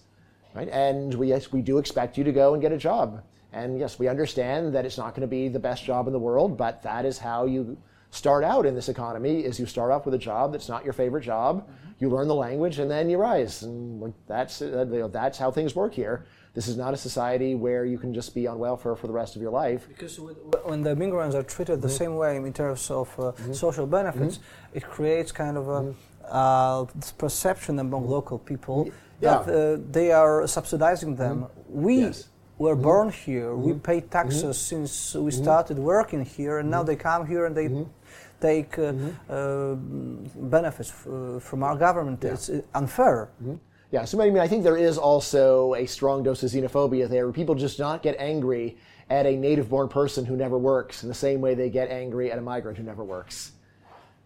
right? 0.54 0.70
And 0.70 1.14
we 1.14 1.28
yes, 1.28 1.52
we 1.52 1.62
do 1.62 1.78
expect 1.78 2.18
you 2.18 2.24
to 2.24 2.32
go 2.32 2.54
and 2.54 2.62
get 2.62 2.72
a 2.72 2.78
job. 2.78 3.22
And 3.56 3.80
yes, 3.80 3.98
we 3.98 4.10
understand 4.10 4.76
that 4.76 4.86
it's 4.86 4.98
not 4.98 5.16
going 5.16 5.22
to 5.22 5.28
be 5.28 5.48
the 5.48 5.60
best 5.60 5.86
job 5.86 6.08
in 6.08 6.14
the 6.14 6.20
world, 6.20 6.58
but 6.58 6.84
that 6.84 7.06
is 7.06 7.18
how 7.18 7.46
you 7.46 7.78
start 8.12 8.44
out 8.44 8.66
in 8.66 8.76
this 8.76 8.90
economy 8.90 9.46
is 9.46 9.60
you 9.60 9.66
start 9.66 9.92
off 9.92 10.06
with 10.06 10.14
a 10.14 10.18
job 10.18 10.52
that's 10.52 10.68
not 10.68 10.84
your 10.84 10.92
favorite 10.94 11.24
job, 11.24 11.62
mm-hmm. 11.62 11.92
you 12.00 12.10
learn 12.10 12.28
the 12.28 12.36
language, 12.36 12.80
and 12.80 12.92
then 12.92 13.10
you 13.10 13.18
rise. 13.18 13.64
And 13.64 14.14
that's, 14.28 14.62
uh, 14.62 14.86
you 14.92 15.00
know, 15.00 15.08
that's 15.08 15.38
how 15.38 15.52
things 15.52 15.74
work 15.74 15.94
here. 15.94 16.26
This 16.54 16.68
is 16.68 16.76
not 16.76 16.94
a 16.94 16.98
society 16.98 17.56
where 17.56 17.86
you 17.86 17.98
can 17.98 18.14
just 18.14 18.36
be 18.36 18.46
on 18.46 18.60
welfare 18.60 18.96
for 18.96 19.08
the 19.08 19.14
rest 19.14 19.38
of 19.38 19.42
your 19.42 19.52
life. 19.52 19.88
Because 19.88 20.20
when 20.20 20.82
the 20.82 20.92
immigrants 20.92 21.34
are 21.34 21.44
treated 21.44 21.82
the 21.82 21.88
mm-hmm. 21.88 21.98
same 21.98 22.16
way 22.18 22.36
in 22.36 22.52
terms 22.52 22.92
of 22.92 23.08
uh, 23.18 23.24
mm-hmm. 23.24 23.54
social 23.54 23.88
benefits, 23.88 24.38
mm-hmm. 24.38 24.78
it 24.78 24.84
creates 24.84 25.32
kind 25.32 25.56
of 25.56 25.68
a 25.70 25.82
mm-hmm. 25.82 25.96
uh, 26.30 26.86
perception 27.18 27.80
among 27.80 28.04
mm-hmm. 28.04 28.12
local 28.12 28.38
people 28.38 28.90
yeah. 29.22 29.44
that 29.44 29.44
uh, 29.48 29.82
they 29.92 30.12
are 30.12 30.46
subsidizing 30.46 31.16
them. 31.16 31.48
We 31.70 32.00
yes 32.00 32.28
were 32.58 32.74
mm-hmm. 32.74 32.84
born 32.84 33.12
here. 33.12 33.50
Mm-hmm. 33.50 33.64
We 33.64 33.74
pay 33.74 34.02
taxes 34.02 34.44
mm-hmm. 34.44 34.52
since 34.52 35.16
we 35.16 35.32
mm-hmm. 35.32 35.44
started 35.44 35.78
working 35.80 36.24
here, 36.24 36.60
and 36.60 36.70
now 36.70 36.80
mm-hmm. 36.80 36.88
they 36.88 36.96
come 36.96 37.28
here 37.28 37.46
and 37.46 37.56
they 37.56 37.68
mm-hmm. 37.68 37.84
take 38.42 38.78
uh, 38.80 38.94
uh, 39.34 39.76
benefits 39.76 40.90
f- 40.92 41.08
uh, 41.08 41.40
from 41.40 41.64
our 41.64 41.76
government. 41.76 42.24
Yeah. 42.24 42.34
It's 42.34 42.50
uh, 42.50 42.62
unfair. 42.74 43.30
Yeah, 43.92 44.04
so 44.04 44.22
I 44.22 44.30
mean, 44.30 44.40
I 44.40 44.48
think 44.48 44.64
there 44.64 44.78
is 44.78 44.98
also 44.98 45.74
a 45.76 45.86
strong 45.86 46.24
dose 46.24 46.44
of 46.44 46.50
xenophobia 46.50 47.08
there. 47.08 47.26
Where 47.26 47.34
people 47.34 47.56
just 47.56 47.80
not 47.80 48.02
get 48.02 48.16
angry 48.20 48.78
at 49.10 49.26
a 49.26 49.36
native-born 49.36 49.88
person 49.88 50.26
who 50.26 50.36
never 50.36 50.58
works 50.58 51.04
in 51.04 51.10
the 51.10 51.16
same 51.16 51.40
way 51.40 51.54
they 51.54 51.70
get 51.70 51.92
angry 51.92 52.32
at 52.32 52.40
a 52.40 52.42
migrant 52.42 52.78
who 52.78 52.84
never 52.84 53.04
works. 53.04 53.52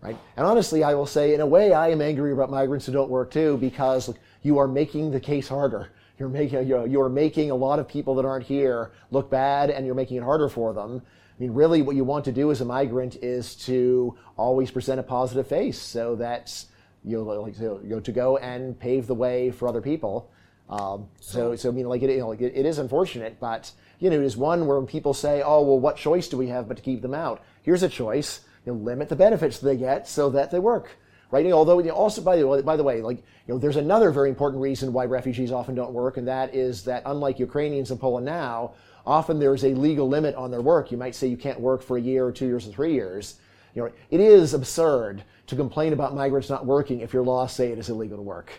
Right? 0.02 0.18
And 0.38 0.46
honestly, 0.46 0.82
I 0.82 0.94
will 0.94 1.06
say, 1.06 1.34
in 1.34 1.42
a 1.42 1.46
way, 1.46 1.74
I 1.74 1.90
am 1.90 2.02
angry 2.02 2.32
about 2.32 2.50
migrants 2.50 2.86
who 2.86 2.94
don't 2.94 3.10
work 3.10 3.32
too, 3.32 3.58
because 3.58 4.08
look, 4.08 4.18
you 4.42 4.58
are 4.58 4.68
making 4.68 5.12
the 5.12 5.20
case 5.20 5.50
harder 5.50 5.90
you're 6.20 6.30
making 6.30 6.68
you're, 6.68 6.86
you're 6.86 7.10
making 7.10 7.50
a 7.50 7.56
lot 7.56 7.80
of 7.80 7.88
people 7.88 8.16
that 8.16 8.26
aren't 8.26 8.46
here 8.46 8.92
look 9.10 9.30
bad, 9.30 9.70
and 9.70 9.86
you're 9.86 9.96
making 9.96 10.18
it 10.18 10.24
harder 10.24 10.50
for 10.50 10.74
them. 10.74 11.02
I 11.06 11.42
mean, 11.42 11.54
really, 11.54 11.82
what 11.82 11.96
you 11.96 12.04
want 12.04 12.26
to 12.26 12.34
do 12.34 12.52
as 12.52 12.60
a 12.60 12.66
migrant 12.66 13.16
is 13.24 13.56
to 13.68 14.18
always 14.36 14.70
present 14.70 15.00
a 15.00 15.04
positive 15.04 15.48
face, 15.48 15.80
so 15.80 16.16
that 16.18 16.66
you 17.06 17.18
know, 17.18 17.42
like 17.42 17.58
you 17.58 17.80
know, 17.84 18.00
to 18.02 18.12
go 18.12 18.38
and 18.38 18.78
pave 18.78 19.08
the 19.08 19.16
way 19.16 19.52
for 19.52 19.68
other 19.68 19.82
people. 19.82 20.30
Um, 20.70 21.08
so, 21.20 21.56
so 21.56 21.70
I 21.70 21.72
mean, 21.72 21.88
like 21.88 22.04
it, 22.04 22.12
you 22.12 22.20
know, 22.20 22.28
like 22.28 22.42
it, 22.42 22.54
it 22.56 22.66
is 22.66 22.78
unfortunate, 22.78 23.40
but 23.40 23.72
you 24.00 24.10
know, 24.10 24.18
it 24.18 24.26
is 24.26 24.38
one 24.38 24.68
where 24.68 24.78
when 24.78 24.88
people 24.88 25.14
say, 25.14 25.42
"Oh, 25.44 25.62
well, 25.62 25.80
what 25.80 25.96
choice 25.96 26.28
do 26.28 26.38
we 26.38 26.48
have 26.48 26.68
but 26.68 26.78
to 26.78 26.84
keep 26.84 27.02
them 27.02 27.14
out?" 27.14 27.42
Here's 27.64 27.82
a 27.82 27.90
choice: 27.90 28.42
you 28.66 28.74
know, 28.74 28.78
limit 28.78 29.10
the 29.10 29.16
benefits 29.16 29.60
they 29.60 29.78
get 29.78 30.08
so 30.08 30.30
that 30.32 30.52
they 30.52 30.60
work 30.60 30.98
right? 31.32 31.46
Although 31.52 31.80
you 31.80 31.88
know, 31.88 31.94
also 31.94 32.22
by 32.22 32.38
the 32.38 32.48
way, 32.48 32.62
by 32.62 32.76
the 32.76 32.84
way, 32.84 33.02
like 33.02 33.18
you 33.18 33.54
know, 33.54 33.58
there's 33.58 33.76
another 33.76 34.12
very 34.12 34.30
important 34.30 34.62
reason 34.62 34.94
why 34.94 35.06
refugees 35.06 35.52
often 35.52 35.76
don't 35.76 35.94
work, 35.94 36.18
and 36.18 36.28
that 36.28 36.54
is 36.54 36.84
that 36.86 37.04
unlike 37.06 37.40
Ukrainians 37.40 37.92
in 37.92 37.98
Poland 37.98 38.26
now, 38.26 38.74
often 39.06 39.40
there 39.40 39.54
is 39.54 39.64
a 39.64 39.74
legal 39.74 40.08
limit 40.08 40.36
on 40.36 40.52
their 40.52 40.62
work. 40.62 40.92
You 40.92 40.98
might 40.98 41.16
say 41.16 41.28
you 41.28 41.38
can't 41.38 41.60
work 41.60 41.82
for 41.82 41.98
a 41.98 42.02
year 42.02 42.26
or 42.26 42.32
two 42.32 42.48
years 42.48 42.68
or 42.68 42.72
three 42.72 42.94
years. 42.94 43.36
You 43.76 43.84
know, 43.84 43.92
it 44.10 44.20
is 44.20 44.54
absurd 44.54 45.24
to 45.48 45.56
complain 45.56 45.94
about 45.94 46.16
migrants 46.16 46.50
not 46.50 46.66
working 46.66 47.02
if 47.02 47.14
your 47.14 47.24
laws 47.24 47.54
say 47.54 47.72
it 47.72 47.80
is 47.80 47.90
illegal 47.90 48.18
to 48.18 48.24
work. 48.24 48.52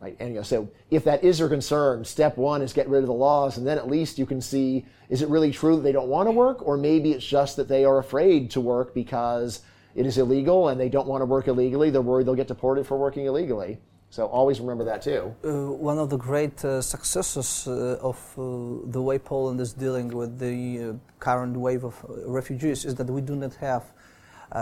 Right? 0.00 0.16
And 0.20 0.30
you 0.30 0.34
know, 0.36 0.42
so 0.42 0.68
if 0.90 1.04
that 1.04 1.24
is 1.24 1.38
your 1.38 1.48
concern, 1.48 2.04
step 2.04 2.36
one 2.36 2.62
is 2.62 2.72
get 2.72 2.88
rid 2.88 3.00
of 3.00 3.06
the 3.06 3.14
laws, 3.14 3.56
and 3.56 3.66
then 3.66 3.78
at 3.78 3.88
least 3.88 4.18
you 4.18 4.26
can 4.26 4.40
see 4.40 4.84
is 5.08 5.22
it 5.22 5.28
really 5.28 5.50
true 5.50 5.76
that 5.76 5.82
they 5.82 5.92
don't 5.92 6.08
want 6.08 6.26
to 6.26 6.32
work, 6.32 6.66
or 6.66 6.76
maybe 6.76 7.12
it's 7.12 7.24
just 7.24 7.56
that 7.56 7.68
they 7.68 7.84
are 7.84 7.98
afraid 7.98 8.50
to 8.50 8.60
work 8.60 8.92
because 8.92 9.62
it 9.96 10.06
is 10.06 10.18
illegal 10.18 10.68
and 10.68 10.78
they 10.78 10.88
don't 10.88 11.08
want 11.08 11.22
to 11.22 11.26
work 11.26 11.48
illegally. 11.48 11.90
They're 11.90 12.02
worried 12.02 12.26
they'll 12.26 12.34
get 12.34 12.48
deported 12.48 12.86
for 12.86 12.96
working 12.98 13.24
illegally. 13.26 13.78
So 14.10 14.26
always 14.26 14.60
remember 14.60 14.84
that 14.84 15.02
too. 15.02 15.34
Uh, 15.44 15.72
one 15.72 15.98
of 15.98 16.10
the 16.10 16.16
great 16.16 16.64
uh, 16.64 16.80
successes 16.80 17.66
uh, 17.66 17.98
of 18.00 18.16
uh, 18.38 18.42
the 18.90 19.02
way 19.02 19.18
Poland 19.18 19.60
is 19.60 19.72
dealing 19.72 20.08
with 20.08 20.38
the 20.38 20.56
uh, 20.80 20.92
current 21.18 21.56
wave 21.56 21.82
of 21.84 21.94
uh, 22.04 22.28
refugees 22.28 22.84
is 22.84 22.94
that 22.94 23.08
we 23.08 23.20
do 23.20 23.34
not 23.34 23.54
have 23.56 23.84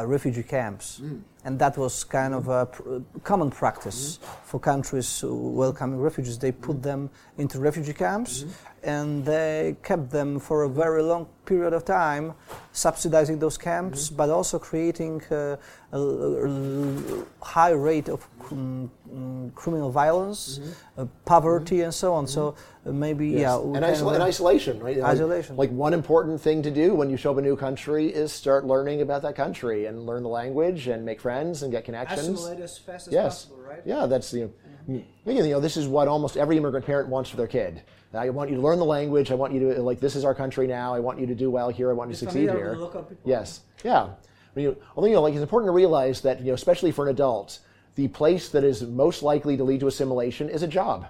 refugee 0.06 0.42
camps. 0.42 1.00
Mm. 1.02 1.22
And 1.44 1.58
that 1.58 1.76
was 1.76 2.04
kind 2.04 2.32
of 2.32 2.48
a 2.48 2.66
pr- 2.66 2.98
common 3.22 3.50
practice 3.50 4.18
mm-hmm. 4.18 4.46
for 4.46 4.58
countries 4.58 5.22
welcoming 5.26 6.00
refugees. 6.00 6.38
They 6.38 6.52
put 6.52 6.76
mm-hmm. 6.76 6.82
them 6.82 7.10
into 7.36 7.58
refugee 7.58 7.92
camps 7.92 8.44
mm-hmm. 8.44 8.88
and 8.88 9.24
they 9.24 9.76
kept 9.82 10.10
them 10.10 10.40
for 10.40 10.62
a 10.62 10.68
very 10.68 11.02
long 11.02 11.26
period 11.44 11.74
of 11.74 11.84
time, 11.84 12.32
subsidizing 12.72 13.38
those 13.38 13.58
camps, 13.58 14.06
mm-hmm. 14.06 14.16
but 14.16 14.30
also 14.30 14.58
creating 14.58 15.22
uh, 15.30 15.56
a, 15.92 15.98
a, 16.00 17.24
high 17.42 17.72
rate 17.72 18.08
of 18.08 18.26
um, 18.52 19.52
criminal 19.54 19.90
violence, 19.90 20.58
mm-hmm. 20.58 21.00
uh, 21.00 21.06
poverty, 21.24 21.76
mm-hmm. 21.76 21.84
and 21.84 21.94
so 21.94 22.14
on. 22.14 22.26
So 22.26 22.56
uh, 22.86 22.92
maybe 22.92 23.28
yes. 23.28 23.40
yeah, 23.40 23.56
and, 23.56 23.84
isol- 23.84 24.14
and, 24.14 24.22
isolation, 24.22 24.80
right? 24.80 25.00
Isolation. 25.00 25.56
Like, 25.56 25.70
like, 25.70 25.76
one 25.76 25.94
important 25.94 26.40
thing 26.40 26.62
to 26.62 26.70
do 26.70 26.94
when 26.94 27.10
you 27.10 27.16
show 27.16 27.32
up 27.32 27.38
a 27.38 27.42
new 27.42 27.56
country 27.56 28.08
is 28.08 28.32
start 28.32 28.66
learning 28.66 29.02
about 29.02 29.22
that 29.22 29.36
country 29.36 29.86
and 29.86 30.04
learn 30.04 30.22
the 30.22 30.28
language 30.28 30.88
and 30.88 31.04
make 31.04 31.20
friends 31.20 31.34
friends 31.34 31.62
and 31.62 31.72
get 31.72 31.84
connections. 31.84 32.28
Assimilate 32.28 32.60
as 32.60 32.78
fast 32.78 33.08
as 33.08 33.12
yes. 33.12 33.44
possible, 33.44 33.62
right? 33.62 33.82
Yeah, 33.84 34.06
that's 34.06 34.32
you 34.32 34.52
know, 34.88 34.98
mm-hmm. 34.98 35.30
you 35.30 35.50
know, 35.50 35.60
this 35.60 35.76
is 35.76 35.86
what 35.86 36.08
almost 36.08 36.36
every 36.36 36.56
immigrant 36.56 36.86
parent 36.86 37.08
wants 37.08 37.30
for 37.30 37.36
their 37.36 37.46
kid. 37.46 37.82
I 38.12 38.30
want 38.30 38.48
you 38.48 38.56
to 38.56 38.62
learn 38.62 38.78
the 38.78 38.84
language. 38.84 39.32
I 39.32 39.34
want 39.34 39.52
you 39.52 39.74
to 39.74 39.82
like 39.82 39.98
this 39.98 40.14
is 40.14 40.24
our 40.24 40.34
country 40.34 40.68
now. 40.68 40.94
I 40.94 41.00
want 41.00 41.18
you 41.18 41.26
to 41.26 41.34
do 41.34 41.50
well 41.50 41.68
here. 41.68 41.90
I 41.90 41.94
want 41.94 42.10
you 42.10 42.14
to 42.14 42.18
succeed 42.18 42.50
here. 42.50 42.78
Yes, 43.24 43.62
yeah. 43.84 44.04
I 44.04 44.54
mean, 44.54 44.76
although 44.94 45.08
you 45.08 45.14
know, 45.14 45.22
like 45.22 45.34
it's 45.34 45.42
important 45.42 45.68
to 45.68 45.74
realize 45.74 46.20
that 46.20 46.38
you 46.40 46.46
know, 46.46 46.54
especially 46.54 46.92
for 46.92 47.06
an 47.06 47.10
adult, 47.10 47.58
the 47.94 48.08
place 48.08 48.48
that 48.50 48.64
is 48.64 48.82
most 48.82 49.22
likely 49.22 49.56
to 49.56 49.64
lead 49.64 49.80
to 49.80 49.86
assimilation 49.86 50.48
is 50.48 50.62
a 50.62 50.68
job. 50.68 51.06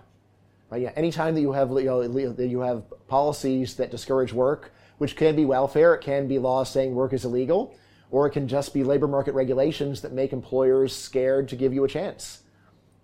Right? 0.71 0.83
Yeah. 0.83 0.93
Anytime 0.97 1.35
that 1.35 1.41
you 1.41 1.53
have 1.53 1.71
you 1.71 1.85
know, 1.85 2.03
that 2.07 2.47
you 2.47 2.61
have 2.61 2.85
policies 3.09 3.77
that 3.77 3.91
discourage 3.91 4.33
work, 4.33 4.73
which 4.99 5.17
can 5.17 5.37
be 5.37 5.45
welfare, 5.45 5.95
it 5.95 6.01
can 6.03 6.29
be 6.29 6.39
laws 6.39 6.71
saying 6.71 6.95
work 6.95 7.13
is 7.13 7.25
illegal 7.25 7.75
or 8.15 8.29
it 8.29 8.31
can 8.31 8.47
just 8.47 8.73
be 8.73 8.85
labor 8.85 9.09
market 9.09 9.35
regulations 9.35 10.01
that 10.03 10.13
make 10.13 10.33
employers 10.33 10.95
scared 10.95 11.49
to 11.49 11.57
give 11.57 11.75
you 11.75 11.83
a 11.83 11.89
chance. 11.89 12.43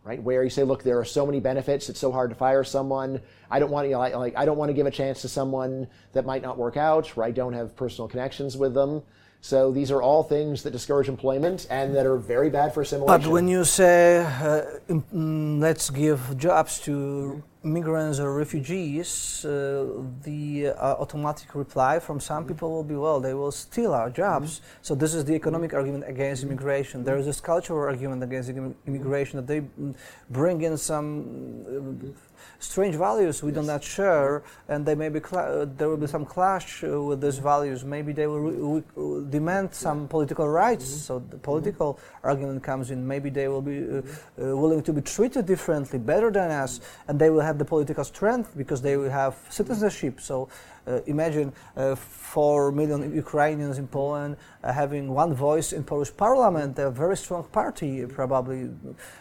Right, 0.04 0.22
where 0.22 0.42
you 0.44 0.50
say, 0.50 0.62
look, 0.62 0.82
there 0.82 0.98
are 0.98 1.04
so 1.04 1.26
many 1.26 1.40
benefits; 1.40 1.90
it's 1.90 2.00
so 2.00 2.10
hard 2.10 2.30
to 2.30 2.36
fire 2.36 2.64
someone. 2.64 3.20
I 3.50 3.58
don't 3.58 3.70
want 3.70 3.86
you 3.86 3.94
know, 3.94 3.98
like 3.98 4.34
I 4.34 4.46
don't 4.46 4.56
want 4.56 4.70
to 4.70 4.72
give 4.72 4.86
a 4.86 4.90
chance 4.90 5.20
to 5.22 5.28
someone 5.28 5.88
that 6.12 6.24
might 6.24 6.42
not 6.42 6.56
work 6.56 6.78
out, 6.78 7.18
or 7.18 7.24
I 7.24 7.32
don't 7.32 7.52
have 7.52 7.76
personal 7.76 8.08
connections 8.08 8.56
with 8.56 8.72
them. 8.72 9.02
So 9.42 9.70
these 9.72 9.90
are 9.90 10.02
all 10.02 10.22
things 10.22 10.62
that 10.64 10.70
discourage 10.70 11.08
employment 11.08 11.66
and 11.70 11.94
that 11.96 12.04
are 12.04 12.18
very 12.18 12.50
bad 12.50 12.74
for 12.74 12.82
assimilation. 12.82 13.22
But 13.22 13.30
when 13.30 13.48
you 13.48 13.64
say, 13.64 14.18
uh, 14.18 14.62
mm, 14.88 15.60
let's 15.60 15.88
give 15.88 16.36
jobs 16.36 16.78
to 16.80 17.42
migrants 17.62 18.18
or 18.18 18.34
refugees, 18.34 19.44
uh, 19.44 19.86
the 20.24 20.68
uh, 20.68 20.96
automatic 20.98 21.54
reply 21.54 21.98
from 21.98 22.20
some 22.20 22.44
people 22.44 22.70
will 22.70 22.84
be, 22.84 22.94
well, 22.94 23.18
they 23.18 23.32
will 23.32 23.52
steal 23.52 23.94
our 23.94 24.10
jobs. 24.10 24.56
Mm-hmm. 24.56 24.78
So 24.82 24.94
this 24.94 25.14
is 25.14 25.24
the 25.24 25.34
economic 25.34 25.72
argument 25.72 26.04
against 26.06 26.42
immigration. 26.42 27.02
There 27.02 27.16
is 27.16 27.24
this 27.24 27.40
cultural 27.40 27.80
argument 27.80 28.22
against 28.22 28.50
immigration 28.86 29.36
that 29.38 29.46
they 29.46 29.62
bring 30.28 30.62
in 30.62 30.76
some 30.76 31.06
uh, 31.66 32.29
strange 32.58 32.96
values 32.96 33.42
we 33.42 33.52
yes. 33.52 33.60
do 33.60 33.66
not 33.66 33.82
share, 33.84 34.42
and 34.68 34.86
they 34.86 34.94
may 34.94 35.08
be 35.08 35.20
cl- 35.20 35.66
there 35.76 35.88
will 35.88 35.96
be 35.96 36.06
some 36.06 36.24
clash 36.24 36.82
uh, 36.84 37.02
with 37.02 37.20
these 37.20 37.38
values. 37.38 37.84
Maybe 37.84 38.12
they 38.12 38.26
will 38.26 38.40
re- 38.40 38.82
re- 38.94 39.30
demand 39.30 39.74
some 39.74 40.08
political 40.08 40.48
rights. 40.48 40.86
Mm-hmm. 40.86 41.06
So 41.08 41.18
the 41.30 41.38
political 41.38 41.94
mm-hmm. 41.94 42.26
argument 42.26 42.62
comes 42.62 42.90
in. 42.90 43.06
Maybe 43.06 43.30
they 43.30 43.48
will 43.48 43.62
be 43.62 43.78
uh, 43.84 43.98
uh, 43.98 44.56
willing 44.56 44.82
to 44.82 44.92
be 44.92 45.00
treated 45.00 45.46
differently, 45.46 45.98
better 45.98 46.30
than 46.30 46.50
us, 46.50 46.80
and 47.08 47.18
they 47.18 47.30
will 47.30 47.40
have 47.40 47.58
the 47.58 47.64
political 47.64 48.04
strength 48.04 48.56
because 48.56 48.80
they 48.80 48.96
will 48.96 49.10
have 49.10 49.36
citizenship. 49.50 50.20
So 50.20 50.48
uh, 50.79 50.79
imagine 51.06 51.52
uh, 51.76 51.94
four 51.94 52.72
million 52.72 53.14
Ukrainians 53.14 53.78
in 53.78 53.86
Poland 53.86 54.36
uh, 54.62 54.72
having 54.72 55.12
one 55.12 55.34
voice 55.34 55.72
in 55.72 55.82
Polish 55.84 56.12
parliament, 56.16 56.78
a 56.78 56.90
very 56.90 57.16
strong 57.16 57.44
party 57.44 58.06
probably. 58.06 58.70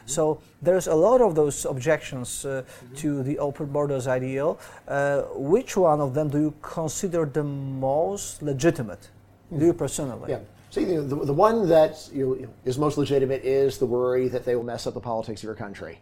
So 0.05 0.41
there's 0.62 0.88
a 0.88 0.95
lot 0.95 1.22
of 1.22 1.36
those 1.36 1.66
objections 1.66 2.45
uh, 2.45 2.64
to 2.97 3.24
the 3.24 3.39
open 3.39 3.68
borders 3.68 4.07
ideal. 4.07 4.60
Uh, 4.88 5.22
which 5.36 5.78
one 5.78 6.01
of 6.01 6.14
them 6.14 6.30
do 6.30 6.39
you 6.39 6.53
consider 6.62 7.26
the 7.26 7.43
most 7.43 8.41
legitimate? 8.41 9.10
Do 9.57 9.66
you 9.66 9.74
personally? 9.74 10.30
Yeah. 10.30 10.39
Know, 10.76 11.01
the, 11.01 11.26
the 11.26 11.34
one 11.34 11.68
that 11.70 12.10
you 12.14 12.38
know, 12.41 12.47
is 12.64 12.78
most 12.78 12.97
legitimate 12.97 13.43
is 13.43 13.80
the 13.80 13.88
worry 13.88 14.28
that 14.28 14.45
they 14.45 14.55
will 14.55 14.64
mess 14.64 14.86
up 14.86 14.93
the 14.93 14.99
politics 14.99 15.41
of 15.41 15.45
your 15.45 15.55
country. 15.55 15.99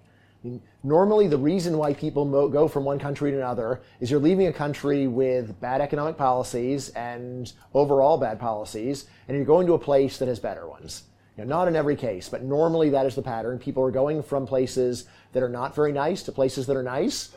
Normally, 0.83 1.27
the 1.27 1.37
reason 1.37 1.77
why 1.77 1.93
people 1.93 2.25
mo- 2.25 2.47
go 2.47 2.67
from 2.67 2.85
one 2.85 2.99
country 2.99 3.31
to 3.31 3.37
another 3.37 3.81
is 3.99 4.09
you're 4.09 4.19
leaving 4.19 4.47
a 4.47 4.53
country 4.53 5.07
with 5.07 5.59
bad 5.59 5.81
economic 5.81 6.17
policies 6.17 6.89
and 6.89 7.51
overall 7.73 8.17
bad 8.17 8.39
policies, 8.39 9.05
and 9.27 9.35
you're 9.35 9.45
going 9.45 9.67
to 9.67 9.73
a 9.73 9.79
place 9.79 10.17
that 10.17 10.27
has 10.27 10.39
better 10.39 10.67
ones. 10.67 11.03
You 11.37 11.43
know, 11.43 11.49
not 11.49 11.67
in 11.67 11.75
every 11.75 11.95
case, 11.95 12.29
but 12.29 12.43
normally 12.43 12.89
that 12.89 13.05
is 13.05 13.15
the 13.15 13.21
pattern. 13.21 13.59
People 13.59 13.83
are 13.83 13.91
going 13.91 14.23
from 14.23 14.47
places 14.47 15.05
that 15.33 15.43
are 15.43 15.49
not 15.49 15.75
very 15.75 15.91
nice 15.91 16.23
to 16.23 16.31
places 16.31 16.65
that 16.67 16.75
are 16.75 16.83
nice. 16.83 17.35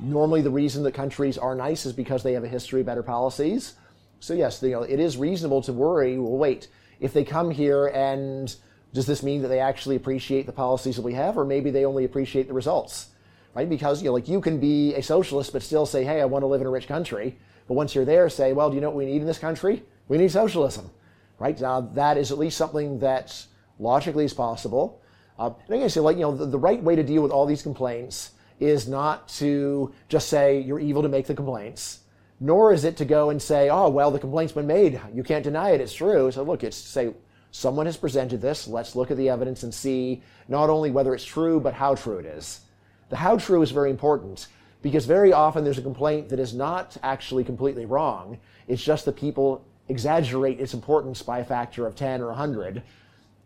Normally, 0.00 0.42
the 0.42 0.50
reason 0.50 0.82
that 0.82 0.94
countries 0.94 1.38
are 1.38 1.54
nice 1.54 1.86
is 1.86 1.92
because 1.92 2.22
they 2.22 2.32
have 2.32 2.44
a 2.44 2.48
history 2.48 2.80
of 2.80 2.86
better 2.86 3.02
policies. 3.02 3.74
So 4.20 4.34
yes, 4.34 4.62
you 4.62 4.70
know, 4.70 4.82
it 4.82 4.98
is 4.98 5.16
reasonable 5.16 5.62
to 5.62 5.72
worry. 5.72 6.18
Well, 6.18 6.38
wait, 6.38 6.68
if 7.00 7.12
they 7.12 7.24
come 7.24 7.50
here 7.50 7.86
and 7.88 8.54
does 8.92 9.06
this 9.06 9.22
mean 9.22 9.42
that 9.42 9.48
they 9.48 9.60
actually 9.60 9.96
appreciate 9.96 10.46
the 10.46 10.52
policies 10.52 10.96
that 10.96 11.02
we 11.02 11.14
have, 11.14 11.36
or 11.36 11.44
maybe 11.44 11.70
they 11.70 11.84
only 11.84 12.04
appreciate 12.04 12.48
the 12.48 12.54
results, 12.54 13.08
right? 13.54 13.68
Because 13.68 14.02
you 14.02 14.08
know, 14.08 14.14
like 14.14 14.28
you 14.28 14.40
can 14.40 14.58
be 14.58 14.94
a 14.94 15.02
socialist 15.02 15.52
but 15.52 15.62
still 15.62 15.86
say, 15.86 16.04
hey, 16.04 16.20
I 16.20 16.24
want 16.24 16.42
to 16.42 16.46
live 16.46 16.60
in 16.60 16.66
a 16.66 16.70
rich 16.70 16.88
country. 16.88 17.38
But 17.68 17.74
once 17.74 17.94
you're 17.94 18.04
there, 18.04 18.28
say, 18.28 18.52
well, 18.52 18.70
do 18.70 18.76
you 18.76 18.80
know 18.80 18.90
what 18.90 18.96
we 18.96 19.06
need 19.06 19.20
in 19.20 19.26
this 19.26 19.38
country? 19.38 19.82
We 20.08 20.18
need 20.18 20.30
socialism, 20.30 20.90
right? 21.38 21.60
Now 21.60 21.80
that 21.80 22.16
is 22.16 22.30
at 22.30 22.38
least 22.38 22.56
something 22.56 23.00
that 23.00 23.46
logically 23.78 24.24
is 24.24 24.32
possible. 24.32 25.02
Uh, 25.38 25.50
and 25.68 25.68
going 25.68 25.88
say, 25.88 26.00
like, 26.00 26.16
you 26.16 26.22
know, 26.22 26.34
the, 26.34 26.46
the 26.46 26.58
right 26.58 26.82
way 26.82 26.96
to 26.96 27.02
deal 27.02 27.22
with 27.22 27.32
all 27.32 27.44
these 27.44 27.62
complaints 27.62 28.30
is 28.60 28.88
not 28.88 29.28
to 29.28 29.92
just 30.08 30.28
say 30.28 30.60
you're 30.60 30.80
evil 30.80 31.02
to 31.02 31.08
make 31.08 31.26
the 31.26 31.34
complaints 31.34 32.00
nor 32.40 32.72
is 32.72 32.84
it 32.84 32.96
to 32.98 33.04
go 33.04 33.30
and 33.30 33.40
say, 33.40 33.68
oh, 33.70 33.88
well, 33.88 34.10
the 34.10 34.18
complaint's 34.18 34.52
been 34.52 34.66
made. 34.66 35.00
You 35.14 35.22
can't 35.22 35.44
deny 35.44 35.70
it. 35.70 35.80
It's 35.80 35.94
true. 35.94 36.30
So 36.30 36.42
look, 36.42 36.64
it's 36.64 36.76
say, 36.76 37.14
someone 37.56 37.86
has 37.86 37.96
presented 37.96 38.42
this. 38.42 38.68
Let's 38.68 38.94
look 38.94 39.10
at 39.10 39.16
the 39.16 39.30
evidence 39.30 39.62
and 39.62 39.72
see 39.72 40.22
not 40.46 40.68
only 40.68 40.90
whether 40.90 41.14
it's 41.14 41.24
true, 41.24 41.58
but 41.58 41.72
how 41.72 41.94
true 41.94 42.18
it 42.18 42.26
is. 42.26 42.60
The 43.08 43.16
how 43.16 43.38
true 43.38 43.62
is 43.62 43.70
very 43.70 43.90
important 43.90 44.48
because 44.82 45.06
very 45.06 45.32
often 45.32 45.64
there's 45.64 45.78
a 45.78 45.82
complaint 45.82 46.28
that 46.28 46.38
is 46.38 46.52
not 46.52 46.98
actually 47.02 47.44
completely 47.44 47.86
wrong. 47.86 48.38
It's 48.68 48.84
just 48.84 49.06
that 49.06 49.16
people 49.16 49.64
exaggerate 49.88 50.60
its 50.60 50.74
importance 50.74 51.22
by 51.22 51.38
a 51.38 51.44
factor 51.44 51.86
of 51.86 51.94
10 51.94 52.20
or 52.20 52.26
100 52.26 52.82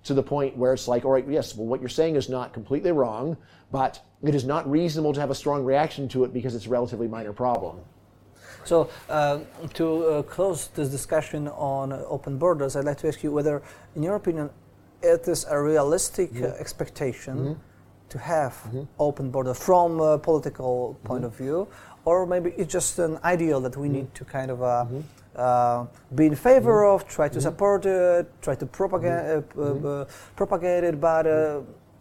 to 0.02 0.14
the 0.14 0.22
point 0.24 0.56
where 0.56 0.72
it's 0.72 0.88
like, 0.88 1.04
all 1.04 1.12
right, 1.12 1.28
yes, 1.28 1.54
well, 1.54 1.68
what 1.68 1.78
you're 1.78 1.88
saying 1.88 2.16
is 2.16 2.28
not 2.28 2.52
completely 2.52 2.90
wrong, 2.90 3.36
but 3.70 4.02
it 4.24 4.34
is 4.34 4.44
not 4.44 4.68
reasonable 4.68 5.12
to 5.12 5.20
have 5.20 5.30
a 5.30 5.36
strong 5.36 5.64
reaction 5.64 6.08
to 6.08 6.24
it 6.24 6.32
because 6.32 6.56
it's 6.56 6.66
a 6.66 6.70
relatively 6.70 7.06
minor 7.06 7.32
problem. 7.32 7.78
So, 8.64 8.90
uh, 9.08 9.40
to 9.74 10.04
uh, 10.04 10.22
close 10.22 10.68
this 10.68 10.88
discussion 10.88 11.48
on 11.48 11.92
uh, 11.92 12.02
open 12.08 12.38
borders, 12.38 12.76
I'd 12.76 12.84
like 12.84 12.98
to 12.98 13.08
ask 13.08 13.22
you 13.22 13.32
whether, 13.32 13.62
in 13.96 14.02
your 14.02 14.16
opinion, 14.16 14.50
it 15.02 15.26
is 15.28 15.46
a 15.48 15.60
realistic 15.60 16.32
mm-hmm. 16.32 16.60
expectation 16.60 17.36
mm-hmm. 17.36 17.60
to 18.10 18.18
have 18.18 18.52
mm-hmm. 18.52 18.82
open 18.98 19.30
borders 19.30 19.58
from 19.58 20.00
a 20.00 20.18
political 20.18 20.98
point 21.04 21.24
of 21.24 21.34
view, 21.36 21.68
or 22.04 22.26
maybe 22.26 22.50
it's 22.56 22.72
just 22.72 22.98
an 22.98 23.18
ideal 23.24 23.60
that 23.60 23.76
we 23.76 23.88
need 23.88 24.14
to 24.14 24.24
kind 24.24 24.50
of. 24.50 24.62
Uh, 24.62 24.86
uh, 25.36 25.86
be 26.16 26.26
in 26.26 26.34
favor 26.34 26.84
of, 26.84 27.06
try 27.06 27.28
to 27.28 27.40
support 27.40 27.86
it, 27.86 28.26
try 28.42 28.52
to 28.52 28.66
propagate, 28.66 29.44
uh, 29.56 30.04
propagate 30.34 30.82
it, 30.82 31.00
but 31.00 31.24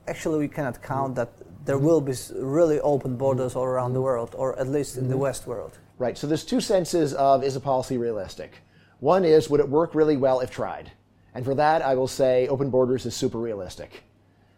actually 0.07 0.39
we 0.39 0.47
cannot 0.47 0.81
count 0.81 1.13
that 1.13 1.29
there 1.65 1.77
will 1.77 2.01
be 2.01 2.13
really 2.35 2.79
open 2.79 3.15
borders 3.15 3.55
all 3.55 3.63
around 3.63 3.93
the 3.93 4.01
world, 4.01 4.33
or 4.35 4.57
at 4.59 4.67
least 4.67 4.97
in 4.97 5.07
the 5.07 5.17
West 5.17 5.45
world. 5.45 5.77
Right. 5.99 6.17
So 6.17 6.27
there's 6.27 6.45
two 6.45 6.61
senses 6.61 7.13
of 7.13 7.43
is 7.43 7.57
a 7.57 7.59
policy 7.59 7.97
realistic? 7.97 8.63
One 9.01 9.25
is 9.25 9.49
would 9.49 9.59
it 9.59 9.67
work 9.67 9.93
really 9.93 10.15
well 10.15 10.39
if 10.39 10.49
tried? 10.49 10.91
And 11.35 11.43
for 11.43 11.53
that, 11.55 11.81
I 11.81 11.93
will 11.93 12.07
say 12.07 12.47
open 12.47 12.69
borders 12.69 13.05
is 13.05 13.13
super 13.13 13.37
realistic. 13.37 14.03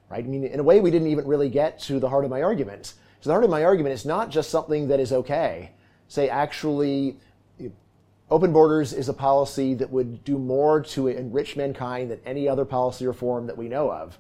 Right? 0.10 0.24
I 0.24 0.28
mean, 0.28 0.44
in 0.44 0.60
a 0.60 0.64
way, 0.64 0.80
we 0.80 0.92
didn't 0.92 1.08
even 1.08 1.26
really 1.26 1.50
get 1.50 1.80
to 1.82 2.00
the 2.00 2.08
heart 2.08 2.26
of 2.26 2.32
my 2.32 2.44
argument. 2.44 2.94
So 3.22 3.30
the 3.30 3.34
heart 3.34 3.44
of 3.44 3.50
my 3.50 3.64
argument 3.64 3.94
is 3.94 4.06
not 4.06 4.30
just 4.30 4.52
something 4.52 4.88
that 4.90 5.00
is 5.00 5.12
okay. 5.12 5.72
Say, 6.08 6.30
actually, 6.30 7.18
open 8.30 8.54
borders 8.54 8.94
is 8.94 9.10
a 9.10 9.14
policy 9.14 9.74
that 9.76 9.90
would 9.90 10.24
do 10.24 10.38
more 10.38 10.82
to 10.82 11.08
enrich 11.08 11.56
mankind 11.56 12.12
than 12.12 12.20
any 12.26 12.48
other 12.48 12.66
policy 12.66 13.08
reform 13.08 13.48
that 13.48 13.58
we 13.58 13.68
know 13.68 13.92
of. 13.92 14.20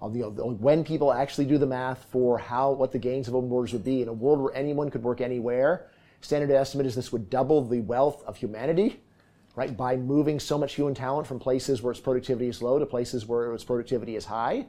When 0.00 0.84
people 0.84 1.12
actually 1.12 1.46
do 1.46 1.56
the 1.56 1.66
math 1.66 2.04
for 2.10 2.38
how 2.38 2.72
what 2.72 2.92
the 2.92 2.98
gains 2.98 3.26
of 3.26 3.34
open 3.34 3.48
borders 3.48 3.72
would 3.72 3.84
be 3.84 4.02
in 4.02 4.08
a 4.08 4.12
world 4.12 4.40
where 4.40 4.54
anyone 4.54 4.90
could 4.90 5.02
work 5.02 5.20
anywhere, 5.20 5.86
Standard 6.20 6.50
estimate 6.50 6.86
is 6.86 6.94
this 6.94 7.12
would 7.12 7.30
double 7.30 7.64
the 7.64 7.80
wealth 7.80 8.22
of 8.26 8.36
humanity, 8.36 9.00
right, 9.54 9.76
by 9.76 9.96
moving 9.96 10.40
so 10.40 10.58
much 10.58 10.74
human 10.74 10.94
talent 10.94 11.26
from 11.26 11.38
places 11.38 11.82
where 11.82 11.92
its 11.92 12.00
productivity 12.00 12.48
is 12.48 12.60
low 12.60 12.78
to 12.78 12.86
places 12.86 13.26
where 13.26 13.52
its 13.54 13.64
productivity 13.64 14.16
is 14.16 14.24
high. 14.24 14.66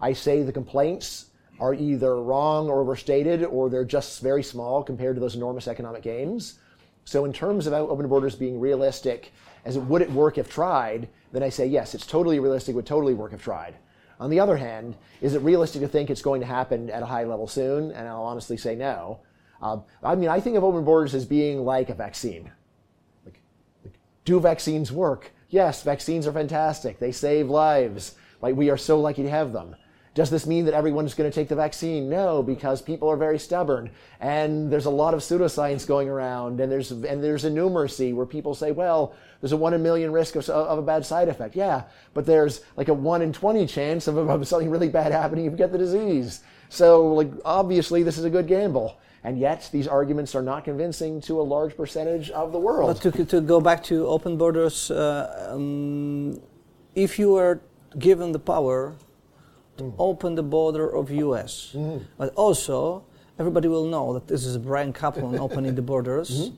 I 0.00 0.12
say 0.12 0.42
the 0.42 0.52
complaints 0.52 1.26
are 1.58 1.74
either 1.74 2.22
wrong 2.22 2.68
or 2.68 2.80
overstated, 2.80 3.44
or 3.44 3.70
they're 3.70 3.84
just 3.84 4.22
very 4.22 4.42
small 4.42 4.82
compared 4.82 5.16
to 5.16 5.20
those 5.20 5.36
enormous 5.36 5.68
economic 5.68 6.02
gains. 6.02 6.58
So, 7.04 7.24
in 7.24 7.32
terms 7.32 7.66
of 7.66 7.72
open 7.72 8.08
borders 8.08 8.34
being 8.34 8.60
realistic, 8.60 9.32
as 9.64 9.76
it, 9.76 9.82
would 9.82 10.02
it 10.02 10.10
work 10.10 10.38
if 10.38 10.50
tried, 10.50 11.08
then 11.32 11.42
I 11.42 11.48
say 11.48 11.66
yes, 11.66 11.94
it's 11.94 12.06
totally 12.06 12.40
realistic, 12.40 12.74
would 12.74 12.86
totally 12.86 13.14
work 13.14 13.32
if 13.32 13.42
tried. 13.42 13.74
On 14.18 14.30
the 14.30 14.40
other 14.40 14.56
hand, 14.56 14.96
is 15.20 15.34
it 15.34 15.42
realistic 15.42 15.82
to 15.82 15.88
think 15.88 16.10
it's 16.10 16.22
going 16.22 16.40
to 16.40 16.46
happen 16.46 16.90
at 16.90 17.02
a 17.02 17.06
high 17.06 17.24
level 17.24 17.46
soon? 17.46 17.90
And 17.92 18.08
I'll 18.08 18.22
honestly 18.22 18.56
say 18.56 18.74
no. 18.74 19.20
Um, 19.62 19.84
I 20.02 20.14
mean, 20.14 20.28
I 20.28 20.40
think 20.40 20.56
of 20.56 20.64
open 20.64 20.84
borders 20.84 21.14
as 21.14 21.24
being 21.24 21.64
like 21.64 21.90
a 21.90 21.94
vaccine. 21.94 22.50
Like, 23.24 23.40
like, 23.84 23.94
do 24.24 24.40
vaccines 24.40 24.92
work? 24.92 25.32
Yes, 25.48 25.82
vaccines 25.82 26.26
are 26.26 26.32
fantastic. 26.32 26.98
They 26.98 27.12
save 27.12 27.48
lives. 27.48 28.14
Like, 28.42 28.56
we 28.56 28.70
are 28.70 28.76
so 28.76 29.00
lucky 29.00 29.22
to 29.22 29.30
have 29.30 29.52
them. 29.52 29.76
Does 30.14 30.30
this 30.30 30.46
mean 30.46 30.64
that 30.64 30.72
everyone's 30.72 31.12
going 31.12 31.30
to 31.30 31.34
take 31.34 31.48
the 31.48 31.54
vaccine? 31.54 32.08
No, 32.08 32.42
because 32.42 32.80
people 32.80 33.10
are 33.10 33.18
very 33.18 33.38
stubborn, 33.38 33.90
and 34.18 34.72
there's 34.72 34.86
a 34.86 34.90
lot 34.90 35.12
of 35.12 35.20
pseudoscience 35.20 35.86
going 35.86 36.08
around, 36.08 36.58
and 36.58 36.72
there's 36.72 36.90
and 36.90 37.22
there's 37.22 37.44
a 37.44 37.50
numeracy 37.50 38.14
where 38.14 38.24
people 38.24 38.54
say, 38.54 38.72
well, 38.72 39.14
there's 39.42 39.52
a 39.52 39.58
one 39.58 39.74
in 39.74 39.80
a 39.80 39.82
million 39.82 40.10
risk 40.10 40.34
of, 40.36 40.48
of 40.48 40.78
a 40.78 40.82
bad 40.82 41.04
side 41.04 41.28
effect. 41.28 41.54
Yeah, 41.54 41.82
but 42.14 42.24
there's 42.24 42.62
like 42.76 42.88
a 42.88 42.94
one 42.94 43.20
in 43.20 43.30
twenty 43.30 43.66
chance 43.66 44.06
of, 44.06 44.16
of 44.16 44.48
something 44.48 44.70
really 44.70 44.88
bad 44.88 45.12
happening 45.12 45.44
if 45.44 45.52
you 45.52 45.58
get 45.58 45.70
the 45.70 45.76
disease. 45.76 46.42
So, 46.70 47.12
like, 47.12 47.30
obviously, 47.44 48.02
this 48.02 48.16
is 48.16 48.24
a 48.24 48.30
good 48.30 48.46
gamble 48.46 48.98
and 49.26 49.40
yet 49.40 49.68
these 49.72 49.88
arguments 49.88 50.36
are 50.36 50.40
not 50.40 50.64
convincing 50.64 51.20
to 51.22 51.40
a 51.40 51.42
large 51.42 51.76
percentage 51.76 52.30
of 52.30 52.52
the 52.52 52.60
world. 52.60 53.00
But 53.02 53.12
to, 53.12 53.24
to 53.24 53.40
go 53.40 53.60
back 53.60 53.82
to 53.84 54.06
open 54.06 54.38
borders, 54.38 54.88
uh, 54.88 55.50
um, 55.50 56.40
if 56.94 57.18
you 57.18 57.32
were 57.32 57.60
given 57.98 58.30
the 58.30 58.38
power 58.38 58.94
to 59.78 59.82
mm. 59.82 59.94
open 59.98 60.36
the 60.36 60.44
border 60.44 60.88
of 60.88 61.10
U.S., 61.10 61.72
mm. 61.74 62.04
but 62.16 62.32
also 62.36 63.04
everybody 63.36 63.66
will 63.66 63.86
know 63.86 64.14
that 64.14 64.28
this 64.28 64.44
is 64.44 64.58
Bryan 64.58 64.92
Caplan 64.92 65.36
opening 65.46 65.74
the 65.74 65.82
borders. 65.82 66.30
Mm-hmm. 66.30 66.56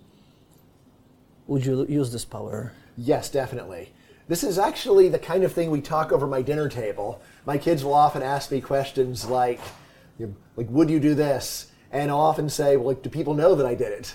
Would 1.47 1.65
you 1.65 1.87
use 1.89 2.13
this 2.13 2.27
power? 2.27 2.75
Yes, 2.99 3.31
definitely. 3.31 3.95
This 4.29 4.45
is 4.45 4.59
actually 4.59 5.09
the 5.09 5.19
kind 5.19 5.43
of 5.43 5.53
thing 5.55 5.71
we 5.71 5.81
talk 5.81 6.13
over 6.13 6.27
my 6.27 6.43
dinner 6.43 6.69
table. 6.69 7.23
My 7.47 7.57
kids 7.57 7.83
will 7.83 7.95
often 7.95 8.23
ask 8.23 8.51
me 8.51 8.61
questions 8.61 9.25
like, 9.25 9.61
like, 10.19 10.69
would 10.69 10.91
you 10.91 11.01
do 11.01 11.15
this? 11.15 11.68
And 11.91 12.11
I'll 12.11 12.21
often 12.21 12.49
say, 12.49 12.77
well, 12.77 12.89
like, 12.89 13.03
do 13.03 13.11
people 13.11 13.35
know 13.35 13.55
that 13.55 13.67
I 13.67 13.75
did 13.75 13.93
it? 13.93 14.15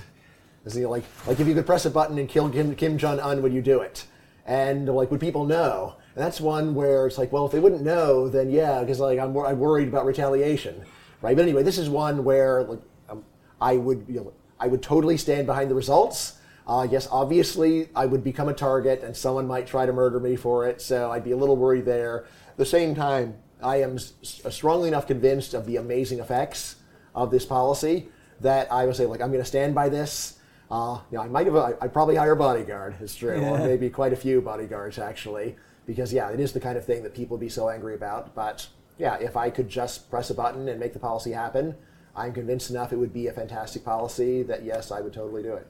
Is 0.65 0.77
know, 0.77 0.89
like, 0.89 1.03
like 1.27 1.39
if 1.39 1.47
you 1.47 1.53
could 1.53 1.65
press 1.65 1.85
a 1.85 1.89
button 1.89 2.17
and 2.17 2.29
kill 2.29 2.49
Kim, 2.49 2.75
Kim 2.75 2.97
Jong 2.97 3.19
Un, 3.19 3.41
would 3.41 3.53
you 3.53 3.61
do 3.61 3.81
it? 3.81 4.05
And 4.45 4.87
like, 4.87 5.11
would 5.11 5.19
people 5.19 5.45
know? 5.45 5.95
And 6.15 6.23
that's 6.23 6.39
one 6.39 6.75
where 6.75 7.07
it's 7.07 7.17
like, 7.17 7.31
well, 7.31 7.45
if 7.45 7.51
they 7.51 7.59
wouldn't 7.59 7.81
know, 7.81 8.29
then 8.29 8.49
yeah, 8.49 8.81
because 8.81 8.99
like 8.99 9.19
I'm, 9.19 9.35
I'm 9.37 9.59
worried 9.59 9.87
about 9.87 10.05
retaliation, 10.05 10.83
right? 11.21 11.35
But 11.35 11.43
anyway, 11.43 11.63
this 11.63 11.77
is 11.77 11.89
one 11.89 12.23
where 12.23 12.63
like 12.63 12.79
um, 13.09 13.25
I 13.59 13.77
would, 13.77 14.05
you 14.07 14.15
know, 14.15 14.33
I 14.59 14.67
would 14.67 14.81
totally 14.81 15.17
stand 15.17 15.47
behind 15.47 15.71
the 15.71 15.75
results. 15.75 16.39
Uh, 16.65 16.87
yes, 16.89 17.09
obviously, 17.11 17.89
I 17.93 18.05
would 18.05 18.23
become 18.23 18.47
a 18.47 18.53
target, 18.53 19.03
and 19.03 19.17
someone 19.17 19.47
might 19.47 19.67
try 19.67 19.85
to 19.85 19.91
murder 19.91 20.19
me 20.21 20.37
for 20.37 20.65
it. 20.65 20.81
So 20.81 21.11
I'd 21.11 21.23
be 21.25 21.31
a 21.31 21.37
little 21.37 21.57
worried 21.57 21.83
there. 21.83 22.25
At 22.47 22.57
the 22.57 22.65
same 22.65 22.95
time, 22.95 23.35
I 23.61 23.81
am 23.81 23.97
strongly 23.97 24.87
enough 24.87 25.07
convinced 25.07 25.53
of 25.53 25.65
the 25.65 25.75
amazing 25.75 26.19
effects 26.19 26.77
of 27.15 27.31
this 27.31 27.45
policy 27.45 28.09
that 28.41 28.71
I 28.71 28.85
would 28.85 28.95
say, 28.95 29.05
like, 29.05 29.21
I'm 29.21 29.29
going 29.29 29.41
to 29.41 29.47
stand 29.47 29.73
by 29.73 29.89
this. 29.89 30.39
Uh, 30.69 30.99
you 31.11 31.17
know, 31.17 31.23
I 31.23 31.27
might 31.27 31.45
have, 31.45 31.55
I, 31.55 31.73
would 31.81 31.93
probably 31.93 32.15
hire 32.15 32.31
a 32.31 32.35
bodyguard. 32.35 32.95
It's 32.99 33.15
true, 33.15 33.39
yeah. 33.39 33.49
or 33.49 33.57
maybe 33.59 33.89
quite 33.89 34.13
a 34.13 34.15
few 34.15 34.41
bodyguards 34.41 34.97
actually, 34.97 35.55
because 35.85 36.11
yeah, 36.11 36.29
it 36.29 36.39
is 36.39 36.51
the 36.51 36.59
kind 36.59 36.77
of 36.77 36.85
thing 36.85 37.03
that 37.03 37.13
people 37.13 37.37
would 37.37 37.41
be 37.41 37.49
so 37.49 37.69
angry 37.69 37.93
about. 37.93 38.33
But 38.33 38.67
yeah, 38.97 39.15
if 39.17 39.37
I 39.37 39.49
could 39.49 39.69
just 39.69 40.09
press 40.09 40.29
a 40.29 40.33
button 40.33 40.67
and 40.67 40.79
make 40.79 40.93
the 40.93 40.99
policy 40.99 41.31
happen, 41.31 41.75
I'm 42.15 42.33
convinced 42.33 42.69
enough 42.69 42.93
it 42.93 42.97
would 42.97 43.13
be 43.13 43.27
a 43.27 43.33
fantastic 43.33 43.83
policy 43.83 44.43
that 44.43 44.63
yes, 44.63 44.91
I 44.91 45.01
would 45.01 45.13
totally 45.13 45.43
do 45.43 45.53
it. 45.53 45.67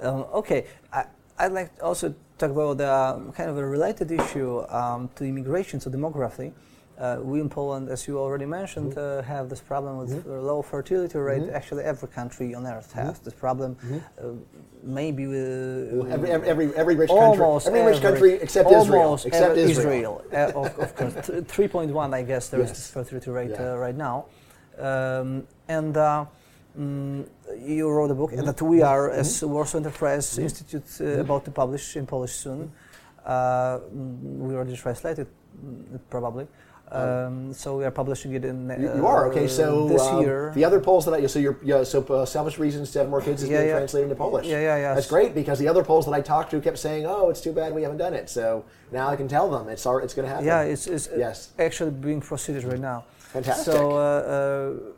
Um, 0.00 0.26
okay, 0.32 0.66
I, 0.92 1.06
I'd 1.38 1.52
like 1.52 1.76
to 1.76 1.84
also 1.84 2.14
talk 2.38 2.50
about 2.50 2.80
uh, 2.80 3.18
kind 3.32 3.50
of 3.50 3.58
a 3.58 3.66
related 3.66 4.10
issue 4.10 4.66
um, 4.68 5.10
to 5.16 5.24
immigration, 5.24 5.80
so 5.80 5.90
demography. 5.90 6.52
Uh, 6.98 7.18
we 7.22 7.40
in 7.40 7.48
Poland, 7.48 7.88
as 7.88 8.08
you 8.08 8.18
already 8.18 8.44
mentioned, 8.44 8.94
mm-hmm. 8.94 9.20
uh, 9.20 9.22
have 9.22 9.48
this 9.48 9.60
problem 9.60 9.98
with 9.98 10.10
mm-hmm. 10.10 10.46
low 10.46 10.62
fertility 10.62 11.16
rate. 11.16 11.42
Mm-hmm. 11.42 11.54
Actually, 11.54 11.84
every 11.84 12.08
country 12.08 12.54
on 12.56 12.66
earth 12.66 12.92
has 12.92 13.14
mm-hmm. 13.14 13.24
this 13.24 13.34
problem. 13.34 13.76
Mm-hmm. 13.76 13.98
Uh, 14.18 14.32
maybe 14.82 15.26
with 15.28 16.10
every, 16.10 16.30
every, 16.30 16.74
every 16.74 16.96
rich 16.96 17.08
country, 17.08 17.44
every 17.66 17.82
rich 17.82 18.02
country 18.02 18.32
except 18.34 18.70
Israel, 18.72 19.14
except 19.14 19.56
Israel. 19.56 20.22
Israel. 20.26 20.54
Uh, 20.56 20.60
of, 20.60 20.78
of, 20.78 20.96
course, 20.96 21.30
three 21.46 21.68
point 21.68 21.92
one, 21.92 22.12
I 22.12 22.22
guess, 22.22 22.48
there 22.48 22.60
yes. 22.60 22.70
is 22.72 22.76
this 22.78 22.90
fertility 22.90 23.30
rate 23.30 23.50
yeah. 23.50 23.74
Uh, 23.74 23.76
right 23.76 23.96
now, 23.96 24.26
um, 24.78 25.46
and. 25.68 25.96
Mm, 26.78 27.26
you 27.58 27.90
wrote 27.90 28.10
a 28.10 28.14
book 28.14 28.30
mm-hmm. 28.30 28.44
that 28.44 28.62
we 28.62 28.82
are, 28.82 29.10
as 29.10 29.42
Warsaw 29.42 29.78
Enterprise. 29.78 30.38
Institute, 30.38 30.84
uh, 31.00 31.20
about 31.20 31.44
to 31.46 31.50
publish 31.50 31.96
in 31.96 32.06
Polish 32.06 32.34
soon. 32.34 32.70
Uh, 33.26 33.80
we 33.90 34.54
already 34.54 34.76
translated 34.76 35.26
mm, 35.64 35.98
probably. 36.08 36.46
Um, 36.90 37.52
so 37.52 37.76
we 37.76 37.84
are 37.84 37.90
publishing 37.90 38.32
it 38.32 38.44
in. 38.44 38.70
Uh, 38.70 38.76
you, 38.78 39.06
are 39.06 39.28
okay. 39.30 39.46
So 39.46 39.88
this 39.88 40.02
um, 40.02 40.22
year, 40.22 40.52
the 40.54 40.64
other 40.64 40.80
Poles 40.80 41.04
that 41.04 41.12
I 41.12 41.26
so 41.26 41.38
you're 41.38 41.58
yeah, 41.62 41.84
so 41.84 42.02
uh, 42.04 42.24
selfish 42.24 42.58
reasons 42.58 42.90
to 42.92 43.00
have 43.00 43.08
more 43.10 43.20
kids 43.20 43.42
is 43.42 43.50
yeah, 43.50 43.58
being 43.58 43.68
yeah. 43.68 43.76
translated 43.76 44.10
into 44.10 44.16
Polish. 44.16 44.46
Yeah, 44.46 44.60
yeah, 44.60 44.76
yeah. 44.76 44.94
That's 44.94 45.08
great 45.08 45.34
because 45.34 45.58
the 45.58 45.68
other 45.68 45.84
Poles 45.84 46.06
that 46.06 46.12
I 46.12 46.20
talked 46.20 46.50
to 46.52 46.60
kept 46.60 46.78
saying, 46.78 47.04
"Oh, 47.06 47.28
it's 47.28 47.40
too 47.40 47.52
bad 47.52 47.74
we 47.74 47.82
haven't 47.82 47.98
done 47.98 48.14
it." 48.14 48.30
So 48.30 48.64
now 48.90 49.08
I 49.08 49.16
can 49.16 49.28
tell 49.28 49.50
them 49.50 49.68
it's 49.68 49.84
our, 49.84 50.00
it's 50.00 50.14
going 50.14 50.26
to 50.26 50.30
happen. 50.30 50.46
Yeah, 50.46 50.62
it's, 50.62 50.86
it's 50.86 51.08
yes. 51.14 51.52
actually 51.58 51.90
being 51.90 52.20
proceeded 52.20 52.64
right 52.64 52.80
now. 52.80 53.04
Fantastic. 53.18 53.72
So. 53.72 53.92
Uh, 53.92 54.00
uh, 54.00 54.92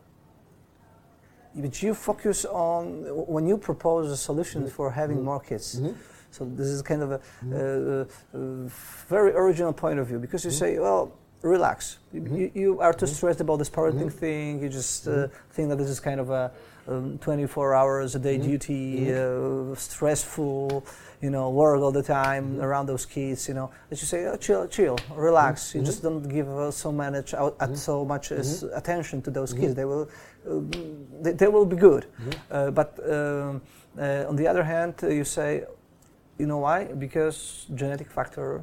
but 1.53 1.83
you 1.83 1.95
focus 1.95 2.45
on 2.45 3.03
when 3.27 3.45
you 3.45 3.59
propose 3.59 4.09
a 4.13 4.17
solution 4.17 4.63
mm-hmm. 4.63 4.71
for 4.71 4.93
having 4.93 5.17
mm-hmm. 5.17 5.25
more 5.27 5.41
kids. 5.41 5.81
Mm-hmm. 5.81 5.99
So 6.31 6.45
this 6.45 6.69
is 6.69 6.81
kind 6.81 7.03
of 7.03 7.11
a, 7.11 7.19
mm-hmm. 7.45 8.67
very 9.09 9.33
original 9.33 9.73
point 9.73 9.99
of 9.99 10.07
view 10.07 10.21
because 10.21 10.45
you 10.45 10.53
mm-hmm. 10.53 10.59
say, 10.59 10.79
well, 10.79 11.19
relax. 11.43 11.99
Mm-hmm. 12.15 12.37
You, 12.37 12.51
you, 12.55 12.81
are 12.81 12.93
too 12.93 13.07
mm-hmm. 13.07 13.15
stressed 13.15 13.41
about 13.41 13.59
this 13.59 13.71
parenting 13.71 14.11
mm-hmm. 14.11 14.19
thing. 14.19 14.63
You 14.63 14.69
just 14.69 15.07
uh, 15.07 15.11
mm-hmm. 15.11 15.53
think 15.53 15.69
that 15.71 15.77
this 15.77 15.89
is 15.89 16.01
kind 16.01 16.21
of 16.21 16.31
a 16.31 16.51
um, 16.89 17.19
24 17.19 17.75
hours 17.75 18.15
a 18.15 18.19
day 18.19 18.37
mm-hmm. 18.37 18.51
duty, 18.51 19.01
mm-hmm. 19.01 19.73
uh, 19.73 19.75
stressful, 19.75 20.85
you 21.23 21.31
know, 21.31 21.51
work 21.51 21.81
all 21.81 21.93
the 21.93 22.03
time 22.03 22.61
around 22.61 22.87
those 22.87 23.07
kids. 23.07 23.49
You 23.49 23.55
know, 23.55 23.71
that 23.89 24.01
you 24.01 24.07
say, 24.07 24.27
oh, 24.27 24.37
chill, 24.37 24.67
chill, 24.69 24.99
relax. 25.15 25.75
You 25.75 25.83
just 25.83 26.03
don't 26.03 26.27
give 26.29 26.49
uh, 26.49 26.71
so 26.71 26.93
much, 26.93 27.35
uh, 27.35 27.75
so 27.75 28.05
much 28.05 28.31
attention 28.31 29.23
to 29.23 29.31
those 29.31 29.53
kids. 29.53 29.75
They 29.75 29.85
will, 29.85 30.09
uh, 30.49 30.61
they, 31.23 31.33
they, 31.33 31.49
will 31.49 31.67
be 31.67 31.77
good. 31.77 32.07
Uh, 32.51 32.71
but 32.71 32.99
um, 33.09 33.63
on 33.99 34.37
the 34.37 34.47
other 34.47 34.65
hand, 34.65 34.95
you 35.03 35.25
say, 35.25 35.65
you 36.39 36.47
know 36.47 36.59
why? 36.59 36.85
Because 36.85 37.67
genetic 37.75 38.11
factor 38.11 38.63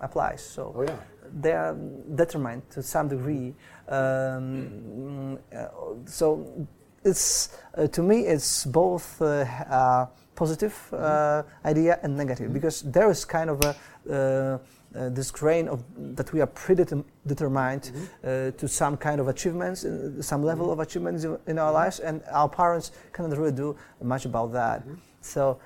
applies. 0.00 0.44
So. 0.44 0.74
Oh 0.76 0.82
yeah 0.82 0.96
they 1.40 1.52
are 1.52 1.76
determined 2.14 2.62
to 2.70 2.82
some 2.82 3.08
degree. 3.08 3.54
Um, 3.88 5.38
uh, 5.54 5.66
so 6.06 6.66
it's 7.04 7.56
uh, 7.76 7.86
to 7.88 8.02
me 8.02 8.20
it's 8.20 8.64
both 8.64 9.20
uh, 9.20 10.06
positive 10.34 10.74
uh, 10.92 11.42
idea 11.64 11.98
and 12.02 12.16
negative 12.16 12.46
mm-hmm. 12.46 12.54
because 12.54 12.82
there 12.82 13.10
is 13.10 13.24
kind 13.24 13.50
of 13.50 13.60
a 13.64 13.76
uh, 14.10 14.58
uh, 14.96 15.08
this 15.08 15.32
grain 15.32 15.66
of 15.66 15.82
that 16.16 16.32
we 16.32 16.40
are 16.40 16.46
predetermined 16.46 17.82
mm-hmm. 17.82 18.56
to 18.56 18.68
some 18.68 18.96
kind 18.96 19.20
of 19.20 19.26
achievements, 19.26 19.84
some 20.20 20.44
level 20.44 20.70
of 20.70 20.78
achievements 20.78 21.26
in 21.48 21.58
our 21.58 21.72
lives, 21.72 21.98
and 21.98 22.22
our 22.30 22.48
parents 22.48 22.92
cannot 23.12 23.36
really 23.36 23.50
do 23.50 23.76
much 24.00 24.24
about 24.24 24.52
that. 24.52 24.82
Mm-hmm. 24.82 24.94
So 25.20 25.58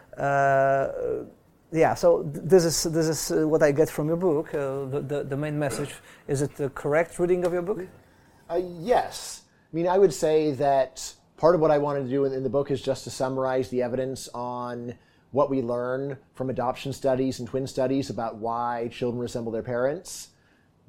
yeah, 1.73 1.95
so 1.95 2.23
this 2.25 2.65
is 2.65 2.83
this 2.85 3.09
is 3.09 3.31
uh, 3.31 3.47
what 3.47 3.63
I 3.63 3.73
get 3.73 3.91
from 3.91 4.09
your 4.09 4.17
book. 4.17 4.55
Uh, 4.55 4.87
the, 4.87 5.05
the, 5.07 5.25
the 5.25 5.37
main 5.37 5.59
message 5.59 5.95
is 6.27 6.41
it 6.41 6.55
the 6.57 6.71
correct 6.71 7.19
reading 7.19 7.45
of 7.45 7.53
your 7.53 7.63
book? 7.63 7.87
Uh, 8.49 8.61
yes, 8.81 9.43
I 9.73 9.77
mean 9.77 9.87
I 9.87 9.99
would 9.99 10.15
say 10.15 10.53
that 10.53 11.13
part 11.37 11.55
of 11.55 11.61
what 11.61 11.71
I 11.71 11.79
wanted 11.79 12.05
to 12.05 12.09
do 12.09 12.25
in, 12.25 12.33
in, 12.33 12.43
the 12.43 12.49
book 12.49 12.71
is 12.71 12.81
just 12.81 13.05
to 13.05 13.11
summarize 13.11 13.69
the 13.69 13.83
evidence 13.83 14.29
on 14.35 14.95
what 15.31 15.51
we 15.51 15.61
learn 15.61 16.17
from 16.35 16.49
adoption 16.49 16.93
studies 16.93 17.39
and 17.39 17.47
twin 17.47 17.67
studies 17.67 18.09
about 18.09 18.37
why 18.37 18.89
children 18.91 19.21
resemble 19.21 19.53
their 19.53 19.63
parents. 19.63 20.31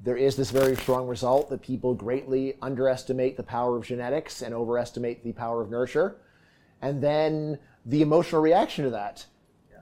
There 0.02 0.16
is 0.16 0.34
this 0.34 0.50
very 0.50 0.76
strong 0.76 1.06
result 1.06 1.50
that 1.50 1.60
people 1.60 1.94
greatly 1.94 2.56
underestimate 2.62 3.36
the 3.36 3.42
power 3.42 3.76
of 3.76 3.84
genetics 3.84 4.40
and 4.40 4.54
overestimate 4.54 5.22
the 5.22 5.32
power 5.32 5.60
of 5.60 5.70
nurture, 5.70 6.16
and 6.80 7.02
then 7.02 7.58
the 7.84 8.00
emotional 8.00 8.40
reaction 8.40 8.84
to 8.84 8.90
that 8.90 9.26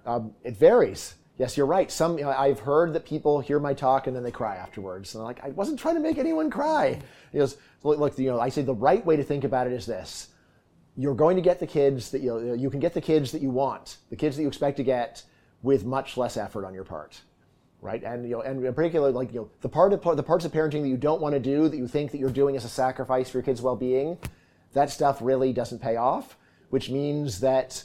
um, 0.09 0.32
it 0.42 0.56
varies. 0.56 1.14
Yes, 1.36 1.56
you're 1.56 1.66
right. 1.66 1.90
Some 1.90 2.18
you 2.18 2.24
know, 2.24 2.30
I've 2.30 2.61
heard 2.61 2.94
that 2.94 3.04
people 3.04 3.40
hear 3.40 3.61
my 3.61 3.74
talk 3.74 4.06
and 4.06 4.16
then 4.16 4.24
they 4.24 4.30
cry 4.30 4.56
afterwards. 4.56 5.14
And 5.14 5.22
I'm 5.22 5.26
like, 5.26 5.44
I 5.44 5.50
wasn't 5.50 5.78
trying 5.78 5.94
to 5.94 6.00
make 6.00 6.18
anyone 6.18 6.50
cry. 6.50 6.98
He 7.30 7.38
goes, 7.38 7.59
look, 7.84 7.98
look, 7.98 8.18
you 8.18 8.30
know, 8.30 8.40
I 8.40 8.48
say 8.48 8.62
the 8.62 8.74
right 8.74 9.04
way 9.04 9.16
to 9.16 9.22
think 9.22 9.44
about 9.44 9.66
it 9.66 9.72
is 9.72 9.86
this: 9.86 10.28
you're 10.96 11.14
going 11.14 11.36
to 11.36 11.42
get 11.42 11.61
the 11.61 11.66
kids 11.66 12.11
that 12.11 12.22
you 12.22 12.40
know, 12.40 12.54
you 12.54 12.70
can 12.70 12.80
get 12.80 12.94
the 12.94 13.00
kids 13.00 13.30
that 13.32 13.42
you 13.42 13.50
want, 13.50 13.98
the 14.11 14.16
kids 14.16 14.34
that 14.36 14.42
you 14.42 14.48
expect 14.48 14.78
to 14.78 14.82
get, 14.82 15.22
with 15.62 15.84
much 15.84 16.16
less 16.16 16.36
effort 16.36 16.64
on 16.64 16.74
your 16.74 16.84
part, 16.84 17.20
right? 17.82 18.02
And 18.02 18.24
you 18.24 18.36
know, 18.36 18.40
and 18.40 18.64
in 18.64 18.74
particular, 18.74 19.12
like 19.12 19.32
you 19.32 19.40
know, 19.40 19.50
the 19.61 19.68
part 19.68 19.92
of 19.92 20.02
the 20.16 20.22
parts 20.22 20.44
of 20.44 20.52
parenting 20.52 20.82
that 20.82 20.88
you 20.88 20.96
don't 20.96 21.20
want 21.20 21.34
to 21.34 21.40
do, 21.40 21.68
that 21.68 21.76
you 21.76 21.86
think 21.86 22.11
that 22.12 22.18
you're 22.18 22.30
doing 22.30 22.56
as 22.56 22.64
a 22.64 22.68
sacrifice 22.68 23.30
for 23.30 23.38
your 23.38 23.44
kids' 23.44 23.62
well-being, 23.62 24.18
that 24.72 24.90
stuff 24.90 25.18
really 25.20 25.52
doesn't 25.52 25.80
pay 25.80 25.96
off. 25.96 26.36
Which 26.70 26.90
means 26.90 27.40
that 27.40 27.84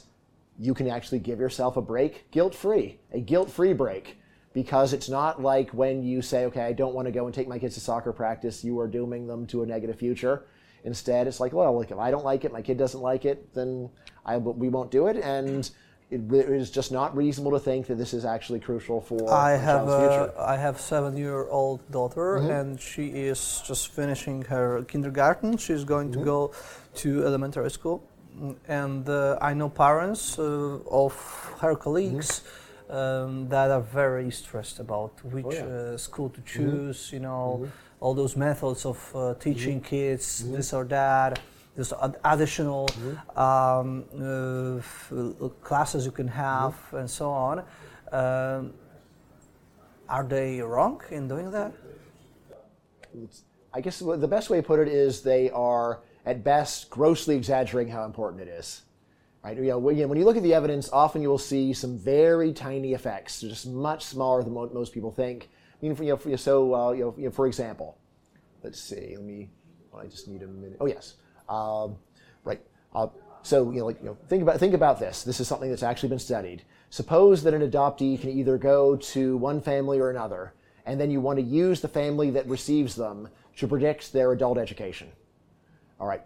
you 0.58 0.74
can 0.74 0.88
actually 0.88 1.18
give 1.18 1.40
yourself 1.40 1.76
a 1.76 1.82
break 1.82 2.30
guilt 2.30 2.54
free, 2.54 2.98
a 3.12 3.20
guilt 3.20 3.50
free 3.50 3.72
break. 3.72 4.18
Because 4.52 4.92
it's 4.92 5.08
not 5.08 5.42
like 5.42 5.70
when 5.70 6.04
you 6.04 6.22
say, 6.22 6.44
okay, 6.44 6.60
I 6.60 6.72
don't 6.72 6.94
want 6.94 7.06
to 7.06 7.12
go 7.12 7.26
and 7.26 7.34
take 7.34 7.48
my 7.48 7.58
kids 7.58 7.74
to 7.74 7.80
soccer 7.80 8.12
practice, 8.12 8.62
you 8.62 8.78
are 8.78 8.86
dooming 8.86 9.26
them 9.26 9.48
to 9.48 9.64
a 9.64 9.66
negative 9.66 9.98
future. 9.98 10.44
Instead, 10.84 11.26
it's 11.26 11.40
like, 11.40 11.52
well, 11.52 11.76
look, 11.76 11.90
if 11.90 11.98
I 11.98 12.12
don't 12.12 12.24
like 12.24 12.44
it, 12.44 12.52
my 12.52 12.62
kid 12.62 12.78
doesn't 12.78 13.00
like 13.00 13.24
it, 13.24 13.52
then 13.52 13.90
I, 14.24 14.36
we 14.36 14.68
won't 14.68 14.92
do 14.92 15.08
it. 15.08 15.16
And 15.16 15.68
it 16.08 16.32
is 16.32 16.70
just 16.70 16.92
not 16.92 17.16
reasonable 17.16 17.50
to 17.50 17.58
think 17.58 17.88
that 17.88 17.96
this 17.96 18.14
is 18.14 18.24
actually 18.24 18.60
crucial 18.60 19.00
for 19.00 19.28
I 19.32 19.56
have 19.56 19.88
a, 19.88 19.98
future. 19.98 20.40
I 20.40 20.56
have 20.56 20.80
seven-year-old 20.80 21.90
daughter, 21.90 22.38
mm-hmm. 22.38 22.50
and 22.50 22.80
she 22.80 23.08
is 23.08 23.60
just 23.66 23.88
finishing 23.88 24.42
her 24.42 24.84
kindergarten. 24.84 25.56
She's 25.56 25.82
going 25.82 26.10
mm-hmm. 26.12 26.20
to 26.20 26.24
go 26.24 26.52
to 26.96 27.26
elementary 27.26 27.70
school 27.72 28.08
and 28.68 29.08
uh, 29.08 29.38
I 29.40 29.54
know 29.54 29.68
parents 29.68 30.38
uh, 30.38 30.78
of 30.90 31.14
her 31.60 31.76
colleagues 31.76 32.42
mm-hmm. 32.88 32.96
um, 32.96 33.48
that 33.48 33.70
are 33.70 33.80
very 33.80 34.30
stressed 34.30 34.80
about 34.80 35.12
which 35.24 35.46
oh, 35.46 35.52
yeah. 35.52 35.64
Uh, 35.64 35.96
school 35.96 36.30
to 36.30 36.40
mm-hmm. 36.40 36.60
choose. 36.60 36.98
Mm-hmm. 36.98 37.16
You 37.16 37.22
know, 37.22 37.60
mm-hmm. 37.62 38.00
all 38.00 38.14
those 38.14 38.36
methods 38.36 38.84
of 38.86 38.98
uh, 39.14 39.34
teaching 39.34 39.80
mm-hmm. 39.80 39.88
kids 39.88 40.42
mm-hmm. 40.42 40.54
this 40.56 40.72
or 40.72 40.84
that. 40.84 41.40
There's 41.74 41.92
additional 42.24 42.88
um, 43.34 44.04
uh, 44.14 44.80
classes 45.60 46.04
you 46.04 46.12
can 46.12 46.28
have, 46.28 46.76
and 46.92 47.10
so 47.10 47.30
on. 47.30 47.64
Um, 48.12 48.74
are 50.08 50.22
they 50.22 50.60
wrong 50.60 51.02
in 51.10 51.26
doing 51.26 51.50
that? 51.50 51.72
I 53.72 53.80
guess 53.80 53.98
the 53.98 54.28
best 54.28 54.50
way 54.50 54.58
to 54.58 54.62
put 54.62 54.78
it 54.78 54.86
is 54.86 55.22
they 55.22 55.50
are 55.50 55.98
at 56.26 56.44
best, 56.44 56.90
grossly 56.90 57.36
exaggerating 57.36 57.92
how 57.92 58.04
important 58.04 58.42
it 58.42 58.48
is. 58.48 58.82
Right? 59.44 59.56
You 59.58 59.64
know, 59.64 59.78
when 59.78 59.96
you 59.96 60.24
look 60.24 60.38
at 60.38 60.42
the 60.42 60.54
evidence, 60.54 60.88
often 60.90 61.20
you 61.20 61.28
will 61.28 61.36
see 61.36 61.74
some 61.74 61.98
very 61.98 62.52
tiny 62.52 62.94
effects, 62.94 63.42
just 63.42 63.66
much 63.66 64.04
smaller 64.04 64.42
than 64.42 64.54
most 64.54 64.94
people 64.94 65.10
think. 65.10 65.50
I 65.82 65.86
mean, 65.86 65.94
for, 65.94 66.04
you 66.04 66.16
know, 66.26 66.36
so 66.36 66.74
uh, 66.74 66.92
you, 66.92 67.14
know, 67.18 67.30
for 67.30 67.46
example, 67.46 67.98
let's 68.62 68.80
see. 68.80 69.14
Let 69.16 69.24
me. 69.24 69.50
I 69.96 70.06
just 70.06 70.28
need 70.28 70.42
a 70.42 70.46
minute. 70.46 70.78
Oh 70.80 70.86
yes, 70.86 71.14
um, 71.48 71.96
right. 72.42 72.60
Uh, 72.94 73.08
so 73.42 73.70
you 73.70 73.80
know, 73.80 73.86
like, 73.86 74.00
you 74.00 74.06
know, 74.06 74.16
think 74.28 74.42
about 74.42 74.58
think 74.58 74.72
about 74.72 74.98
this. 74.98 75.22
This 75.24 75.40
is 75.40 75.46
something 75.46 75.68
that's 75.68 75.82
actually 75.82 76.08
been 76.08 76.18
studied. 76.18 76.62
Suppose 76.88 77.42
that 77.42 77.52
an 77.52 77.68
adoptee 77.68 78.18
can 78.18 78.30
either 78.30 78.56
go 78.56 78.96
to 78.96 79.36
one 79.36 79.60
family 79.60 79.98
or 79.98 80.08
another, 80.08 80.54
and 80.86 80.98
then 80.98 81.10
you 81.10 81.20
want 81.20 81.38
to 81.38 81.44
use 81.44 81.82
the 81.82 81.88
family 81.88 82.30
that 82.30 82.48
receives 82.48 82.94
them 82.94 83.28
to 83.56 83.68
predict 83.68 84.12
their 84.12 84.32
adult 84.32 84.56
education. 84.56 85.08
All 85.98 86.06
right. 86.06 86.22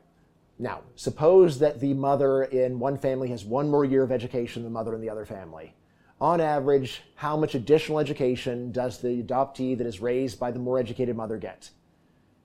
Now, 0.59 0.83
suppose 0.97 1.59
that 1.61 1.79
the 1.79 1.95
mother 1.95 2.45
in 2.45 2.79
one 2.79 2.99
family 2.99 3.29
has 3.29 3.45
one 3.45 3.71
more 3.71 3.85
year 3.85 4.03
of 4.03 4.11
education 4.11 4.62
than 4.62 4.73
the 4.73 4.79
mother 4.79 4.95
in 4.95 5.01
the 5.01 5.11
other 5.11 5.25
family. 5.25 5.75
On 6.21 6.41
average, 6.41 7.03
how 7.14 7.37
much 7.37 7.55
additional 7.55 8.01
education 8.01 8.73
does 8.73 8.99
the 8.99 9.23
adoptee 9.23 9.79
that 9.79 9.87
is 9.87 10.01
raised 10.01 10.41
by 10.41 10.51
the 10.51 10.59
more 10.59 10.79
educated 10.79 11.16
mother 11.16 11.37
get? 11.37 11.71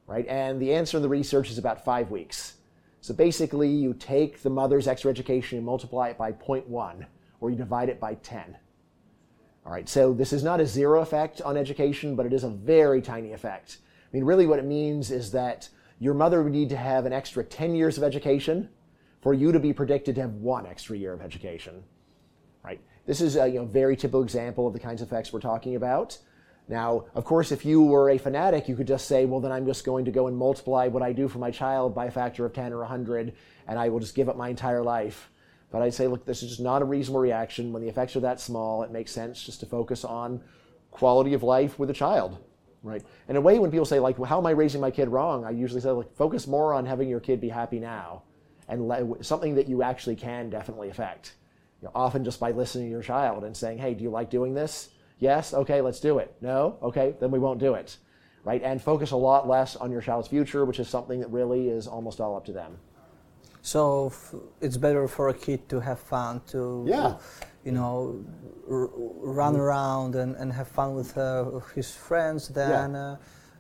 Right? 0.06 0.28
And 0.28 0.62
the 0.62 0.74
answer 0.74 0.98
in 0.98 1.04
the 1.04 1.10
research 1.10 1.50
is 1.50 1.58
about 1.58 1.84
five 1.84 2.12
weeks. 2.12 2.54
So 3.02 3.14
basically, 3.14 3.70
you 3.70 3.96
take 3.96 4.44
the 4.44 4.50
mother's 4.50 4.88
extra 4.88 5.10
education 5.10 5.58
and 5.58 5.66
multiply 5.66 6.10
it 6.10 6.18
by 6.18 6.34
0.1, 6.34 7.06
or 7.42 7.50
you 7.50 7.56
divide 7.56 7.90
it 7.90 8.00
by 8.00 8.14
10. 8.16 8.58
All 9.66 9.72
right, 9.72 9.90
so 9.90 10.14
this 10.14 10.34
is 10.34 10.44
not 10.44 10.60
a 10.60 10.66
zero 10.66 11.02
effect 11.02 11.42
on 11.42 11.58
education, 11.58 12.16
but 12.16 12.26
it 12.26 12.34
is 12.34 12.44
a 12.44 12.50
very 12.50 13.02
tiny 13.02 13.32
effect. 13.32 13.78
I 13.82 14.16
mean, 14.16 14.24
really 14.24 14.46
what 14.46 14.60
it 14.60 14.66
means 14.66 15.10
is 15.10 15.32
that 15.32 15.68
your 16.04 16.14
mother 16.14 16.44
would 16.44 16.52
need 16.52 16.68
to 16.68 16.76
have 16.76 17.06
an 17.06 17.14
extra 17.14 17.46
10 17.46 17.76
years 17.76 17.98
of 17.98 18.04
education 18.04 18.68
for 19.22 19.34
you 19.34 19.54
to 19.54 19.60
be 19.60 19.72
predicted 19.72 20.16
to 20.16 20.22
have 20.22 20.34
one 20.34 20.66
extra 20.66 20.98
year 20.98 21.14
of 21.14 21.22
education. 21.22 21.82
Right? 22.62 22.82
This 23.06 23.22
is 23.22 23.38
a 23.38 23.48
you 23.48 23.60
know, 23.60 23.66
very 23.66 23.96
typical 23.96 24.22
example 24.22 24.68
of 24.68 24.74
the 24.74 24.82
kinds 24.82 25.02
of 25.02 25.08
effects 25.08 25.32
we're 25.32 25.40
talking 25.40 25.78
about. 25.78 26.18
Now, 26.68 27.06
of 27.16 27.24
course, 27.24 27.54
if 27.54 27.64
you 27.64 27.82
were 27.82 28.10
a 28.10 28.18
fanatic, 28.18 28.68
you 28.68 28.76
could 28.76 28.88
just 28.88 29.08
say, 29.08 29.24
well, 29.24 29.40
then 29.40 29.54
I'm 29.54 29.66
just 29.66 29.86
going 29.86 30.04
to 30.04 30.12
go 30.12 30.28
and 30.28 30.36
multiply 30.36 30.90
what 30.90 31.02
I 31.02 31.14
do 31.14 31.30
for 31.30 31.40
my 31.40 31.52
child 31.52 31.96
by 31.96 32.08
a 32.08 32.12
factor 32.12 32.46
of 32.46 32.52
10 32.52 32.74
or 32.74 32.80
100, 32.80 33.34
and 33.70 33.80
I 33.80 33.88
will 33.88 34.02
just 34.02 34.14
give 34.14 34.28
up 34.28 34.36
my 34.36 34.50
entire 34.50 34.84
life. 34.84 35.30
But 35.72 35.84
I'd 35.84 35.94
say, 35.94 36.08
look, 36.08 36.26
this 36.26 36.44
is 36.44 36.50
just 36.50 36.62
not 36.62 36.82
a 36.82 36.86
reasonable 36.86 37.22
reaction. 37.22 37.72
When 37.72 37.82
the 37.82 37.88
effects 37.88 38.18
are 38.18 38.22
that 38.22 38.42
small, 38.42 38.84
it 38.84 38.92
makes 38.92 39.14
sense 39.14 39.42
just 39.42 39.62
to 39.62 39.66
focus 39.66 40.04
on 40.04 40.42
quality 40.92 41.34
of 41.34 41.44
life 41.44 41.80
with 41.80 41.90
a 41.90 41.94
child, 41.94 42.40
right? 42.84 43.04
In 43.28 43.36
a 43.36 43.42
way, 43.42 43.58
when 43.60 43.72
people 43.72 43.86
say, 43.86 44.00
like, 44.00 44.20
well, 44.20 44.30
how 44.30 44.38
am 44.38 44.46
I 44.46 44.52
raising 44.52 44.82
my 44.82 44.92
kid 44.92 45.10
wrong? 45.10 45.46
I 45.46 45.50
usually 45.50 45.82
say, 45.82 45.90
like, 45.90 46.14
focus 46.16 46.46
more 46.46 46.74
on 46.74 46.86
having 46.86 47.10
your 47.10 47.20
kid 47.20 47.42
be 47.42 47.50
happy 47.50 47.80
now 47.80 48.24
and 48.68 49.16
something 49.26 49.56
that 49.56 49.68
you 49.68 49.84
actually 49.84 50.16
can 50.16 50.50
definitely 50.50 50.90
affect. 50.90 51.34
You 51.82 51.88
know, 51.88 51.92
often 51.96 52.24
just 52.24 52.40
by 52.40 52.52
listening 52.52 52.86
to 52.86 52.92
your 52.92 53.02
child 53.02 53.44
and 53.44 53.56
saying, 53.56 53.78
hey, 53.78 53.94
do 53.94 54.04
you 54.04 54.10
like 54.10 54.30
doing 54.30 54.54
this? 54.54 54.90
Yes, 55.20 55.54
okay, 55.54 55.82
let's 55.82 56.00
do 56.00 56.18
it. 56.18 56.36
No, 56.42 56.78
okay, 56.82 57.16
then 57.20 57.32
we 57.32 57.40
won't 57.40 57.60
do 57.60 57.74
it. 57.74 57.98
Right? 58.44 58.62
And 58.62 58.82
focus 58.82 59.12
a 59.12 59.18
lot 59.18 59.48
less 59.48 59.76
on 59.76 59.92
your 59.92 60.02
child's 60.02 60.28
future, 60.28 60.66
which 60.66 60.80
is 60.80 60.90
something 60.90 61.22
that 61.22 61.30
really 61.30 61.70
is 61.70 61.88
almost 61.88 62.20
all 62.20 62.36
up 62.36 62.46
to 62.46 62.52
them. 62.52 62.78
So 63.66 64.08
f- 64.08 64.36
it's 64.60 64.76
better 64.78 65.08
for 65.08 65.30
a 65.30 65.34
kid 65.34 65.70
to 65.70 65.80
have 65.80 65.98
fun, 66.00 66.42
to 66.48 66.84
Yeah. 66.86 67.16
you 67.64 67.72
know, 67.72 68.22
r- 68.70 68.90
run 68.94 69.56
around 69.56 70.16
and, 70.16 70.36
and 70.36 70.52
have 70.52 70.68
fun 70.68 70.96
with 70.96 71.18
uh, 71.18 71.60
his 71.74 71.90
friends 71.96 72.50
than 72.50 72.94
uh, 72.94 73.18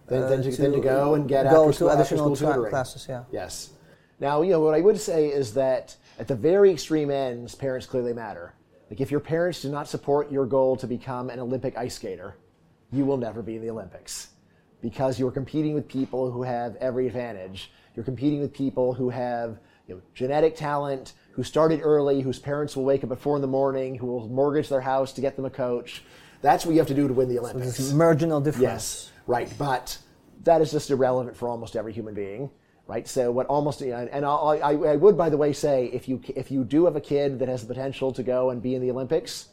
Then, 0.07 0.23
uh, 0.23 0.27
then, 0.29 0.43
to, 0.43 0.51
then 0.51 0.71
to 0.73 0.81
go 0.81 1.15
and 1.15 1.25
get 1.27 1.43
go 1.49 1.61
after 1.69 1.73
school, 1.73 1.87
to 1.87 1.91
after 1.93 2.01
additional 2.15 2.35
school 2.35 2.47
tra- 2.47 2.55
tutoring. 2.55 2.69
classes. 2.69 3.05
Yeah. 3.09 3.23
Yes. 3.31 3.69
Now, 4.19 4.41
you 4.41 4.51
know, 4.51 4.59
what 4.59 4.75
I 4.75 4.81
would 4.81 4.99
say 4.99 5.27
is 5.29 5.53
that 5.53 5.95
at 6.19 6.27
the 6.27 6.35
very 6.35 6.69
extreme 6.69 7.09
ends, 7.09 7.55
parents 7.55 7.85
clearly 7.87 8.13
matter. 8.13 8.53
Like, 8.89 8.99
if 8.99 9.09
your 9.09 9.21
parents 9.21 9.61
do 9.61 9.69
not 9.69 9.87
support 9.87 10.29
your 10.29 10.45
goal 10.45 10.75
to 10.77 10.85
become 10.85 11.29
an 11.29 11.39
Olympic 11.39 11.77
ice 11.77 11.95
skater, 11.95 12.35
you 12.91 13.05
will 13.05 13.17
never 13.17 13.41
be 13.41 13.55
in 13.55 13.61
the 13.61 13.69
Olympics 13.69 14.31
because 14.81 15.17
you're 15.17 15.31
competing 15.31 15.73
with 15.73 15.87
people 15.87 16.29
who 16.29 16.43
have 16.43 16.75
every 16.75 17.07
advantage. 17.07 17.71
You're 17.95 18.03
competing 18.03 18.41
with 18.41 18.51
people 18.53 18.93
who 18.93 19.09
have 19.09 19.59
you 19.87 19.95
know, 19.95 20.01
genetic 20.13 20.55
talent, 20.55 21.13
who 21.31 21.43
started 21.43 21.81
early, 21.83 22.21
whose 22.21 22.39
parents 22.39 22.75
will 22.75 22.83
wake 22.85 23.03
up 23.03 23.11
at 23.11 23.19
four 23.19 23.35
in 23.35 23.41
the 23.41 23.47
morning, 23.47 23.95
who 23.95 24.05
will 24.07 24.27
mortgage 24.29 24.69
their 24.69 24.81
house 24.81 25.11
to 25.13 25.21
get 25.21 25.35
them 25.35 25.45
a 25.45 25.49
coach. 25.49 26.03
That's 26.41 26.65
what 26.65 26.73
you 26.73 26.79
have 26.79 26.87
to 26.89 26.93
do 26.93 27.07
to 27.07 27.13
win 27.13 27.27
the 27.29 27.39
Olympics. 27.39 27.77
This 27.77 27.91
marginal 27.93 28.39
difference. 28.41 28.61
Yes, 28.63 29.11
right. 29.27 29.51
But 29.57 29.97
that 30.43 30.61
is 30.61 30.71
just 30.71 30.89
irrelevant 30.91 31.35
for 31.35 31.47
almost 31.47 31.75
every 31.75 31.93
human 31.93 32.13
being, 32.13 32.49
right? 32.87 33.07
So 33.07 33.31
what 33.31 33.47
almost 33.47 33.81
and 33.81 34.25
I, 34.25 34.29
I, 34.29 34.71
I 34.73 34.95
would, 34.95 35.17
by 35.17 35.29
the 35.29 35.37
way, 35.37 35.53
say 35.53 35.85
if 35.87 36.07
you 36.07 36.21
if 36.35 36.51
you 36.51 36.63
do 36.63 36.85
have 36.85 36.95
a 36.95 37.01
kid 37.01 37.39
that 37.39 37.47
has 37.47 37.61
the 37.65 37.73
potential 37.73 38.11
to 38.13 38.23
go 38.23 38.49
and 38.51 38.61
be 38.61 38.75
in 38.75 38.81
the 38.81 38.91
Olympics, 38.91 39.47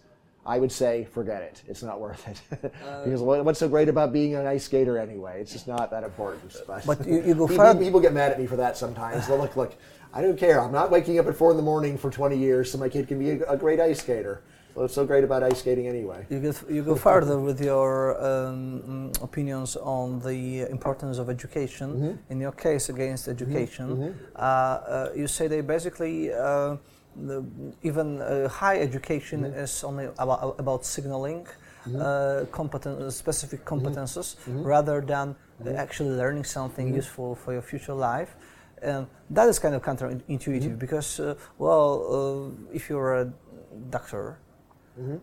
I 0.44 0.58
would 0.58 0.72
say 0.72 1.04
forget 1.12 1.42
it. 1.42 1.62
It's 1.68 1.82
not 1.82 2.00
worth 2.00 2.26
it 2.28 2.40
uh, 2.84 3.04
because 3.04 3.20
what's 3.22 3.60
so 3.60 3.68
great 3.68 3.88
about 3.88 4.12
being 4.12 4.34
an 4.34 4.46
ice 4.46 4.64
skater 4.64 4.98
anyway? 4.98 5.40
It's 5.40 5.52
just 5.52 5.68
not 5.68 5.90
that 5.92 6.02
important. 6.02 6.54
But, 6.66 6.84
But 6.84 7.06
you- 7.06 7.22
you 7.22 7.34
go 7.34 7.46
people, 7.48 7.64
further- 7.64 7.80
people 7.84 8.00
get 8.00 8.12
mad 8.12 8.32
at 8.32 8.40
me 8.40 8.46
for 8.46 8.56
that 8.56 8.76
sometimes. 8.76 9.28
They'll 9.28 9.38
look, 9.38 9.56
look. 9.56 9.74
I 10.12 10.22
don't 10.22 10.36
care. 10.38 10.60
I'm 10.60 10.72
not 10.72 10.90
waking 10.90 11.18
up 11.18 11.26
at 11.26 11.36
four 11.36 11.50
in 11.50 11.56
the 11.56 11.62
morning 11.62 11.96
for 11.96 12.10
20 12.10 12.36
years 12.36 12.70
so 12.72 12.78
my 12.78 12.88
kid 12.88 13.06
can 13.08 13.18
be 13.18 13.30
a, 13.30 13.42
a 13.50 13.56
great 13.56 13.78
ice 13.80 14.00
skater. 14.00 14.42
What's 14.74 14.94
so 14.94 15.04
great 15.04 15.24
about 15.24 15.42
ice 15.42 15.58
skating 15.58 15.86
anyway? 15.88 16.26
You 16.30 16.38
go, 16.40 16.52
you 16.68 16.82
go 16.82 16.94
further 16.96 17.38
with 17.40 17.60
your 17.60 18.20
um, 18.24 19.12
opinions 19.20 19.76
on 19.76 20.20
the 20.20 20.60
importance 20.70 21.18
of 21.18 21.28
education. 21.28 21.88
Mm-hmm. 21.92 22.32
In 22.32 22.40
your 22.40 22.52
case 22.52 22.88
against 22.88 23.28
education, 23.28 24.14
Uh, 24.36 24.38
uh, 24.40 25.10
you 25.16 25.26
say 25.26 25.48
they 25.48 25.60
basically 25.60 26.32
uh, 26.32 26.76
the, 27.16 27.44
even 27.82 28.20
uh, 28.22 28.48
high 28.48 28.78
education 28.80 29.42
Mm-hmm. 29.42 29.58
is 29.64 29.84
only 29.84 30.06
about, 30.18 30.54
about 30.58 30.84
signaling 30.84 31.46
uh, 31.86 32.44
competen- 32.52 33.10
specific 33.12 33.64
Mm-hmm. 33.64 33.86
competences 33.86 34.36
rather 34.64 35.00
than 35.00 35.34
uh, 35.66 35.70
actually 35.84 36.10
learning 36.22 36.44
something 36.44 36.86
Mm-hmm. 36.86 36.96
useful 37.02 37.34
for 37.34 37.52
your 37.52 37.62
future 37.62 37.94
life. 37.94 38.36
And 38.82 39.06
that 39.30 39.48
is 39.48 39.58
kind 39.58 39.74
of 39.74 39.82
counterintuitive 39.82 40.78
because, 40.78 41.20
uh, 41.20 41.34
well, 41.58 42.50
uh, 42.50 42.74
if 42.74 42.88
you're 42.88 43.14
a 43.14 43.32
doctor, 43.90 44.38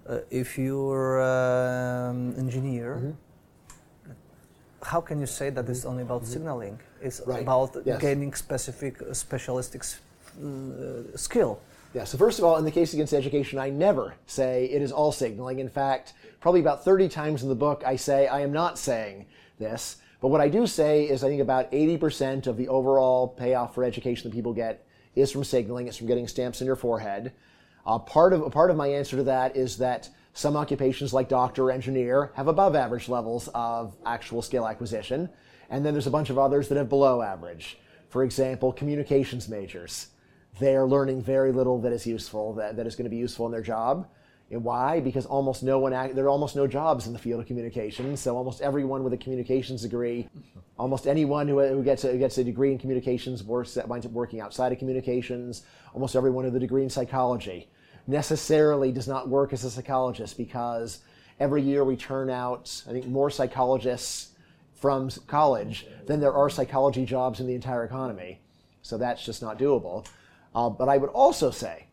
uh, 0.08 0.20
if 0.30 0.58
you're 0.58 1.20
an 1.22 2.36
engineer, 2.38 3.16
how 4.84 5.02
can 5.02 5.20
you 5.20 5.26
say 5.26 5.50
that 5.50 5.68
it's 5.70 5.86
only 5.86 6.04
about 6.04 6.26
signaling? 6.26 6.80
It's 7.02 7.22
Right. 7.26 7.42
about 7.42 7.76
Yes. 7.86 8.00
gaining 8.02 8.34
specific 8.34 9.02
uh, 9.02 9.14
specialistic 9.14 9.82
s- 9.82 10.00
uh, 10.40 11.18
skill. 11.18 11.60
Yeah, 11.94 12.04
so 12.06 12.18
first 12.18 12.38
of 12.40 12.46
all, 12.46 12.58
in 12.58 12.66
the 12.66 12.72
case 12.72 12.94
against 12.94 13.14
education, 13.14 13.58
I 13.60 13.70
never 13.70 14.14
say 14.28 14.66
it 14.66 14.82
is 14.82 14.92
all 14.92 15.12
signaling. 15.12 15.60
In 15.60 15.70
fact, 15.70 16.14
probably 16.42 16.60
about 16.62 16.84
30 16.84 17.10
times 17.10 17.42
in 17.44 17.50
the 17.50 17.56
book, 17.56 17.82
I 17.86 17.96
say 17.96 18.28
I 18.28 18.42
am 18.42 18.52
not 18.52 18.78
saying 18.78 19.26
this. 19.58 19.98
But 20.20 20.30
what 20.30 20.42
I 20.42 20.50
do 20.50 20.66
say 20.66 21.04
is 21.04 21.24
I 21.24 21.30
think 21.30 21.42
about 21.42 21.72
80% 21.72 22.48
of 22.48 22.58
the 22.58 22.68
overall 22.68 23.28
payoff 23.28 23.76
for 23.76 23.84
education 23.84 24.30
that 24.30 24.36
people 24.36 24.54
get 24.54 24.86
is 25.16 25.32
from 25.32 25.44
signaling, 25.44 25.88
it's 25.88 25.98
from 25.98 26.08
getting 26.08 26.28
stamps 26.28 26.62
in 26.62 26.68
your 26.68 26.76
forehead. 26.76 27.34
Uh, 27.86 28.00
part, 28.00 28.34
of, 28.34 28.52
part 28.52 28.70
of 28.70 28.78
my 28.78 28.88
answer 28.88 29.18
to 29.18 29.24
that 29.24 29.56
is 29.56 29.78
that 29.78 30.10
some 30.34 30.56
occupations 30.56 31.14
like 31.14 31.30
doctor 31.30 31.66
or 31.66 31.72
engineer 31.72 32.32
have 32.36 32.48
above 32.48 32.76
average 32.76 33.10
levels 33.10 33.50
of 33.56 33.96
actual 34.06 34.42
skill 34.42 34.68
acquisition. 34.68 35.30
And 35.70 35.86
then 35.86 35.94
there's 35.94 36.08
a 36.08 36.12
bunch 36.12 36.30
of 36.30 36.38
others 36.38 36.68
that 36.70 36.78
have 36.78 36.90
below 36.90 37.22
average. 37.22 37.78
For 38.10 38.24
example, 38.24 38.72
communications 38.72 39.50
majors 39.50 40.08
they 40.60 40.76
are 40.76 40.88
learning 40.88 41.22
very 41.22 41.52
little 41.52 41.80
that 41.82 41.94
is 41.94 42.06
useful, 42.06 42.54
that, 42.54 42.76
that 42.78 42.88
is 42.88 42.96
going 42.96 43.06
to 43.06 43.10
be 43.10 43.18
useful 43.18 43.46
in 43.46 43.52
their 43.52 43.62
job. 43.62 44.08
And 44.50 44.64
why? 44.64 45.02
Because 45.02 45.26
almost 45.26 45.62
no 45.62 45.78
one, 45.78 45.92
there 45.92 46.26
are 46.26 46.30
almost 46.30 46.56
no 46.56 46.68
jobs 46.68 47.06
in 47.06 47.14
the 47.14 47.20
field 47.20 47.42
of 47.42 47.48
communications. 47.48 48.22
So 48.22 48.38
almost 48.38 48.62
everyone 48.62 49.04
with 49.04 49.12
a 49.14 49.18
communications 49.18 49.82
degree, 49.82 50.30
almost 50.80 51.06
anyone 51.06 51.48
who, 51.50 51.60
who 51.60 51.84
gets, 51.84 52.06
a, 52.06 52.12
who 52.14 52.18
gets 52.18 52.38
a 52.38 52.44
degree 52.44 52.72
in 52.72 52.78
communications 52.78 53.44
works, 53.44 53.74
that 53.74 53.88
winds 53.88 54.06
up 54.06 54.14
working 54.14 54.40
outside 54.40 54.72
of 54.72 54.80
communications. 54.80 55.64
Almost 55.94 56.16
everyone 56.16 56.46
with 56.46 56.56
a 56.56 56.60
degree 56.60 56.84
in 56.84 56.90
psychology 56.90 57.70
necessarily 58.08 58.94
does 58.94 59.08
not 59.08 59.28
work 59.28 59.52
as 59.52 59.66
a 59.66 59.70
psychologist 59.70 60.38
because 60.38 61.00
every 61.42 61.62
year 61.62 61.84
we 61.84 61.98
turn 61.98 62.30
out, 62.30 62.84
I 62.88 62.92
think, 62.92 63.06
more 63.06 63.30
psychologists 63.30 64.30
from 64.76 65.10
college 65.28 65.88
than 66.06 66.22
there 66.22 66.34
are 66.34 66.50
psychology 66.50 67.06
jobs 67.06 67.42
in 67.42 67.48
the 67.48 67.56
entire 67.56 67.84
economy. 67.84 68.40
So 68.82 68.98
that's 68.98 69.26
just 69.26 69.42
not 69.42 69.60
doable. 69.60 70.08
Uh, 70.56 70.70
but 70.70 70.88
I 70.88 70.98
would 70.98 71.10
also 71.10 71.52
say 71.52 71.87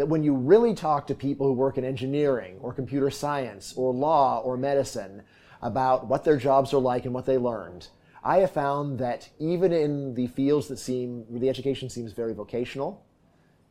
that 0.00 0.06
when 0.06 0.24
you 0.24 0.34
really 0.34 0.74
talk 0.74 1.06
to 1.06 1.14
people 1.14 1.46
who 1.46 1.52
work 1.52 1.76
in 1.76 1.84
engineering 1.84 2.56
or 2.62 2.72
computer 2.72 3.10
science 3.10 3.74
or 3.76 3.92
law 3.92 4.40
or 4.40 4.56
medicine 4.56 5.20
about 5.60 6.06
what 6.06 6.24
their 6.24 6.38
jobs 6.38 6.72
are 6.72 6.80
like 6.80 7.04
and 7.04 7.12
what 7.12 7.26
they 7.26 7.36
learned, 7.36 7.86
I 8.24 8.38
have 8.38 8.50
found 8.50 8.98
that 9.00 9.28
even 9.38 9.74
in 9.74 10.14
the 10.14 10.28
fields 10.28 10.68
that 10.68 10.78
seem, 10.78 11.26
the 11.28 11.50
education 11.50 11.90
seems 11.90 12.14
very 12.14 12.32
vocational, 12.32 13.04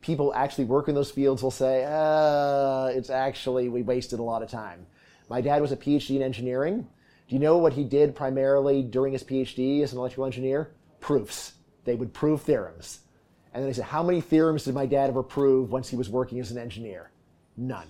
people 0.02 0.32
actually 0.32 0.66
work 0.66 0.86
in 0.86 0.94
those 0.94 1.10
fields 1.10 1.42
will 1.42 1.50
say, 1.50 1.84
uh, 1.84 2.96
it's 2.96 3.10
actually, 3.10 3.68
we 3.68 3.82
wasted 3.82 4.20
a 4.20 4.22
lot 4.22 4.44
of 4.44 4.48
time. 4.48 4.86
My 5.28 5.40
dad 5.40 5.60
was 5.60 5.72
a 5.72 5.76
PhD 5.76 6.14
in 6.14 6.22
engineering. 6.22 6.86
Do 7.28 7.34
you 7.34 7.40
know 7.40 7.58
what 7.58 7.72
he 7.72 7.82
did 7.82 8.14
primarily 8.14 8.84
during 8.84 9.14
his 9.14 9.24
PhD 9.24 9.82
as 9.82 9.92
an 9.92 9.98
electrical 9.98 10.26
engineer? 10.26 10.70
Proofs. 11.00 11.54
They 11.86 11.96
would 11.96 12.14
prove 12.14 12.42
theorems. 12.42 13.00
And 13.52 13.62
then 13.62 13.68
they 13.68 13.74
said, 13.74 13.84
How 13.84 14.02
many 14.02 14.20
theorems 14.20 14.64
did 14.64 14.74
my 14.74 14.86
dad 14.86 15.10
ever 15.10 15.22
prove 15.22 15.70
once 15.70 15.88
he 15.88 15.96
was 15.96 16.08
working 16.08 16.38
as 16.40 16.50
an 16.50 16.58
engineer? 16.58 17.10
None. 17.56 17.88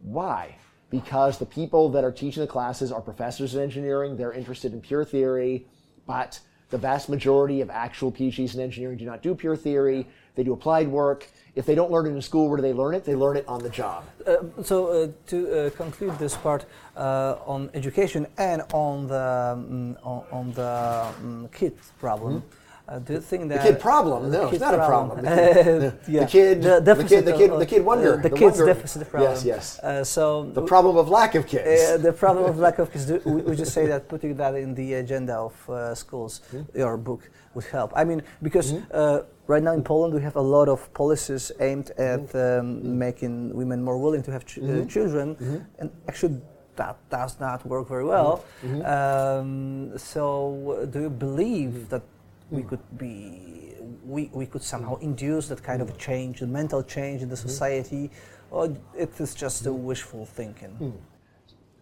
Why? 0.00 0.56
Because 0.90 1.38
the 1.38 1.46
people 1.46 1.88
that 1.90 2.04
are 2.04 2.12
teaching 2.12 2.40
the 2.40 2.46
classes 2.46 2.92
are 2.92 3.00
professors 3.00 3.54
in 3.54 3.62
engineering, 3.62 4.16
they're 4.16 4.32
interested 4.32 4.72
in 4.72 4.80
pure 4.80 5.04
theory, 5.04 5.66
but 6.06 6.40
the 6.70 6.78
vast 6.78 7.08
majority 7.08 7.60
of 7.60 7.70
actual 7.70 8.10
PhDs 8.10 8.54
in 8.54 8.60
engineering 8.60 8.98
do 8.98 9.04
not 9.04 9.22
do 9.22 9.34
pure 9.34 9.56
theory, 9.56 10.06
they 10.34 10.42
do 10.42 10.52
applied 10.52 10.88
work. 10.88 11.28
If 11.54 11.66
they 11.66 11.76
don't 11.76 11.90
learn 11.90 12.06
it 12.06 12.10
in 12.10 12.20
school, 12.20 12.48
where 12.48 12.56
do 12.56 12.62
they 12.62 12.72
learn 12.72 12.96
it? 12.96 13.04
They 13.04 13.14
learn 13.14 13.36
it 13.36 13.46
on 13.46 13.62
the 13.62 13.70
job. 13.70 14.04
Uh, 14.26 14.38
so 14.64 14.88
uh, 14.88 15.08
to 15.28 15.66
uh, 15.66 15.70
conclude 15.70 16.18
this 16.18 16.36
part 16.36 16.66
uh, 16.96 17.36
on 17.46 17.70
education 17.74 18.26
and 18.38 18.62
on 18.72 19.06
the 19.06 19.54
um, 19.56 19.96
on, 20.02 20.24
on 20.32 20.52
the 20.52 21.12
um, 21.20 21.48
kid 21.52 21.76
problem, 22.00 22.42
uh, 22.86 22.98
do 22.98 23.14
you 23.14 23.20
think 23.20 23.44
Mm-hmm. 23.44 23.48
The 23.48 23.58
kid 23.72 23.80
problem? 23.80 24.30
No, 24.30 24.48
it's 24.48 24.60
not 24.60 24.74
a 24.74 24.86
problem. 24.86 25.16
The 25.24 25.30
Uh, 25.30 25.36
kid, 25.54 25.64
the, 25.80 26.12
yeah. 26.12 26.20
the 26.20 26.26
kid, 26.26 26.62
The 26.62 26.80
the, 26.80 27.04
kid, 27.04 27.24
the 27.24 27.32
kid, 27.40 27.50
of- 27.50 27.58
the 27.58 27.66
kid 27.66 27.82
wonder. 27.84 28.14
uh, 28.14 28.16
the 28.28 28.30
kid's 28.30 28.58
wonder. 28.58 28.74
deficit 28.74 29.08
problem. 29.10 29.32
Yes, 29.32 29.44
yes. 29.44 29.64
Uh, 29.80 30.04
so 30.04 30.22
The 30.60 30.62
problem 30.74 30.96
of 31.02 31.08
lack 31.08 31.34
of 31.34 31.46
kids. 31.46 31.64
Uh, 31.66 31.96
the 32.08 32.12
problem 32.12 32.44
of 32.50 32.58
lack 32.58 32.78
of 32.78 32.86
kids. 32.92 33.06
do- 33.06 33.22
We, 33.34 33.40
we 33.48 33.56
just 33.56 33.72
say 33.72 33.86
that 33.92 34.08
putting 34.08 34.36
that 34.36 34.54
in 34.54 34.74
the 34.74 34.88
agenda 35.02 35.34
of 35.48 35.54
uh, 35.70 35.94
schools, 35.94 36.32
your 36.74 36.96
book 36.96 37.22
would 37.54 37.64
help. 37.78 37.90
I 37.96 38.04
mean, 38.04 38.20
because 38.42 38.68
uh, 38.72 39.22
right 39.46 39.62
now 39.62 39.72
in 39.72 39.82
Poland 39.82 40.12
we 40.14 40.22
have 40.28 40.36
a 40.36 40.46
lot 40.56 40.68
of 40.68 40.78
policies 40.92 41.52
aimed 41.60 41.90
at 42.12 42.24
um, 42.34 42.98
making 43.06 43.54
women 43.60 43.82
more 43.82 43.96
willing 44.04 44.22
to 44.26 44.30
have 44.32 44.44
ch- 44.44 44.58
uh, 44.58 44.84
children, 44.94 45.26
and 45.80 45.88
actually 46.08 46.36
that 46.76 46.96
does 47.08 47.38
not 47.40 47.64
work 47.64 47.86
very 47.88 48.04
well. 48.04 48.44
Um, 48.94 49.96
so, 49.96 50.26
uh, 50.82 50.84
do 50.86 50.98
you 51.06 51.10
believe 51.10 51.88
that 51.90 52.02
we 52.50 52.62
could 52.62 52.98
be, 52.98 53.74
we, 54.04 54.30
we 54.32 54.46
could 54.46 54.62
somehow 54.62 54.96
induce 54.96 55.48
that 55.48 55.62
kind 55.62 55.82
of 55.82 55.96
change, 55.98 56.40
the 56.40 56.46
mental 56.46 56.82
change 56.82 57.22
in 57.22 57.28
the 57.28 57.34
mm-hmm. 57.34 57.48
society, 57.48 58.10
or 58.50 58.76
it 58.96 59.18
is 59.18 59.34
just 59.34 59.66
a 59.66 59.68
mm-hmm. 59.70 59.84
wishful 59.84 60.26
thinking? 60.26 60.70
Mm-hmm. 60.70 60.96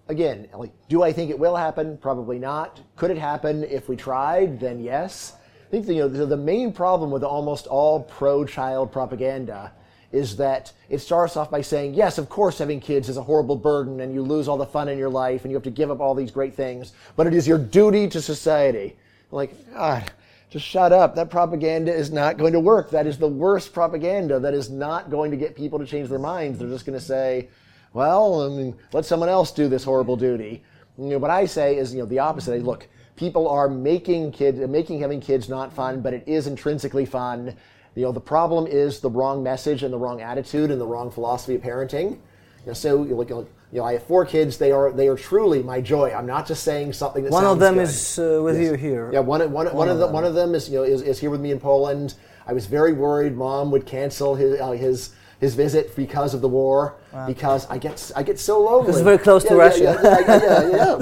again, 0.08 0.48
like, 0.54 0.72
do 0.88 1.02
I 1.02 1.12
think 1.12 1.30
it 1.30 1.38
will 1.38 1.56
happen? 1.56 1.96
Probably 1.98 2.38
not. 2.38 2.80
Could 2.96 3.10
it 3.10 3.18
happen 3.18 3.64
if 3.64 3.88
we 3.88 3.96
tried? 3.96 4.60
Then 4.60 4.80
yes. 4.82 5.34
I 5.66 5.70
think 5.70 5.86
the, 5.86 5.94
you 5.94 6.00
know, 6.02 6.08
the, 6.08 6.26
the 6.26 6.36
main 6.36 6.72
problem 6.72 7.10
with 7.10 7.24
almost 7.24 7.66
all 7.66 8.02
pro-child 8.02 8.92
propaganda 8.92 9.72
is 10.12 10.36
that 10.36 10.72
it 10.90 10.98
starts 10.98 11.36
off 11.38 11.50
by 11.50 11.62
saying, 11.62 11.94
yes, 11.94 12.18
of 12.18 12.28
course, 12.28 12.58
having 12.58 12.78
kids 12.78 13.08
is 13.08 13.16
a 13.16 13.22
horrible 13.22 13.56
burden 13.56 14.00
and 14.00 14.12
you 14.12 14.22
lose 14.22 14.46
all 14.46 14.58
the 14.58 14.66
fun 14.66 14.88
in 14.88 14.98
your 14.98 15.08
life 15.08 15.42
and 15.42 15.50
you 15.50 15.56
have 15.56 15.64
to 15.64 15.70
give 15.70 15.90
up 15.90 16.00
all 16.00 16.14
these 16.14 16.30
great 16.30 16.54
things, 16.54 16.92
but 17.16 17.26
it 17.26 17.32
is 17.32 17.48
your 17.48 17.56
duty 17.56 18.06
to 18.08 18.20
society. 18.20 18.94
Like, 19.30 19.72
God, 19.72 20.12
just 20.52 20.66
shut 20.66 20.92
up. 20.92 21.14
That 21.14 21.30
propaganda 21.30 21.92
is 21.92 22.12
not 22.12 22.36
going 22.36 22.52
to 22.52 22.60
work. 22.60 22.90
That 22.90 23.06
is 23.06 23.16
the 23.16 23.26
worst 23.26 23.72
propaganda. 23.72 24.38
That 24.38 24.52
is 24.52 24.68
not 24.68 25.10
going 25.10 25.30
to 25.30 25.36
get 25.38 25.56
people 25.56 25.78
to 25.78 25.86
change 25.86 26.10
their 26.10 26.18
minds. 26.18 26.58
They're 26.58 26.68
just 26.68 26.84
going 26.84 26.98
to 26.98 27.04
say, 27.04 27.48
well, 27.94 28.42
I 28.42 28.48
mean, 28.54 28.76
let 28.92 29.06
someone 29.06 29.30
else 29.30 29.50
do 29.50 29.66
this 29.66 29.82
horrible 29.82 30.16
duty. 30.16 30.62
You 30.98 31.04
know, 31.04 31.18
what 31.18 31.30
I 31.30 31.46
say 31.46 31.76
is, 31.76 31.94
you 31.94 32.00
know, 32.00 32.06
the 32.06 32.18
opposite. 32.18 32.54
I, 32.54 32.58
look, 32.58 32.86
people 33.16 33.48
are 33.48 33.66
making 33.66 34.32
kids, 34.32 34.58
making 34.58 35.00
having 35.00 35.22
kids 35.22 35.48
not 35.48 35.72
fun, 35.72 36.02
but 36.02 36.12
it 36.12 36.24
is 36.26 36.46
intrinsically 36.46 37.06
fun. 37.06 37.56
You 37.94 38.02
know, 38.02 38.12
the 38.12 38.20
problem 38.20 38.66
is 38.66 39.00
the 39.00 39.10
wrong 39.10 39.42
message 39.42 39.82
and 39.82 39.92
the 39.92 39.98
wrong 39.98 40.20
attitude 40.20 40.70
and 40.70 40.78
the 40.78 40.86
wrong 40.86 41.10
philosophy 41.10 41.54
of 41.54 41.62
parenting. 41.62 42.10
You 42.10 42.18
know, 42.66 42.72
so 42.74 43.04
you 43.04 43.14
look, 43.14 43.30
you 43.30 43.48
know, 43.78 43.84
I 43.84 43.94
have 43.94 44.02
four 44.02 44.26
kids. 44.26 44.58
They 44.58 44.70
are 44.70 44.92
they 44.92 45.08
are 45.08 45.16
truly 45.16 45.62
my 45.62 45.80
joy. 45.80 46.12
I'm 46.12 46.26
not 46.26 46.46
just 46.46 46.62
saying 46.62 46.92
something 46.92 47.24
that 47.24 47.32
one 47.32 47.46
of 47.46 47.58
them 47.58 47.74
good. 47.74 47.84
is 47.84 48.18
uh, 48.18 48.40
with 48.44 48.60
yes. 48.60 48.70
you 48.70 48.74
here. 48.74 49.10
Yeah, 49.12 49.20
one, 49.20 49.40
one, 49.40 49.52
one, 49.52 49.74
one 49.74 49.88
of, 49.88 49.94
of 49.94 50.00
them. 50.00 50.12
one 50.12 50.24
of 50.24 50.34
them 50.34 50.54
is 50.54 50.68
you 50.68 50.76
know 50.76 50.84
is, 50.84 51.00
is 51.00 51.18
here 51.18 51.30
with 51.30 51.40
me 51.40 51.50
in 51.50 51.58
Poland. 51.58 52.14
I 52.46 52.52
was 52.52 52.66
very 52.66 52.92
worried 52.92 53.34
mom 53.36 53.70
would 53.70 53.86
cancel 53.86 54.34
his 54.34 54.60
uh, 54.60 54.72
his 54.72 55.10
his 55.42 55.56
visit 55.56 55.94
because 55.96 56.34
of 56.34 56.40
the 56.40 56.48
war. 56.48 56.94
Wow. 57.12 57.26
Because 57.26 57.66
I 57.68 57.76
get 57.76 58.12
I 58.14 58.22
get 58.22 58.38
so 58.38 58.62
lonely. 58.62 58.82
Because 58.82 58.96
it's 58.98 59.04
very 59.04 59.18
close 59.18 59.42
yeah, 59.42 59.50
to 59.50 59.56
yeah, 59.56 59.62
Russia. 59.62 59.82
Yeah, 59.82 60.18
yeah, 60.20 60.38
yeah. 60.38 60.98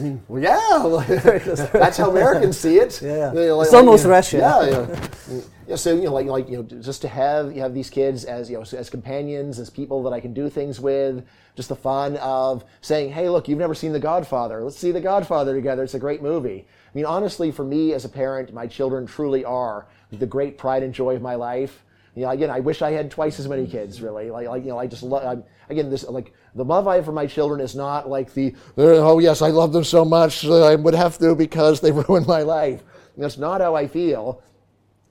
yeah. 0.00 0.40
yeah. 0.40 1.68
That's 1.72 1.96
how 1.96 2.10
Americans 2.10 2.58
see 2.58 2.78
it. 2.78 3.00
Yeah, 3.00 3.32
you 3.32 3.46
know, 3.46 3.56
like, 3.58 3.66
it's 3.66 3.74
almost 3.74 4.04
like, 4.04 4.10
Russia. 4.10 4.38
Yeah, 4.38 4.68
yeah. 4.68 5.40
yeah. 5.68 5.76
So 5.76 5.94
you 5.94 6.02
know, 6.02 6.12
like 6.12 6.26
like 6.26 6.48
you 6.48 6.56
know, 6.56 6.62
just 6.64 7.02
to 7.02 7.08
have 7.08 7.54
you 7.54 7.62
have 7.62 7.72
these 7.72 7.88
kids 7.88 8.24
as 8.24 8.50
you 8.50 8.56
know 8.56 8.64
as 8.76 8.90
companions, 8.90 9.60
as 9.60 9.70
people 9.70 10.02
that 10.02 10.12
I 10.12 10.20
can 10.20 10.34
do 10.34 10.50
things 10.50 10.80
with. 10.80 11.24
Just 11.54 11.68
the 11.68 11.76
fun 11.76 12.16
of 12.16 12.64
saying, 12.80 13.12
"Hey, 13.12 13.28
look, 13.28 13.46
you've 13.46 13.60
never 13.60 13.76
seen 13.76 13.92
The 13.92 14.00
Godfather. 14.00 14.60
Let's 14.64 14.76
see 14.76 14.90
The 14.90 15.00
Godfather 15.00 15.54
together. 15.54 15.84
It's 15.84 15.94
a 15.94 16.00
great 16.00 16.20
movie." 16.20 16.66
I 16.66 16.92
mean, 16.96 17.04
honestly, 17.06 17.52
for 17.52 17.64
me 17.64 17.92
as 17.92 18.04
a 18.04 18.08
parent, 18.08 18.52
my 18.52 18.66
children 18.66 19.06
truly 19.06 19.44
are 19.44 19.86
the 20.10 20.26
great 20.26 20.58
pride 20.58 20.82
and 20.82 20.92
joy 20.92 21.14
of 21.14 21.22
my 21.22 21.36
life 21.36 21.84
you 22.14 22.22
know, 22.22 22.30
again, 22.30 22.50
I 22.50 22.60
wish 22.60 22.80
I 22.80 22.92
had 22.92 23.10
twice 23.10 23.40
as 23.40 23.48
many 23.48 23.66
kids. 23.66 24.00
Really, 24.00 24.30
like, 24.30 24.46
like 24.46 24.62
you 24.62 24.68
know, 24.68 24.78
I 24.78 24.86
just 24.86 25.02
love. 25.02 25.44
Again, 25.68 25.90
this 25.90 26.04
like 26.04 26.32
the 26.54 26.64
love 26.64 26.86
I 26.86 26.96
have 26.96 27.04
for 27.04 27.12
my 27.12 27.26
children 27.26 27.60
is 27.60 27.74
not 27.74 28.08
like 28.08 28.32
the 28.32 28.54
uh, 28.78 29.02
oh 29.02 29.18
yes, 29.18 29.42
I 29.42 29.48
love 29.48 29.72
them 29.72 29.84
so 29.84 30.04
much 30.04 30.44
uh, 30.44 30.64
I 30.64 30.76
would 30.76 30.94
have 30.94 31.18
to 31.18 31.34
because 31.34 31.80
they 31.80 31.90
ruined 32.08 32.26
my 32.26 32.42
life. 32.42 32.82
That's 33.16 33.38
not 33.38 33.60
how 33.60 33.74
I 33.74 33.88
feel. 33.88 34.42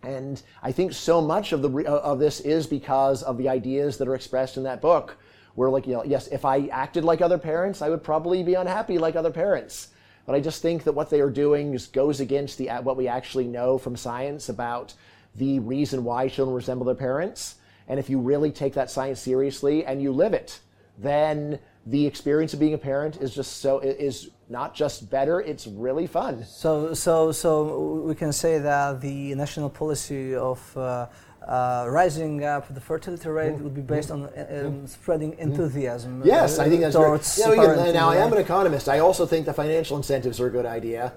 And 0.02 0.42
I 0.62 0.72
think 0.72 0.94
so 0.94 1.22
much 1.22 1.52
of 1.52 1.62
the 1.62 1.70
uh, 1.70 2.00
of 2.00 2.20
this 2.20 2.40
is 2.40 2.68
because 2.68 3.22
of 3.24 3.38
the 3.38 3.50
ideas 3.50 3.98
that 3.98 4.08
are 4.08 4.16
expressed 4.16 4.56
in 4.56 4.64
that 4.64 4.82
book. 4.82 5.18
Where 5.56 5.70
like 5.70 5.86
you 5.86 5.94
know, 5.94 6.04
yes, 6.06 6.28
if 6.28 6.46
I 6.46 6.68
acted 6.68 7.04
like 7.04 7.22
other 7.22 7.38
parents, 7.38 7.82
I 7.82 7.90
would 7.90 8.04
probably 8.04 8.44
be 8.44 8.54
unhappy 8.54 8.98
like 8.98 9.18
other 9.18 9.32
parents. 9.32 9.90
But 10.26 10.36
I 10.36 10.40
just 10.40 10.62
think 10.62 10.86
that 10.86 10.94
what 10.94 11.10
they 11.10 11.20
are 11.20 11.30
doing 11.30 11.74
just 11.74 11.92
goes 11.92 12.22
against 12.22 12.58
the 12.58 12.70
what 12.70 12.96
we 12.96 13.10
actually 13.10 13.48
know 13.48 13.78
from 13.78 13.98
science 13.98 14.48
about 14.48 14.94
the 15.36 15.60
reason 15.60 16.04
why 16.04 16.28
children 16.28 16.56
resemble 16.56 16.86
their 16.86 16.96
parents. 16.96 17.56
And 17.88 18.00
if 18.00 18.10
you 18.10 18.20
really 18.20 18.52
take 18.52 18.74
that 18.74 18.90
science 18.90 19.20
seriously 19.20 19.86
and 19.86 20.02
you 20.02 20.12
live 20.12 20.34
it, 20.34 20.60
then 20.98 21.60
the 21.86 22.06
experience 22.06 22.54
of 22.54 22.60
being 22.60 22.74
a 22.74 22.78
parent 22.78 23.18
is 23.18 23.36
just 23.36 23.60
so 23.60 23.80
is 23.80 24.30
not 24.48 24.74
just 24.74 25.10
better 25.10 25.42
it's 25.42 25.68
really 25.68 26.08
fun 26.08 26.46
so 26.46 26.94
so 26.94 27.30
so 27.30 28.02
we 28.06 28.16
can 28.16 28.32
say 28.32 28.58
that 28.58 29.02
the 29.02 29.36
national 29.36 29.70
policy 29.70 30.34
of 30.34 30.78
uh, 30.78 31.06
uh, 31.48 31.86
rising 31.90 32.44
up 32.44 32.74
the 32.74 32.80
fertility 32.80 33.28
rate 33.30 33.56
would 33.56 33.74
be 33.74 33.82
based 33.82 34.12
on 34.12 34.26
uh, 34.26 34.64
um, 34.66 34.88
spreading 34.88 35.38
enthusiasm. 35.38 36.22
Yes, 36.24 36.60
I 36.60 36.70
think 36.70 36.82
that's 36.82 36.96
towards 36.96 37.36
great. 37.36 37.58
You 37.58 37.68
know, 37.68 37.92
now, 37.92 38.10
I 38.10 38.18
am 38.18 38.32
an 38.32 38.40
economist. 38.40 38.88
I 38.88 39.00
also 39.00 39.26
think 39.26 39.46
the 39.46 39.54
financial 39.54 39.98
incentives 39.98 40.40
are 40.40 40.48
a 40.48 40.50
good 40.50 40.66
idea. 40.66 41.14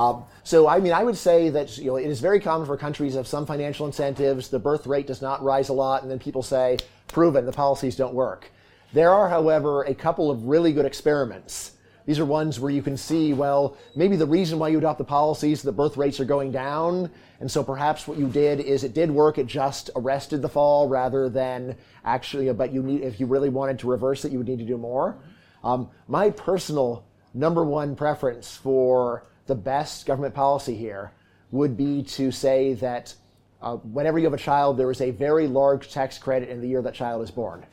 Um, 0.00 0.24
so, 0.44 0.66
I 0.66 0.80
mean, 0.80 0.94
I 0.94 1.04
would 1.04 1.16
say 1.16 1.50
that 1.50 1.76
you 1.76 1.88
know 1.88 1.96
it 1.96 2.06
is 2.06 2.20
very 2.20 2.40
common 2.40 2.66
for 2.66 2.74
countries 2.78 3.16
have 3.16 3.26
some 3.26 3.44
financial 3.44 3.84
incentives. 3.84 4.48
The 4.48 4.58
birth 4.58 4.86
rate 4.86 5.06
does 5.06 5.20
not 5.20 5.42
rise 5.44 5.68
a 5.68 5.74
lot, 5.74 6.00
and 6.00 6.10
then 6.10 6.18
people 6.18 6.42
say, 6.42 6.78
"Proven, 7.08 7.44
the 7.44 7.52
policies 7.52 7.96
don't 7.96 8.14
work." 8.14 8.50
There 8.94 9.10
are, 9.10 9.28
however, 9.28 9.82
a 9.82 9.94
couple 9.94 10.30
of 10.30 10.46
really 10.46 10.72
good 10.72 10.86
experiments. 10.86 11.72
These 12.06 12.18
are 12.18 12.24
ones 12.24 12.58
where 12.58 12.72
you 12.72 12.80
can 12.82 12.96
see, 12.96 13.34
well, 13.34 13.76
maybe 13.94 14.16
the 14.16 14.26
reason 14.26 14.58
why 14.58 14.68
you 14.68 14.78
adopt 14.78 14.96
the 14.96 15.04
policies, 15.04 15.60
the 15.60 15.70
birth 15.70 15.98
rates 15.98 16.18
are 16.18 16.24
going 16.24 16.50
down, 16.50 17.10
and 17.38 17.50
so 17.50 17.62
perhaps 17.62 18.08
what 18.08 18.16
you 18.16 18.26
did 18.26 18.58
is 18.58 18.84
it 18.84 18.94
did 18.94 19.10
work. 19.10 19.36
It 19.36 19.46
just 19.48 19.90
arrested 19.96 20.40
the 20.40 20.48
fall 20.48 20.88
rather 20.88 21.28
than 21.28 21.76
actually. 22.06 22.50
But 22.54 22.72
you 22.72 22.82
need, 22.82 23.02
if 23.02 23.20
you 23.20 23.26
really 23.26 23.50
wanted 23.50 23.78
to 23.80 23.86
reverse 23.86 24.24
it, 24.24 24.32
you 24.32 24.38
would 24.38 24.48
need 24.48 24.60
to 24.60 24.64
do 24.64 24.78
more. 24.78 25.18
Um, 25.62 25.90
my 26.08 26.30
personal 26.30 27.04
number 27.34 27.62
one 27.62 27.94
preference 27.94 28.56
for 28.56 29.24
the 29.50 29.54
best 29.56 30.06
government 30.06 30.32
policy 30.32 30.76
here 30.76 31.10
would 31.50 31.76
be 31.76 32.04
to 32.04 32.30
say 32.30 32.74
that 32.74 33.12
uh, 33.60 33.76
whenever 33.78 34.16
you 34.16 34.24
have 34.24 34.32
a 34.32 34.38
child, 34.38 34.78
there 34.78 34.90
is 34.92 35.00
a 35.00 35.10
very 35.10 35.48
large 35.48 35.90
tax 35.90 36.18
credit 36.18 36.48
in 36.48 36.60
the 36.60 36.68
year 36.68 36.80
that 36.80 36.94
child 36.94 37.20
is 37.22 37.32
born. 37.32 37.66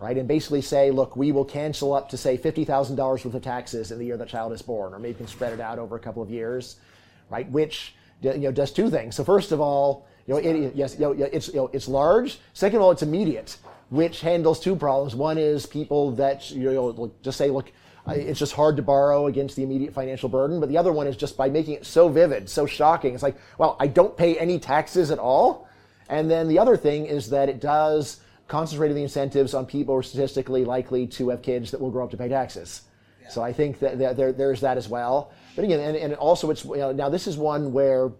Right? 0.00 0.16
And 0.16 0.26
basically 0.26 0.62
say, 0.62 0.90
look, 0.90 1.14
we 1.14 1.30
will 1.30 1.44
cancel 1.44 1.92
up 1.92 2.08
to 2.08 2.16
say 2.16 2.38
$50,000 2.38 2.96
worth 2.98 3.26
of 3.26 3.42
taxes 3.42 3.90
in 3.90 3.98
the 3.98 4.06
year 4.06 4.16
that 4.16 4.28
child 4.28 4.52
is 4.52 4.62
born, 4.62 4.94
or 4.94 4.98
maybe 4.98 5.10
you 5.10 5.16
can 5.16 5.26
spread 5.26 5.52
it 5.52 5.60
out 5.60 5.78
over 5.78 5.94
a 5.96 6.00
couple 6.00 6.22
of 6.22 6.30
years, 6.30 6.76
right? 7.28 7.48
Which 7.50 7.94
you 8.22 8.38
know, 8.38 8.52
does 8.52 8.72
two 8.72 8.88
things. 8.88 9.14
So 9.14 9.24
first 9.24 9.52
of 9.52 9.60
all, 9.60 10.08
you 10.26 10.34
know, 10.34 10.40
it, 10.40 10.74
yes, 10.74 10.94
you 10.94 11.00
know, 11.00 11.12
it's, 11.12 11.48
you 11.48 11.56
know, 11.56 11.70
it's 11.74 11.88
large. 11.88 12.38
Second 12.54 12.76
of 12.76 12.82
all, 12.82 12.92
it's 12.92 13.02
immediate, 13.02 13.58
which 13.90 14.22
handles 14.22 14.58
two 14.58 14.74
problems. 14.74 15.14
One 15.14 15.36
is 15.36 15.66
people 15.66 16.12
that 16.12 16.50
you 16.50 16.72
know, 16.72 17.12
just 17.22 17.36
say, 17.36 17.50
look, 17.50 17.72
it's 18.16 18.38
just 18.38 18.52
hard 18.52 18.76
to 18.76 18.82
borrow 18.82 19.26
against 19.26 19.56
the 19.56 19.62
immediate 19.62 19.92
financial 19.92 20.28
burden. 20.28 20.60
But 20.60 20.68
the 20.68 20.78
other 20.78 20.92
one 20.92 21.06
is 21.06 21.16
just 21.16 21.36
by 21.36 21.48
making 21.48 21.74
it 21.74 21.86
so 21.86 22.08
vivid, 22.08 22.48
so 22.48 22.66
shocking. 22.66 23.14
It's 23.14 23.22
like, 23.22 23.36
well, 23.58 23.76
I 23.78 23.86
don't 23.86 24.16
pay 24.16 24.38
any 24.38 24.58
taxes 24.58 25.10
at 25.10 25.18
all. 25.18 25.68
And 26.08 26.30
then 26.30 26.48
the 26.48 26.58
other 26.58 26.76
thing 26.76 27.06
is 27.06 27.30
that 27.30 27.48
it 27.48 27.60
does 27.60 28.20
concentrate 28.46 28.92
the 28.92 29.02
incentives 29.02 29.52
on 29.52 29.66
people 29.66 29.94
who 29.94 30.00
are 30.00 30.02
statistically 30.02 30.64
likely 30.64 31.06
to 31.06 31.28
have 31.28 31.42
kids 31.42 31.70
that 31.70 31.80
will 31.80 31.90
grow 31.90 32.04
up 32.04 32.10
to 32.10 32.16
pay 32.16 32.28
taxes. 32.28 32.82
Yeah. 33.20 33.28
So 33.28 33.42
I 33.42 33.52
think 33.52 33.78
that 33.80 33.98
there, 33.98 34.32
there's 34.32 34.62
that 34.62 34.78
as 34.78 34.88
well. 34.88 35.32
But 35.54 35.64
again, 35.64 35.80
and, 35.80 35.96
and 35.96 36.14
also 36.14 36.50
it's 36.50 36.64
you 36.64 36.76
know, 36.76 36.92
now 36.92 37.10
this 37.10 37.26
is 37.26 37.36
one 37.36 37.72
where 37.72 38.10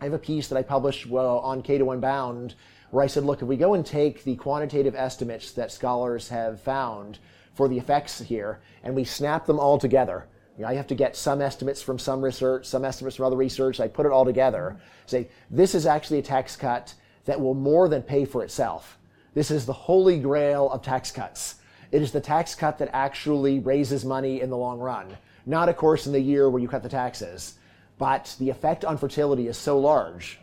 I 0.00 0.04
have 0.04 0.12
a 0.12 0.18
piece 0.18 0.48
that 0.48 0.56
I 0.56 0.62
published 0.62 1.06
well, 1.06 1.38
on 1.40 1.62
Cato 1.62 1.90
Unbound 1.90 2.54
where 2.90 3.02
I 3.02 3.08
said, 3.08 3.24
look, 3.24 3.42
if 3.42 3.48
we 3.48 3.56
go 3.56 3.74
and 3.74 3.84
take 3.84 4.22
the 4.24 4.36
quantitative 4.36 4.94
estimates 4.94 5.52
that 5.52 5.72
scholars 5.72 6.28
have 6.28 6.60
found 6.60 7.18
for 7.56 7.68
the 7.68 7.78
effects 7.78 8.20
here, 8.20 8.60
and 8.84 8.94
we 8.94 9.02
snap 9.02 9.46
them 9.46 9.58
all 9.58 9.78
together. 9.78 10.28
You 10.56 10.62
know, 10.62 10.68
I 10.68 10.74
have 10.74 10.86
to 10.88 10.94
get 10.94 11.16
some 11.16 11.40
estimates 11.40 11.82
from 11.82 11.98
some 11.98 12.22
research, 12.22 12.66
some 12.66 12.84
estimates 12.84 13.16
from 13.16 13.26
other 13.26 13.36
research. 13.36 13.80
I 13.80 13.88
put 13.88 14.06
it 14.06 14.12
all 14.12 14.24
together. 14.24 14.76
Say, 15.06 15.28
this 15.50 15.74
is 15.74 15.86
actually 15.86 16.18
a 16.18 16.22
tax 16.22 16.54
cut 16.54 16.94
that 17.24 17.40
will 17.40 17.54
more 17.54 17.88
than 17.88 18.02
pay 18.02 18.24
for 18.24 18.44
itself. 18.44 18.98
This 19.34 19.50
is 19.50 19.66
the 19.66 19.72
holy 19.72 20.18
grail 20.18 20.70
of 20.70 20.82
tax 20.82 21.10
cuts. 21.10 21.56
It 21.92 22.02
is 22.02 22.12
the 22.12 22.20
tax 22.20 22.54
cut 22.54 22.78
that 22.78 22.90
actually 22.92 23.58
raises 23.58 24.04
money 24.04 24.40
in 24.40 24.50
the 24.50 24.56
long 24.56 24.78
run. 24.78 25.16
Not, 25.46 25.68
of 25.68 25.76
course, 25.76 26.06
in 26.06 26.12
the 26.12 26.20
year 26.20 26.50
where 26.50 26.60
you 26.60 26.68
cut 26.68 26.82
the 26.82 26.88
taxes, 26.88 27.54
but 27.98 28.34
the 28.38 28.50
effect 28.50 28.84
on 28.84 28.98
fertility 28.98 29.48
is 29.48 29.56
so 29.56 29.78
large. 29.78 30.38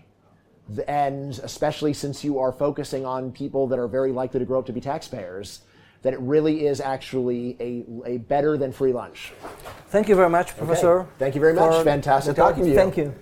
And 0.88 1.38
especially 1.44 1.94
since 1.94 2.24
you 2.24 2.40
are 2.40 2.52
focusing 2.52 3.06
on 3.06 3.32
people 3.32 3.68
that 3.68 3.80
are 3.80 3.88
very 3.88 4.12
likely 4.12 4.40
to 4.40 4.46
grow 4.46 4.60
up 4.60 4.66
to 4.68 4.74
be 4.74 4.80
taxpayers, 4.80 5.62
that 6.04 6.14
it 6.14 6.20
really 6.20 6.68
is 6.68 6.80
actually 6.80 7.58
a, 7.60 7.84
a 8.06 8.18
better 8.18 8.58
than 8.58 8.72
free 8.72 8.94
lunch. 8.94 9.34
Thank 9.88 10.10
you 10.10 10.16
very 10.16 10.30
much, 10.30 10.56
Professor. 10.56 11.00
Okay. 11.00 11.10
Thank 11.18 11.36
you 11.36 11.42
very 11.42 11.54
much. 11.54 11.84
Fantastic 11.84 12.36
talking 12.36 12.64
to 12.64 12.70
you. 12.70 12.76
Thank 12.76 12.98
you. 12.98 13.16